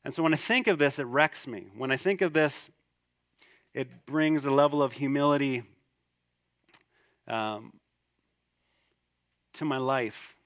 And 0.05 0.15
so 0.15 0.23
when 0.23 0.33
I 0.33 0.37
think 0.37 0.67
of 0.67 0.79
this, 0.79 0.99
it 0.99 1.07
wrecks 1.07 1.47
me. 1.47 1.67
When 1.77 1.91
I 1.91 1.97
think 1.97 2.21
of 2.21 2.33
this, 2.33 2.71
it 3.75 4.07
brings 4.07 4.45
a 4.45 4.51
level 4.51 4.83
of 4.83 4.93
humility 4.93 5.63
um, 7.27 7.73
to 9.55 9.65
my 9.65 9.79
life. 9.79 10.37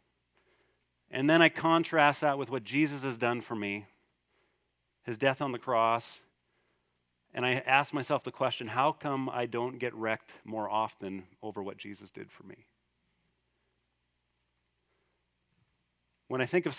And 1.10 1.28
then 1.28 1.42
I 1.42 1.48
contrast 1.48 2.22
that 2.22 2.38
with 2.38 2.50
what 2.50 2.64
Jesus 2.64 3.02
has 3.02 3.18
done 3.18 3.40
for 3.40 3.54
me 3.54 3.86
his 5.04 5.18
death 5.18 5.42
on 5.42 5.52
the 5.52 5.58
cross. 5.58 6.20
And 7.34 7.46
I 7.46 7.54
ask 7.66 7.94
myself 7.94 8.24
the 8.24 8.30
question 8.30 8.68
how 8.68 8.92
come 8.92 9.28
I 9.28 9.46
don't 9.46 9.78
get 9.78 9.94
wrecked 9.94 10.34
more 10.44 10.68
often 10.70 11.24
over 11.42 11.62
what 11.62 11.76
Jesus 11.76 12.10
did 12.10 12.30
for 12.30 12.44
me? 12.44 12.66
When 16.28 16.40
I 16.40 16.46
think 16.46 16.66
of 16.66 16.78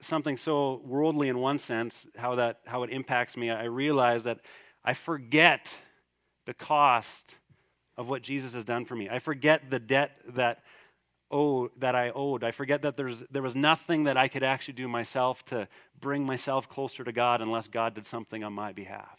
something 0.00 0.36
so 0.36 0.82
worldly 0.84 1.28
in 1.28 1.38
one 1.38 1.58
sense, 1.58 2.06
how, 2.16 2.34
that, 2.34 2.60
how 2.66 2.82
it 2.82 2.90
impacts 2.90 3.36
me, 3.36 3.50
I 3.50 3.64
realize 3.64 4.24
that 4.24 4.40
I 4.84 4.94
forget 4.94 5.74
the 6.44 6.54
cost 6.54 7.38
of 7.96 8.08
what 8.08 8.22
Jesus 8.22 8.54
has 8.54 8.64
done 8.64 8.84
for 8.84 8.94
me. 8.94 9.08
I 9.08 9.18
forget 9.18 9.70
the 9.70 9.78
debt 9.78 10.20
that 10.28 10.62
owe, 11.30 11.68
that 11.78 11.94
I 11.94 12.10
owed. 12.10 12.44
I 12.44 12.50
forget 12.50 12.82
that 12.82 12.96
there's, 12.96 13.20
there 13.30 13.42
was 13.42 13.56
nothing 13.56 14.04
that 14.04 14.16
I 14.16 14.28
could 14.28 14.42
actually 14.42 14.74
do 14.74 14.88
myself 14.88 15.44
to 15.46 15.68
bring 15.98 16.24
myself 16.24 16.68
closer 16.68 17.04
to 17.04 17.12
God 17.12 17.40
unless 17.40 17.68
God 17.68 17.94
did 17.94 18.06
something 18.06 18.44
on 18.44 18.52
my 18.52 18.72
behalf. 18.72 19.18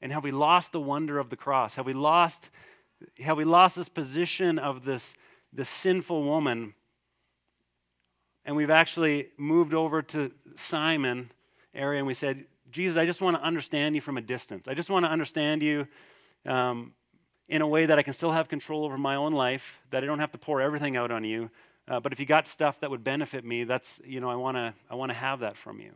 And 0.00 0.12
have 0.12 0.24
we 0.24 0.30
lost 0.30 0.72
the 0.72 0.80
wonder 0.80 1.18
of 1.18 1.30
the 1.30 1.36
cross? 1.36 1.76
Have 1.76 1.86
we 1.86 1.94
lost, 1.94 2.50
have 3.22 3.36
we 3.36 3.44
lost 3.44 3.76
this 3.76 3.88
position 3.88 4.58
of 4.58 4.84
this, 4.84 5.14
this 5.52 5.68
sinful 5.68 6.22
woman? 6.22 6.74
And 8.44 8.56
we've 8.56 8.70
actually 8.70 9.28
moved 9.36 9.72
over 9.74 10.02
to 10.02 10.32
Simon 10.54 11.30
area 11.74 11.98
and 11.98 12.06
we 12.06 12.14
said, 12.14 12.44
Jesus, 12.70 12.98
I 12.98 13.06
just 13.06 13.20
want 13.20 13.36
to 13.36 13.42
understand 13.42 13.94
you 13.94 14.00
from 14.00 14.16
a 14.16 14.20
distance. 14.20 14.68
I 14.68 14.74
just 14.74 14.90
want 14.90 15.04
to 15.04 15.10
understand 15.10 15.62
you 15.62 15.86
um, 16.46 16.92
in 17.48 17.62
a 17.62 17.66
way 17.66 17.86
that 17.86 17.98
I 17.98 18.02
can 18.02 18.12
still 18.12 18.32
have 18.32 18.48
control 18.48 18.84
over 18.84 18.98
my 18.98 19.14
own 19.14 19.32
life, 19.32 19.78
that 19.90 20.02
I 20.02 20.06
don't 20.06 20.18
have 20.18 20.32
to 20.32 20.38
pour 20.38 20.60
everything 20.60 20.96
out 20.96 21.10
on 21.10 21.24
you. 21.24 21.50
Uh, 21.86 22.00
but 22.00 22.12
if 22.12 22.20
you 22.20 22.26
got 22.26 22.46
stuff 22.46 22.80
that 22.80 22.90
would 22.90 23.04
benefit 23.04 23.44
me, 23.44 23.64
that's, 23.64 24.00
you 24.04 24.20
know, 24.20 24.28
I 24.28 24.36
want 24.36 24.56
to 24.56 24.74
I 24.90 24.94
want 24.94 25.10
to 25.10 25.16
have 25.16 25.40
that 25.40 25.56
from 25.56 25.80
you. 25.80 25.92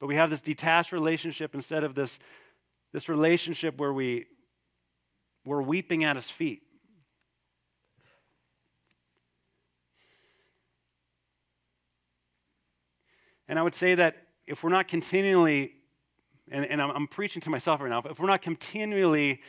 But 0.00 0.08
we 0.08 0.16
have 0.16 0.30
this 0.30 0.42
detached 0.42 0.90
relationship 0.90 1.54
instead 1.54 1.84
of 1.84 1.94
this, 1.94 2.18
this 2.92 3.08
relationship 3.08 3.78
where 3.78 3.92
we, 3.92 4.26
we're 5.44 5.62
weeping 5.62 6.02
at 6.02 6.16
his 6.16 6.28
feet. 6.28 6.62
And 13.52 13.58
I 13.58 13.62
would 13.62 13.74
say 13.74 13.94
that 13.96 14.16
if 14.46 14.64
we're 14.64 14.70
not 14.70 14.88
continually, 14.88 15.74
and, 16.50 16.64
and 16.64 16.80
I'm, 16.80 16.90
I'm 16.92 17.06
preaching 17.06 17.42
to 17.42 17.50
myself 17.50 17.82
right 17.82 17.90
now, 17.90 18.02
if 18.08 18.18
we're 18.18 18.26
not 18.26 18.40
continually 18.40 19.42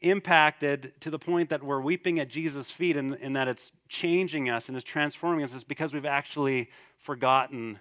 impacted 0.00 0.92
to 1.00 1.10
the 1.10 1.18
point 1.18 1.48
that 1.48 1.60
we're 1.60 1.80
weeping 1.80 2.20
at 2.20 2.28
Jesus' 2.28 2.70
feet 2.70 2.96
and, 2.96 3.14
and 3.20 3.34
that 3.34 3.48
it's 3.48 3.72
changing 3.88 4.48
us 4.48 4.68
and 4.68 4.76
it's 4.76 4.84
transforming 4.84 5.42
us 5.42 5.52
it's 5.52 5.64
because 5.64 5.92
we've 5.92 6.06
actually 6.06 6.70
forgotten 6.98 7.80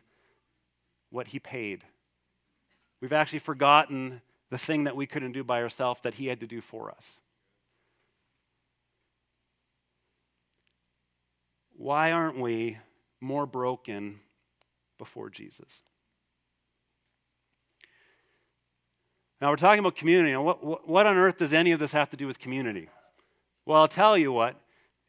what 1.11 1.27
he 1.27 1.37
paid. 1.37 1.83
We've 2.99 3.13
actually 3.13 3.37
forgotten 3.37 4.23
the 4.49 4.57
thing 4.57 4.85
that 4.85 4.95
we 4.95 5.05
couldn't 5.05 5.33
do 5.33 5.43
by 5.43 5.61
ourselves 5.61 6.01
that 6.01 6.15
he 6.15 6.25
had 6.25 6.39
to 6.39 6.47
do 6.47 6.59
for 6.59 6.89
us. 6.89 7.19
Why 11.77 12.13
aren't 12.13 12.39
we 12.39 12.79
more 13.21 13.45
broken 13.45 14.21
before 14.99 15.31
Jesus? 15.31 15.81
Now, 19.41 19.49
we're 19.49 19.55
talking 19.55 19.79
about 19.79 19.95
community. 19.95 20.33
Now, 20.33 20.43
what, 20.43 20.87
what 20.87 21.07
on 21.07 21.17
earth 21.17 21.37
does 21.37 21.53
any 21.53 21.71
of 21.71 21.79
this 21.79 21.93
have 21.93 22.09
to 22.11 22.17
do 22.17 22.27
with 22.27 22.39
community? 22.39 22.89
Well, 23.65 23.79
I'll 23.79 23.87
tell 23.87 24.17
you 24.17 24.31
what, 24.31 24.55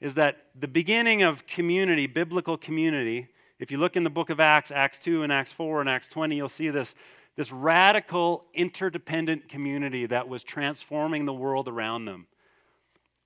is 0.01 0.15
that 0.15 0.47
the 0.59 0.69
beginning 0.69 1.23
of 1.23 1.47
community, 1.47 2.07
biblical 2.07 2.57
community, 2.57 3.29
if 3.59 3.71
you 3.71 3.79
look 3.79 3.97
in 3.97 4.05
the 4.05 4.11
book 4.11 4.31
of 4.31 4.41
Acts, 4.41 4.71
Acts 4.71 4.99
2 5.01 5.23
and 5.23 5.33
Acts 5.33 5.53
4 5.53 5.81
and 5.81 5.91
Acts 5.91 6.09
20, 6.09 6.37
you'll 6.37 6.49
see 6.49 6.71
this, 6.71 6.95
this 7.37 7.53
radical, 7.53 8.45
interdependent 8.55 9.49
community 9.49 10.07
that 10.07 10.29
was 10.29 10.43
transforming 10.43 11.25
the 11.25 11.35
world 11.35 11.69
around 11.69 12.05
them. 12.05 12.27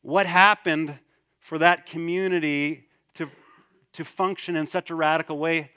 What 0.02 0.26
happened 0.26 0.98
for 1.38 1.58
that 1.58 1.86
community 1.86 2.88
to, 3.14 3.28
to 3.92 4.04
function 4.04 4.56
in 4.56 4.66
such 4.66 4.90
a 4.90 4.94
radical 4.94 5.38
way? 5.38 5.70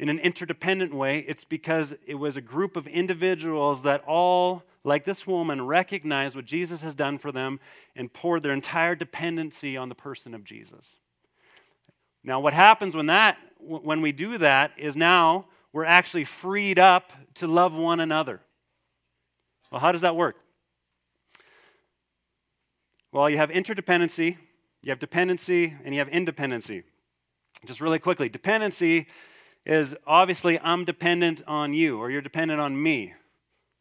In 0.00 0.08
an 0.08 0.18
interdependent 0.18 0.94
way, 0.94 1.18
it's 1.18 1.44
because 1.44 1.94
it 2.06 2.14
was 2.14 2.34
a 2.34 2.40
group 2.40 2.74
of 2.74 2.86
individuals 2.86 3.82
that 3.82 4.02
all, 4.06 4.62
like 4.82 5.04
this 5.04 5.26
woman, 5.26 5.66
recognized 5.66 6.34
what 6.34 6.46
Jesus 6.46 6.80
has 6.80 6.94
done 6.94 7.18
for 7.18 7.30
them 7.30 7.60
and 7.94 8.10
poured 8.10 8.42
their 8.42 8.54
entire 8.54 8.94
dependency 8.94 9.76
on 9.76 9.90
the 9.90 9.94
person 9.94 10.34
of 10.34 10.42
Jesus. 10.42 10.96
Now, 12.24 12.40
what 12.40 12.54
happens 12.54 12.96
when 12.96 13.06
that 13.06 13.36
when 13.58 14.00
we 14.00 14.10
do 14.10 14.38
that 14.38 14.72
is 14.78 14.96
now 14.96 15.44
we're 15.70 15.84
actually 15.84 16.24
freed 16.24 16.78
up 16.78 17.12
to 17.34 17.46
love 17.46 17.74
one 17.74 18.00
another. 18.00 18.40
Well, 19.70 19.82
how 19.82 19.92
does 19.92 20.00
that 20.00 20.16
work? 20.16 20.36
Well, 23.12 23.28
you 23.28 23.36
have 23.36 23.50
interdependency, 23.50 24.38
you 24.82 24.88
have 24.88 24.98
dependency, 24.98 25.74
and 25.84 25.94
you 25.94 26.00
have 26.00 26.08
independency. 26.08 26.84
Just 27.66 27.82
really 27.82 27.98
quickly, 27.98 28.30
dependency 28.30 29.06
is 29.70 29.96
obviously 30.04 30.58
I'm 30.58 30.84
dependent 30.84 31.42
on 31.46 31.72
you 31.72 31.98
or 31.98 32.10
you're 32.10 32.22
dependent 32.22 32.60
on 32.60 32.82
me, 32.82 33.14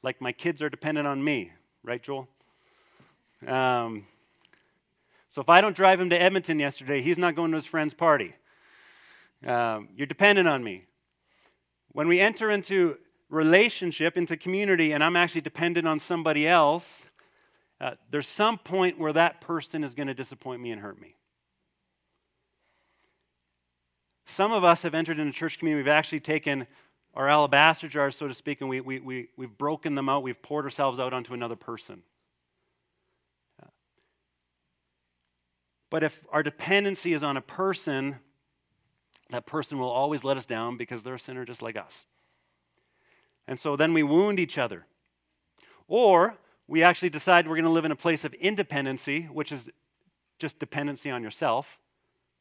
like 0.03 0.21
my 0.21 0.31
kids 0.31 0.61
are 0.61 0.69
dependent 0.69 1.07
on 1.07 1.23
me, 1.23 1.51
right, 1.83 2.01
Joel? 2.01 2.27
Um, 3.47 4.05
so 5.29 5.41
if 5.41 5.49
I 5.49 5.61
don't 5.61 5.75
drive 5.75 5.99
him 5.99 6.11
to 6.11 6.21
Edmonton 6.21 6.59
yesterday, 6.59 7.01
he's 7.01 7.17
not 7.17 7.35
going 7.35 7.49
to 7.51 7.55
his 7.55 7.65
friend's 7.65 7.95
party. 7.95 8.35
Um, 9.43 9.89
you're 9.95 10.05
dependent 10.05 10.47
on 10.47 10.63
me. 10.63 10.85
When 11.91 12.07
we 12.07 12.19
enter 12.19 12.51
into 12.51 12.97
relationship, 13.29 14.15
into 14.15 14.37
community, 14.37 14.91
and 14.91 15.03
I'm 15.03 15.15
actually 15.15 15.41
dependent 15.41 15.87
on 15.87 15.97
somebody 15.97 16.47
else, 16.47 17.03
uh, 17.81 17.95
there's 18.11 18.27
some 18.27 18.59
point 18.59 18.99
where 18.99 19.13
that 19.13 19.41
person 19.41 19.83
is 19.83 19.95
going 19.95 20.07
to 20.07 20.13
disappoint 20.13 20.61
me 20.61 20.69
and 20.69 20.81
hurt 20.81 21.01
me. 21.01 21.15
Some 24.29 24.51
of 24.51 24.63
us 24.63 24.83
have 24.83 24.93
entered 24.93 25.17
into 25.17 25.33
church 25.33 25.57
community, 25.57 25.81
we've 25.81 25.91
actually 25.91 26.19
taken 26.19 26.67
our 27.15 27.27
alabaster 27.27 27.87
jars, 27.87 28.15
so 28.15 28.27
to 28.27 28.33
speak, 28.35 28.61
and 28.61 28.69
we, 28.69 28.79
we, 28.79 28.99
we, 28.99 29.29
we've 29.35 29.57
broken 29.57 29.95
them 29.95 30.07
out, 30.07 30.21
we've 30.21 30.39
poured 30.39 30.65
ourselves 30.65 30.99
out 30.99 31.13
onto 31.13 31.33
another 31.33 31.55
person. 31.55 32.03
But 35.89 36.03
if 36.03 36.23
our 36.31 36.43
dependency 36.43 37.13
is 37.13 37.23
on 37.23 37.37
a 37.37 37.41
person, 37.41 38.19
that 39.31 39.47
person 39.47 39.79
will 39.79 39.89
always 39.89 40.23
let 40.23 40.37
us 40.37 40.45
down 40.45 40.77
because 40.77 41.01
they're 41.01 41.15
a 41.15 41.19
sinner 41.19 41.43
just 41.43 41.63
like 41.63 41.75
us. 41.75 42.05
And 43.47 43.59
so 43.59 43.75
then 43.75 43.95
we 43.95 44.03
wound 44.03 44.39
each 44.39 44.59
other. 44.59 44.85
Or 45.87 46.37
we 46.67 46.83
actually 46.83 47.09
decide 47.09 47.47
we're 47.47 47.55
going 47.55 47.63
to 47.63 47.71
live 47.71 47.83
in 47.85 47.91
a 47.91 47.95
place 47.95 48.23
of 48.23 48.35
independency, 48.35 49.23
which 49.23 49.51
is 49.51 49.71
just 50.37 50.59
dependency 50.59 51.09
on 51.09 51.23
yourself 51.23 51.79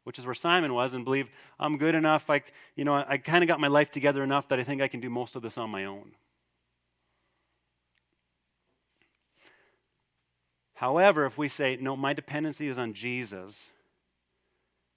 which 0.08 0.18
is 0.18 0.24
where 0.24 0.34
Simon 0.34 0.72
was, 0.72 0.94
and 0.94 1.04
believe 1.04 1.28
I'm 1.60 1.76
good 1.76 1.94
enough. 1.94 2.30
I, 2.30 2.40
you 2.76 2.84
know, 2.86 2.94
I 3.06 3.18
kind 3.18 3.44
of 3.44 3.48
got 3.48 3.60
my 3.60 3.68
life 3.68 3.90
together 3.90 4.22
enough 4.22 4.48
that 4.48 4.58
I 4.58 4.62
think 4.62 4.80
I 4.80 4.88
can 4.88 5.00
do 5.00 5.10
most 5.10 5.36
of 5.36 5.42
this 5.42 5.58
on 5.58 5.68
my 5.68 5.84
own. 5.84 6.12
However, 10.76 11.26
if 11.26 11.36
we 11.36 11.46
say, 11.50 11.76
no, 11.78 11.94
my 11.94 12.14
dependency 12.14 12.68
is 12.68 12.78
on 12.78 12.94
Jesus, 12.94 13.68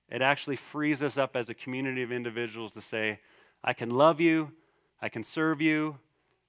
it 0.08 0.22
actually 0.22 0.56
frees 0.56 1.04
us 1.04 1.18
up 1.18 1.36
as 1.36 1.50
a 1.50 1.54
community 1.54 2.04
of 2.04 2.14
individuals 2.14 2.74
to 2.76 2.82
say, 2.82 3.20
I 3.66 3.74
can 3.74 3.90
love 3.90 4.22
you, 4.22 4.54
I 5.02 5.10
can 5.10 5.26
serve 5.26 5.62
you. 5.62 5.98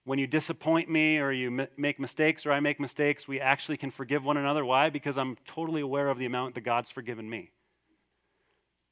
When 0.04 0.20
you 0.20 0.28
disappoint 0.28 0.88
me 0.88 1.18
or 1.18 1.32
you 1.32 1.66
make 1.76 1.98
mistakes 1.98 2.46
or 2.46 2.52
I 2.52 2.60
make 2.60 2.78
mistakes, 2.78 3.26
we 3.26 3.40
actually 3.40 3.76
can 3.76 3.90
forgive 3.90 4.24
one 4.24 4.36
another. 4.36 4.64
Why? 4.64 4.88
Because 4.88 5.18
I'm 5.18 5.36
totally 5.48 5.80
aware 5.80 6.10
of 6.10 6.20
the 6.20 6.26
amount 6.26 6.54
that 6.54 6.60
God's 6.60 6.92
forgiven 6.92 7.28
me. 7.28 7.50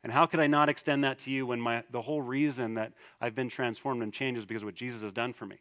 And 0.03 0.12
how 0.12 0.26
could 0.26 0.40
I 0.40 0.46
not 0.46 0.68
extend 0.68 1.05
that 1.05 1.18
to 1.20 1.30
you 1.30 1.46
when 1.46 1.61
my, 1.61 1.84
the 1.90 2.01
whole 2.01 2.22
reason 2.22 2.74
that 2.74 2.92
I've 3.20 3.34
been 3.34 3.48
transformed 3.48 4.03
and 4.03 4.12
changed 4.12 4.38
is 4.38 4.46
because 4.46 4.62
of 4.62 4.66
what 4.66 4.74
Jesus 4.74 5.03
has 5.03 5.12
done 5.12 5.32
for 5.32 5.46
me? 5.46 5.59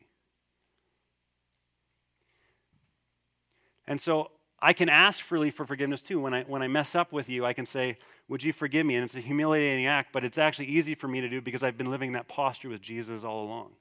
And 3.85 3.99
so 3.99 4.31
I 4.61 4.73
can 4.73 4.87
ask 4.87 5.23
freely 5.23 5.51
for 5.51 5.65
forgiveness 5.65 6.01
too. 6.01 6.19
When 6.19 6.33
I, 6.33 6.43
when 6.43 6.61
I 6.61 6.67
mess 6.67 6.95
up 6.95 7.11
with 7.11 7.29
you, 7.29 7.45
I 7.45 7.53
can 7.53 7.65
say, 7.65 7.97
Would 8.27 8.43
you 8.43 8.53
forgive 8.53 8.85
me? 8.85 8.95
And 8.95 9.03
it's 9.03 9.15
a 9.15 9.19
humiliating 9.19 9.87
act, 9.87 10.09
but 10.13 10.23
it's 10.23 10.37
actually 10.37 10.67
easy 10.67 10.95
for 10.95 11.07
me 11.07 11.21
to 11.21 11.29
do 11.29 11.41
because 11.41 11.63
I've 11.63 11.77
been 11.77 11.89
living 11.91 12.13
that 12.13 12.27
posture 12.27 12.69
with 12.69 12.81
Jesus 12.81 13.23
all 13.23 13.43
along. 13.43 13.71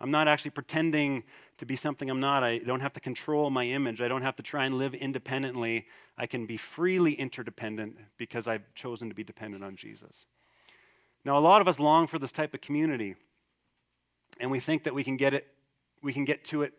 I'm 0.00 0.10
not 0.10 0.28
actually 0.28 0.52
pretending 0.52 1.24
to 1.58 1.66
be 1.66 1.76
something 1.76 2.08
I'm 2.08 2.20
not. 2.20 2.42
I 2.42 2.58
don't 2.58 2.80
have 2.80 2.92
to 2.94 3.00
control 3.00 3.50
my 3.50 3.66
image. 3.66 4.00
I 4.00 4.08
don't 4.08 4.22
have 4.22 4.36
to 4.36 4.42
try 4.42 4.64
and 4.64 4.76
live 4.76 4.94
independently. 4.94 5.86
I 6.16 6.26
can 6.26 6.46
be 6.46 6.56
freely 6.56 7.12
interdependent 7.12 7.98
because 8.16 8.48
I've 8.48 8.72
chosen 8.74 9.08
to 9.08 9.14
be 9.14 9.24
dependent 9.24 9.64
on 9.64 9.76
Jesus. 9.76 10.26
Now, 11.24 11.36
a 11.36 11.40
lot 11.40 11.60
of 11.60 11.68
us 11.68 11.80
long 11.80 12.06
for 12.06 12.18
this 12.18 12.32
type 12.32 12.54
of 12.54 12.60
community, 12.60 13.16
and 14.40 14.50
we 14.50 14.60
think 14.60 14.84
that 14.84 14.94
we 14.94 15.02
can 15.02 15.16
get 15.16 15.34
it, 15.34 15.48
we 16.00 16.12
can 16.12 16.24
get 16.24 16.44
to 16.46 16.62
it 16.62 16.72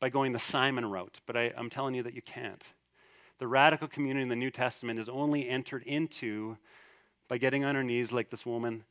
by 0.00 0.08
going 0.08 0.32
the 0.32 0.38
Simon 0.38 0.86
route, 0.86 1.20
but 1.26 1.36
I, 1.36 1.52
I'm 1.56 1.70
telling 1.70 1.94
you 1.94 2.02
that 2.02 2.14
you 2.14 2.22
can't. 2.22 2.66
The 3.38 3.46
radical 3.46 3.86
community 3.86 4.22
in 4.22 4.28
the 4.28 4.36
New 4.36 4.50
Testament 4.50 4.98
is 4.98 5.08
only 5.08 5.48
entered 5.48 5.82
into 5.84 6.56
by 7.28 7.38
getting 7.38 7.64
on 7.64 7.76
our 7.76 7.84
knees 7.84 8.12
like 8.12 8.30
this 8.30 8.46
woman 8.46 8.84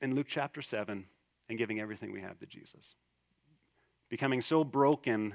in 0.00 0.14
Luke 0.14 0.26
chapter 0.28 0.62
7 0.62 1.06
and 1.48 1.58
giving 1.58 1.80
everything 1.80 2.12
we 2.12 2.20
have 2.20 2.38
to 2.40 2.46
Jesus. 2.46 2.94
Becoming 4.14 4.42
so 4.42 4.62
broken 4.62 5.34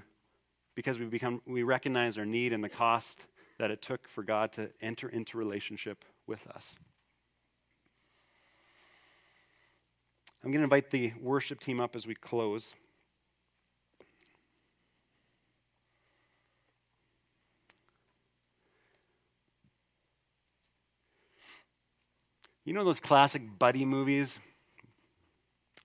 because 0.73 0.99
we, 0.99 1.05
become, 1.05 1.41
we 1.45 1.63
recognize 1.63 2.17
our 2.17 2.25
need 2.25 2.53
and 2.53 2.63
the 2.63 2.69
cost 2.69 3.27
that 3.57 3.71
it 3.71 3.81
took 3.81 4.07
for 4.07 4.23
God 4.23 4.53
to 4.53 4.71
enter 4.79 5.09
into 5.09 5.37
relationship 5.37 6.05
with 6.27 6.47
us. 6.47 6.77
I'm 10.41 10.51
going 10.51 10.61
to 10.61 10.63
invite 10.63 10.91
the 10.91 11.11
worship 11.19 11.59
team 11.59 11.81
up 11.81 11.93
as 11.93 12.07
we 12.07 12.15
close. 12.15 12.73
You 22.63 22.71
know 22.71 22.85
those 22.85 23.01
classic 23.01 23.41
buddy 23.59 23.83
movies 23.83 24.39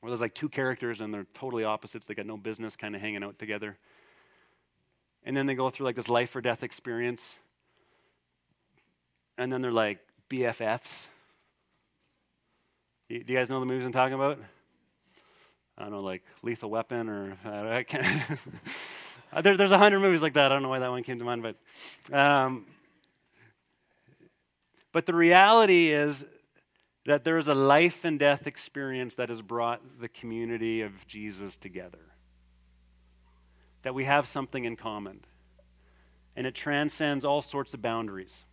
where 0.04 0.10
there's 0.10 0.20
like 0.20 0.34
two 0.34 0.50
characters 0.50 1.00
and 1.00 1.14
they're 1.14 1.26
totally 1.32 1.64
opposites. 1.64 2.06
They 2.06 2.12
got 2.12 2.26
no 2.26 2.36
business 2.36 2.76
kind 2.76 2.94
of 2.94 3.00
hanging 3.00 3.24
out 3.24 3.38
together. 3.38 3.78
And 5.24 5.34
then 5.34 5.46
they 5.46 5.54
go 5.54 5.70
through 5.70 5.86
like 5.86 5.96
this 5.96 6.10
life 6.10 6.36
or 6.36 6.42
death 6.42 6.62
experience. 6.62 7.38
And 9.38 9.50
then 9.50 9.62
they're 9.62 9.72
like 9.72 10.00
BFFs. 10.28 11.06
Do 13.08 13.14
you 13.14 13.24
guys 13.24 13.48
know 13.48 13.60
the 13.60 13.64
movies 13.64 13.86
I'm 13.86 13.92
talking 13.92 14.12
about? 14.12 14.38
I 15.78 15.84
don't 15.84 15.92
know, 15.92 16.02
like 16.02 16.22
Lethal 16.42 16.68
Weapon 16.68 17.08
or 17.08 17.34
uh, 17.46 17.82
there, 19.40 19.56
there's 19.56 19.72
a 19.72 19.78
hundred 19.78 20.00
movies 20.00 20.20
like 20.20 20.34
that. 20.34 20.52
I 20.52 20.54
don't 20.54 20.62
know 20.62 20.68
why 20.68 20.80
that 20.80 20.90
one 20.90 21.02
came 21.02 21.18
to 21.18 21.24
mind, 21.24 21.42
but 21.42 21.56
um, 22.14 22.66
but 24.92 25.06
the 25.06 25.14
reality 25.14 25.88
is 25.88 26.26
that 27.06 27.24
there 27.24 27.36
is 27.36 27.48
a 27.48 27.54
life 27.54 28.04
and 28.04 28.18
death 28.18 28.46
experience 28.46 29.16
that 29.16 29.28
has 29.28 29.42
brought 29.42 30.00
the 30.00 30.08
community 30.08 30.80
of 30.80 31.06
Jesus 31.06 31.56
together. 31.56 31.98
That 33.82 33.94
we 33.94 34.04
have 34.04 34.26
something 34.26 34.64
in 34.64 34.76
common. 34.76 35.20
And 36.34 36.46
it 36.46 36.54
transcends 36.54 37.24
all 37.24 37.42
sorts 37.42 37.74
of 37.74 37.82
boundaries. 37.82 38.46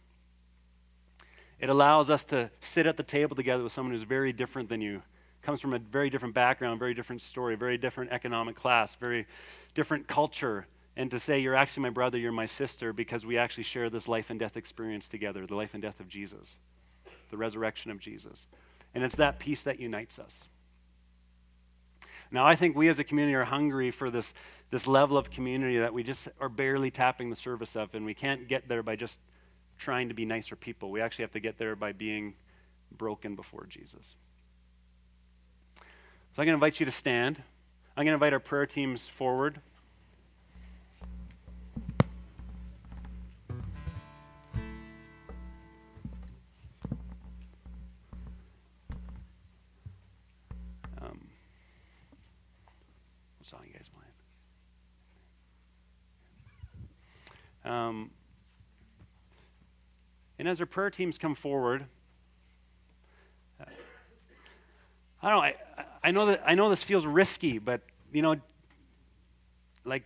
It 1.60 1.70
allows 1.70 2.10
us 2.10 2.26
to 2.26 2.52
sit 2.60 2.86
at 2.86 2.98
the 2.98 3.04
table 3.04 3.36
together 3.36 3.64
with 3.64 3.72
someone 3.72 3.94
who's 3.94 4.04
very 4.04 4.34
different 4.34 4.68
than 4.68 4.82
you, 4.82 5.02
comes 5.42 5.62
from 5.62 5.74
a 5.74 5.80
very 5.80 6.10
different 6.10 6.36
background, 6.36 6.80
very 6.80 6.94
different 6.94 7.22
story, 7.22 7.56
very 7.56 7.78
different 7.78 8.12
economic 8.12 8.56
class, 8.56 8.96
very 8.96 9.28
different 9.74 10.08
culture, 10.08 10.68
and 10.98 11.10
to 11.10 11.20
say, 11.20 11.40
You're 11.40 11.56
actually 11.56 11.84
my 11.84 11.90
brother, 11.90 12.18
you're 12.18 12.32
my 12.32 12.46
sister, 12.46 12.94
because 12.94 13.26
we 13.26 13.38
actually 13.38 13.64
share 13.64 13.90
this 13.90 14.08
life 14.08 14.30
and 14.30 14.40
death 14.40 14.58
experience 14.58 15.08
together, 15.08 15.46
the 15.48 15.56
life 15.56 15.74
and 15.74 15.82
death 15.82 16.00
of 16.00 16.08
Jesus 16.08 16.58
the 17.32 17.38
resurrection 17.38 17.90
of 17.92 18.00
Jesus. 18.00 18.46
And 18.94 19.04
it's 19.04 19.16
that 19.16 19.40
peace 19.40 19.64
that 19.64 19.80
unites 19.80 20.20
us. 20.20 20.48
Now, 22.30 22.46
I 22.46 22.56
think 22.56 22.78
we 22.78 22.88
as 22.88 22.98
a 22.98 23.04
community 23.04 23.36
are 23.36 23.44
hungry 23.44 23.92
for 23.92 24.10
this, 24.10 24.34
this 24.70 24.88
level 24.88 25.18
of 25.18 25.32
community 25.32 25.80
that 25.80 25.94
we 25.94 26.04
just 26.04 26.30
are 26.40 26.48
barely 26.48 26.90
tapping 26.90 27.30
the 27.30 27.36
surface 27.36 27.76
of, 27.76 27.94
and 27.94 28.06
we 28.06 28.14
can't 28.14 28.48
get 28.48 28.70
there 28.70 28.84
by 28.84 28.96
just 28.96 29.20
trying 29.78 30.08
to 30.08 30.14
be 30.14 30.26
nicer 30.26 30.56
people. 30.56 30.92
We 30.92 31.02
actually 31.02 31.24
have 31.24 31.32
to 31.32 31.40
get 31.40 31.58
there 31.58 31.76
by 31.76 31.92
being 31.92 32.36
broken 32.98 33.36
before 33.36 33.66
Jesus. 33.68 34.16
So 35.76 35.84
I'm 36.42 36.46
going 36.46 36.54
to 36.54 36.54
invite 36.54 36.80
you 36.80 36.86
to 36.86 36.92
stand. 36.92 37.42
I'm 37.98 38.06
going 38.06 38.12
to 38.12 38.14
invite 38.14 38.32
our 38.32 38.40
prayer 38.40 38.66
teams 38.66 39.10
forward. 39.10 39.60
Um, 57.72 58.12
and 60.38 60.46
as 60.46 60.60
our 60.60 60.66
prayer 60.66 60.90
teams 60.90 61.18
come 61.18 61.36
forward, 61.36 61.86
I 65.24 65.30
don't 65.30 65.38
know. 65.38 65.42
I, 65.42 65.56
I 66.04 66.12
know 66.12 66.26
that 66.26 66.44
I 66.46 66.56
know 66.56 66.70
this 66.70 66.84
feels 66.84 67.06
risky, 67.06 67.60
but 67.60 67.82
you 68.12 68.24
know, 68.24 68.36
like 69.86 70.04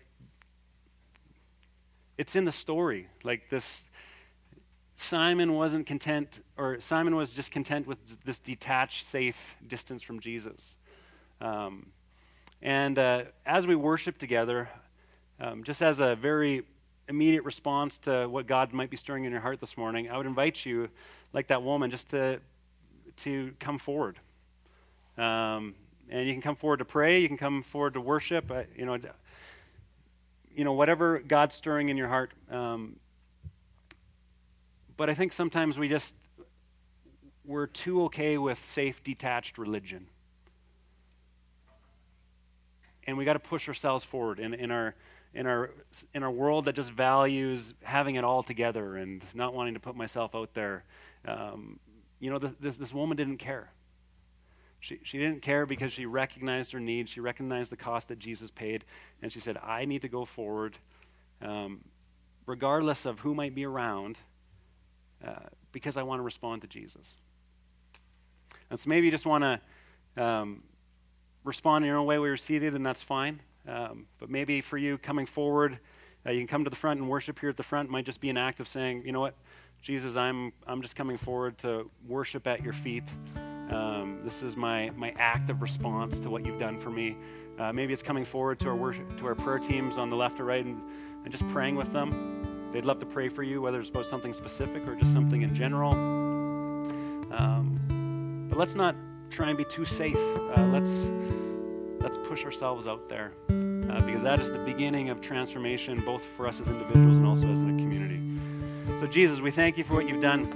it's 2.20 2.36
in 2.36 2.45
the 2.45 2.51
story. 2.51 3.07
Like 3.24 3.49
this, 3.49 3.86
Simon 4.95 5.53
wasn't 5.53 5.88
content, 5.88 6.41
or 6.57 6.80
Simon 6.82 7.16
was 7.16 7.34
just 7.34 7.51
content 7.51 7.88
with 7.88 8.24
this 8.24 8.38
detached, 8.38 9.05
safe 9.05 9.55
distance 9.66 10.03
from 10.03 10.20
Jesus. 10.20 10.78
Um, 11.41 11.88
and 12.61 12.99
uh, 12.99 13.24
as 13.43 13.66
we 13.66 13.76
worship 13.76 14.20
together, 14.20 14.70
um, 15.39 15.63
just 15.63 15.82
as 15.82 15.99
a 15.99 16.16
very 16.16 16.63
immediate 17.08 17.43
response 17.43 17.97
to 17.99 18.28
what 18.28 18.47
God 18.47 18.74
might 18.74 18.89
be 18.89 18.97
stirring 18.97 19.26
in 19.26 19.32
your 19.32 19.41
heart 19.41 19.60
this 19.60 19.78
morning, 19.78 20.10
I 20.10 20.18
would 20.18 20.26
invite 20.26 20.66
you, 20.66 20.89
like 21.34 21.47
that 21.47 21.62
woman, 21.62 21.91
just 21.91 22.10
to, 22.12 22.39
to 23.18 23.53
come 23.60 23.78
forward. 23.78 24.18
Um, 25.18 25.76
and 26.10 26.28
you 26.28 26.34
can 26.34 26.41
come 26.41 26.56
forward 26.56 26.78
to 26.78 26.86
pray, 26.86 27.20
you 27.20 27.28
can 27.28 27.38
come 27.38 27.64
forward 27.64 27.93
to 27.93 28.01
worship, 28.01 28.51
uh, 28.51 28.64
you 28.76 28.86
know, 28.86 28.97
you 30.56 30.64
know, 30.64 30.74
whatever 30.74 31.20
God's 31.20 31.56
stirring 31.56 31.89
in 31.89 31.97
your 31.97 32.08
heart. 32.08 32.32
Um, 32.49 32.95
but 34.97 35.10
I 35.10 35.14
think 35.14 35.34
sometimes 35.34 35.78
we 35.78 35.89
just, 35.89 36.16
we're 37.43 37.68
too 37.68 38.03
okay 38.06 38.38
with 38.38 38.64
safe, 38.66 39.03
detached 39.03 39.58
religion. 39.58 40.08
And 43.06 43.18
we 43.18 43.26
got 43.26 43.34
to 43.34 43.39
push 43.39 43.68
ourselves 43.68 44.03
forward 44.03 44.39
in, 44.39 44.53
in 44.53 44.72
our 44.72 44.95
in 45.36 45.46
our 45.46 45.70
in 46.14 46.24
our 46.24 46.32
world 46.32 46.66
that 46.66 46.74
just 46.74 46.92
values 46.92 47.74
having 47.84 48.16
it 48.16 48.24
all 48.24 48.42
together 48.42 48.96
and 48.96 49.22
not 49.36 49.54
wanting 49.54 49.76
to 49.76 49.80
put 49.80 49.96
myself 49.96 50.34
out 50.34 50.54
there. 50.54 50.84
Um, 51.28 51.80
you 52.20 52.32
know, 52.32 52.40
this, 52.40 52.56
this, 52.56 52.78
this 52.78 52.94
woman 52.94 53.18
didn't 53.18 53.38
care. 53.38 53.70
She, 54.80 55.00
she 55.04 55.18
didn't 55.18 55.42
care 55.42 55.66
because 55.66 55.92
she 55.92 56.06
recognized 56.06 56.72
her 56.72 56.80
need. 56.80 57.10
She 57.10 57.20
recognized 57.20 57.72
the 57.72 57.78
cost 57.78 58.08
that 58.08 58.20
Jesus 58.20 58.52
paid. 58.52 58.86
And 59.22 59.32
she 59.32 59.40
said, 59.40 59.58
I 59.64 59.86
need 59.86 60.02
to 60.04 60.08
go 60.08 60.26
forward, 60.26 60.78
um, 61.42 61.82
regardless 62.46 63.06
of 63.06 63.20
who 63.20 63.34
might 63.34 63.54
be 63.54 63.66
around, 63.66 64.18
uh, 65.26 65.48
because 65.72 65.98
I 65.98 66.04
want 66.04 66.20
to 66.20 66.24
respond 66.24 66.62
to 66.62 66.68
Jesus. 66.68 67.18
And 68.70 68.80
so 68.80 68.90
maybe 68.90 69.08
you 69.08 69.12
just 69.12 69.26
want 69.26 69.44
to 69.44 70.24
um, 70.24 70.64
respond 71.44 71.84
in 71.84 71.90
your 71.90 71.98
own 71.98 72.06
way 72.06 72.20
where 72.20 72.30
you're 72.30 72.38
seated, 72.38 72.76
and 72.76 72.86
that's 72.86 73.04
fine. 73.04 73.42
Um, 73.68 74.05
but 74.20 74.30
maybe 74.30 74.61
for 74.61 74.78
you 74.78 74.97
coming 74.97 75.26
forward, 75.26 75.80
uh, 76.26 76.32
you 76.32 76.39
can 76.39 76.47
come 76.47 76.63
to 76.63 76.70
the 76.70 76.76
front 76.76 76.99
and 76.99 77.09
worship 77.09 77.39
here 77.39 77.49
at 77.49 77.57
the 77.57 77.63
front. 77.63 77.89
It 77.89 77.91
might 77.91 78.05
just 78.05 78.20
be 78.20 78.30
an 78.30 78.38
act 78.38 78.59
of 78.59 78.68
saying, 78.68 79.03
you 79.05 79.11
know 79.11 79.20
what, 79.20 79.36
Jesus, 79.82 80.16
I'm, 80.18 80.51
I'm 80.66 80.82
just 80.82 80.95
coming 80.95 81.18
forward 81.18 81.57
to 81.59 81.89
worship 82.07 82.47
at 82.47 82.63
your 82.63 82.74
feet. 82.74 83.03
Um, 83.70 84.20
this 84.24 84.43
is 84.43 84.55
my, 84.55 84.91
my 84.95 85.13
act 85.18 85.49
of 85.49 85.61
response 85.61 86.20
to 86.20 86.30
what 86.30 86.45
you've 86.45 86.59
done 86.59 86.78
for 86.78 86.89
me. 86.89 87.18
Uh, 87.57 87.72
maybe 87.72 87.93
it's 87.93 88.03
coming 88.03 88.26
forward 88.26 88.59
to 88.59 88.70
our 88.70 88.76
worship, 88.76 89.18
to 89.18 89.26
our 89.28 89.36
prayer 89.36 89.59
teams 89.59 89.97
on 89.97 90.09
the 90.09 90.16
left 90.16 90.39
or 90.39 90.45
right 90.45 90.66
and, 90.66 90.82
and 91.24 91.32
just 91.32 91.47
praying 91.49 91.76
with 91.76 91.91
them. 91.91 92.70
They'd 92.72 92.86
love 92.86 92.99
to 92.99 93.05
pray 93.05 93.30
for 93.30 93.43
you, 93.43 93.61
whether 93.61 93.80
it's 93.80 93.89
about 93.89 94.05
something 94.05 94.34
specific 94.34 94.88
or 94.88 94.95
just 94.95 95.13
something 95.13 95.43
in 95.43 95.55
general. 95.55 95.93
Um, 97.32 98.47
but 98.49 98.59
let's 98.59 98.76
not 98.76 98.95
try 99.30 99.49
and 99.49 99.57
be 99.57 99.66
too 99.66 99.86
safe. 99.86 100.18
Uh, 100.55 100.68
let's 100.72 101.09
let's 102.06 102.20
push 102.20 102.45
ourselves 102.45 102.86
out 102.86 103.10
there 103.10 103.32
uh, 103.49 103.99
because 104.01 104.22
that 104.22 104.39
is 104.39 104.51
the 104.51 104.60
beginning 104.60 105.10
of 105.10 105.22
transformation, 105.22 105.99
both 106.06 106.24
for 106.24 106.47
us 106.47 106.62
as 106.62 106.68
individuals 106.68 107.18
and 107.18 107.26
also 107.26 107.47
as 107.49 107.62
a 107.62 107.64
community. 107.64 108.22
So, 108.99 109.08
Jesus, 109.08 109.41
we 109.41 109.49
thank 109.49 109.76
you 109.76 109.84
for 109.84 109.95
what 109.95 110.08
you've 110.08 110.22
done. 110.22 110.47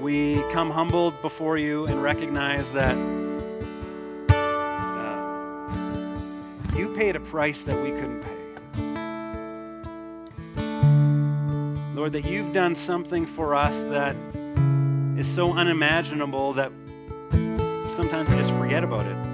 We 0.00 0.44
come 0.52 0.70
humbled 0.70 1.20
before 1.22 1.58
you 1.58 1.86
and 1.86 2.00
recognize 2.00 2.70
that 2.70 2.96
uh, 4.28 5.26
you 6.76 6.94
paid 6.94 7.16
a 7.16 7.20
price 7.20 7.64
that 7.64 7.82
we 7.82 7.90
couldn't 7.90 8.22
pay. 8.22 8.28
Lord, 11.96 12.12
that 12.12 12.24
you've 12.26 12.52
done 12.52 12.76
something 12.76 13.26
for 13.26 13.56
us 13.56 13.82
that 13.84 14.14
is 15.16 15.26
so 15.26 15.52
unimaginable 15.52 16.52
that 16.52 16.70
sometimes 17.96 18.30
we 18.30 18.36
just 18.36 18.52
forget 18.52 18.84
about 18.84 19.04
it. 19.04 19.29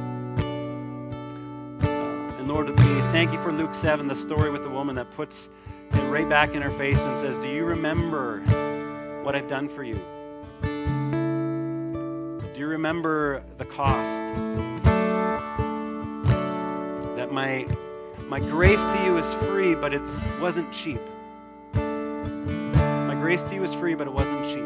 Lord, 2.56 2.70
we 2.70 3.00
thank 3.12 3.32
you 3.32 3.38
for 3.42 3.52
Luke 3.52 3.74
7, 3.74 4.06
the 4.08 4.14
story 4.14 4.50
with 4.50 4.62
the 4.62 4.70
woman 4.70 4.96
that 4.96 5.10
puts 5.10 5.50
it 5.92 6.00
right 6.08 6.26
back 6.26 6.54
in 6.54 6.62
her 6.62 6.70
face 6.70 6.98
and 7.04 7.18
says, 7.18 7.36
Do 7.36 7.50
you 7.50 7.66
remember 7.66 8.40
what 9.24 9.36
I've 9.36 9.46
done 9.46 9.68
for 9.68 9.84
you? 9.84 10.00
Do 10.62 12.58
you 12.58 12.66
remember 12.66 13.44
the 13.58 13.66
cost? 13.66 14.08
That 17.16 17.30
my, 17.30 17.66
my 18.26 18.40
grace 18.40 18.82
to 18.82 19.04
you 19.04 19.18
is 19.18 19.30
free, 19.50 19.74
but 19.74 19.92
it 19.92 20.08
wasn't 20.40 20.72
cheap. 20.72 21.02
My 21.74 23.18
grace 23.20 23.44
to 23.44 23.54
you 23.54 23.64
is 23.64 23.74
free, 23.74 23.94
but 23.94 24.06
it 24.06 24.14
wasn't 24.14 24.46
cheap. 24.46 24.64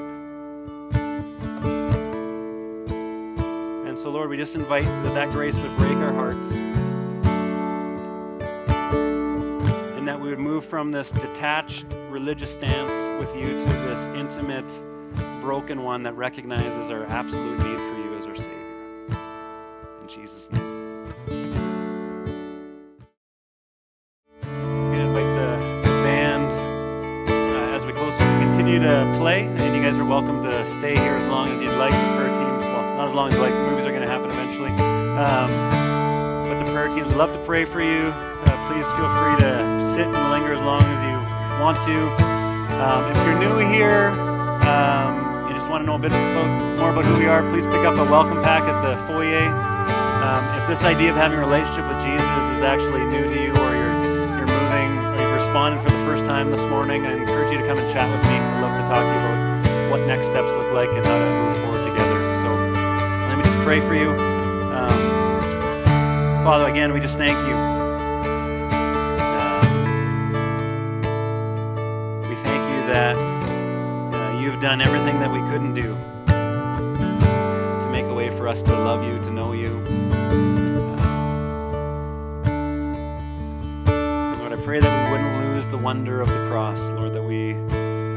And 3.89 3.99
so, 3.99 4.11
Lord, 4.11 4.31
we 4.31 4.37
just 4.37 4.55
invite 4.55 4.85
that 4.85 5.15
that 5.15 5.33
grace 5.33 5.57
would 5.57 5.77
break 5.77 5.97
our 5.97 6.13
hearts. 6.13 6.80
We 10.21 10.29
would 10.29 10.39
move 10.39 10.65
from 10.65 10.93
this 10.93 11.13
detached 11.13 11.87
religious 12.11 12.53
stance 12.53 12.93
with 13.19 13.35
you 13.35 13.47
to 13.47 13.73
this 13.89 14.07
intimate, 14.09 14.69
broken 15.41 15.83
one 15.83 16.03
that 16.03 16.13
recognizes 16.13 16.91
our 16.91 17.07
absolute 17.07 17.59
need 17.61 17.79
for 17.79 17.97
you 17.97 18.19
as 18.19 18.27
our 18.27 18.37
Savior. 18.37 19.19
In 20.03 20.09
Jesus' 20.09 20.53
name. 20.53 21.15
I'm 24.43 24.93
gonna 24.93 25.07
invite 25.07 25.35
the, 25.37 25.91
band 26.05 26.53
uh, 26.53 27.77
as 27.77 27.85
we 27.87 27.93
close 27.93 28.13
to 28.13 28.25
continue 28.43 28.79
to 28.79 29.15
play, 29.17 29.45
and 29.45 29.75
you 29.75 29.83
guys 29.83 29.97
are 29.97 30.05
welcome 30.05 30.43
to 30.43 30.67
stay 30.67 30.97
here 30.97 31.15
as 31.15 31.29
long 31.29 31.49
as 31.49 31.63
you'd 31.63 31.73
like. 31.77 31.93
The 31.93 32.17
prayer 32.17 32.29
teams, 32.29 32.65
well, 32.67 32.97
not 32.99 33.09
as 33.09 33.15
long 33.15 33.29
as 33.31 33.35
you 33.37 33.41
like. 33.41 33.55
Movies 33.55 33.87
are 33.87 33.93
going 33.93 34.03
to 34.03 34.09
happen 34.09 34.31
eventually, 34.31 34.71
um, 35.17 35.51
but 36.47 36.63
the 36.63 36.71
prayer 36.73 36.89
teams 36.89 37.15
love 37.17 37.33
to 37.33 37.39
pray 37.47 37.65
for 37.65 37.81
you. 37.81 38.13
Please 38.71 38.87
feel 38.95 39.11
free 39.19 39.35
to 39.43 39.53
sit 39.99 40.07
and 40.07 40.31
linger 40.31 40.55
as 40.55 40.63
long 40.63 40.79
as 40.79 41.01
you 41.03 41.19
want 41.59 41.75
to. 41.91 41.99
Um, 42.79 43.11
if 43.11 43.19
you're 43.27 43.35
new 43.35 43.59
here, 43.67 44.15
um, 44.63 45.43
you 45.51 45.59
just 45.59 45.67
want 45.69 45.83
to 45.83 45.87
know 45.91 45.99
a 45.99 45.99
bit 45.99 46.15
more 46.79 46.95
about 46.95 47.05
who 47.05 47.19
we 47.19 47.27
are, 47.27 47.43
please 47.51 47.67
pick 47.67 47.83
up 47.83 47.99
a 47.99 48.07
welcome 48.07 48.41
pack 48.41 48.63
at 48.71 48.79
the 48.87 48.95
foyer. 49.11 49.43
Um, 50.23 50.47
if 50.55 50.69
this 50.71 50.85
idea 50.85 51.11
of 51.11 51.17
having 51.17 51.39
a 51.39 51.43
relationship 51.43 51.83
with 51.83 51.99
Jesus 52.07 52.43
is 52.55 52.63
actually 52.63 53.03
new 53.11 53.27
to 53.27 53.39
you, 53.43 53.51
or 53.51 53.71
you're 53.75 53.97
you're 54.39 54.47
moving, 54.47 54.91
or 55.03 55.19
you've 55.19 55.35
responded 55.35 55.83
for 55.83 55.91
the 55.91 56.03
first 56.07 56.25
time 56.25 56.55
this 56.55 56.63
morning, 56.71 57.05
I 57.11 57.19
encourage 57.19 57.51
you 57.51 57.59
to 57.59 57.67
come 57.67 57.77
and 57.77 57.91
chat 57.91 58.07
with 58.07 58.23
me. 58.31 58.39
I'd 58.39 58.63
love 58.63 58.79
to 58.79 58.87
talk 58.87 59.03
to 59.03 59.11
you 59.11 59.19
about 59.19 59.91
what 59.91 60.07
next 60.07 60.31
steps 60.31 60.47
look 60.47 60.71
like 60.71 60.95
and 60.95 61.03
how 61.03 61.19
to 61.19 61.27
move 61.43 61.59
forward 61.67 61.85
together. 61.91 62.23
So 62.47 62.55
let 62.55 63.35
me 63.35 63.43
just 63.43 63.59
pray 63.67 63.83
for 63.83 63.99
you. 63.99 64.15
Um, 64.71 65.03
Father, 66.47 66.71
again, 66.71 66.95
we 66.95 67.01
just 67.01 67.19
thank 67.19 67.35
you. 67.51 67.80
Done 74.71 74.83
everything 74.83 75.19
that 75.19 75.29
we 75.29 75.41
couldn't 75.51 75.75
do 75.75 75.97
to 76.29 77.89
make 77.91 78.05
a 78.05 78.15
way 78.15 78.31
for 78.31 78.47
us 78.47 78.63
to 78.63 78.71
love 78.71 79.03
you, 79.03 79.19
to 79.21 79.29
know 79.29 79.51
you. 79.53 79.83
Uh, 83.89 84.37
Lord, 84.39 84.53
I 84.53 84.59
pray 84.65 84.79
that 84.79 85.07
we 85.07 85.11
wouldn't 85.11 85.57
lose 85.57 85.67
the 85.67 85.77
wonder 85.77 86.21
of 86.21 86.29
the 86.29 86.49
cross, 86.49 86.79
Lord, 86.93 87.13
that 87.15 87.23
we 87.25 87.55
uh, 87.55 88.15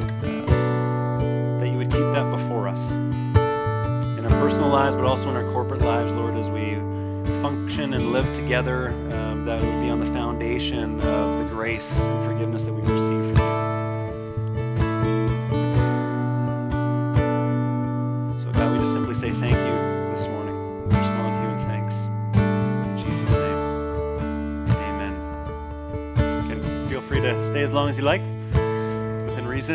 that 1.58 1.70
you 1.72 1.78
would 1.78 1.90
keep 1.90 2.06
that 2.14 2.30
before 2.30 2.68
us 2.68 2.92
in 2.92 4.24
our 4.24 4.40
personal 4.40 4.70
lives, 4.70 4.96
but 4.96 5.06
also 5.06 5.32
in 5.32 5.36
our 5.36 5.52
corporate 5.54 5.82
lives, 5.82 6.12
Lord, 6.12 6.36
as 6.36 6.52
we 6.52 6.76
function 7.42 7.96
and 7.96 8.12
live 8.12 8.32
together, 8.36 8.90
um, 9.12 9.44
that 9.46 9.60
would 9.60 9.82
be 9.82 9.90
on 9.90 10.00
the 10.00 10.06
foundation 10.14 11.02
of 11.02 11.40
the 11.40 11.46
grace 11.46 12.02
and 12.02 12.24
forgiveness 12.24 12.66
that 12.66 12.74
we 12.74 12.82
receive 12.84 13.13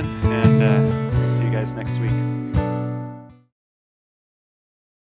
and 0.05 0.63
uh, 0.63 0.98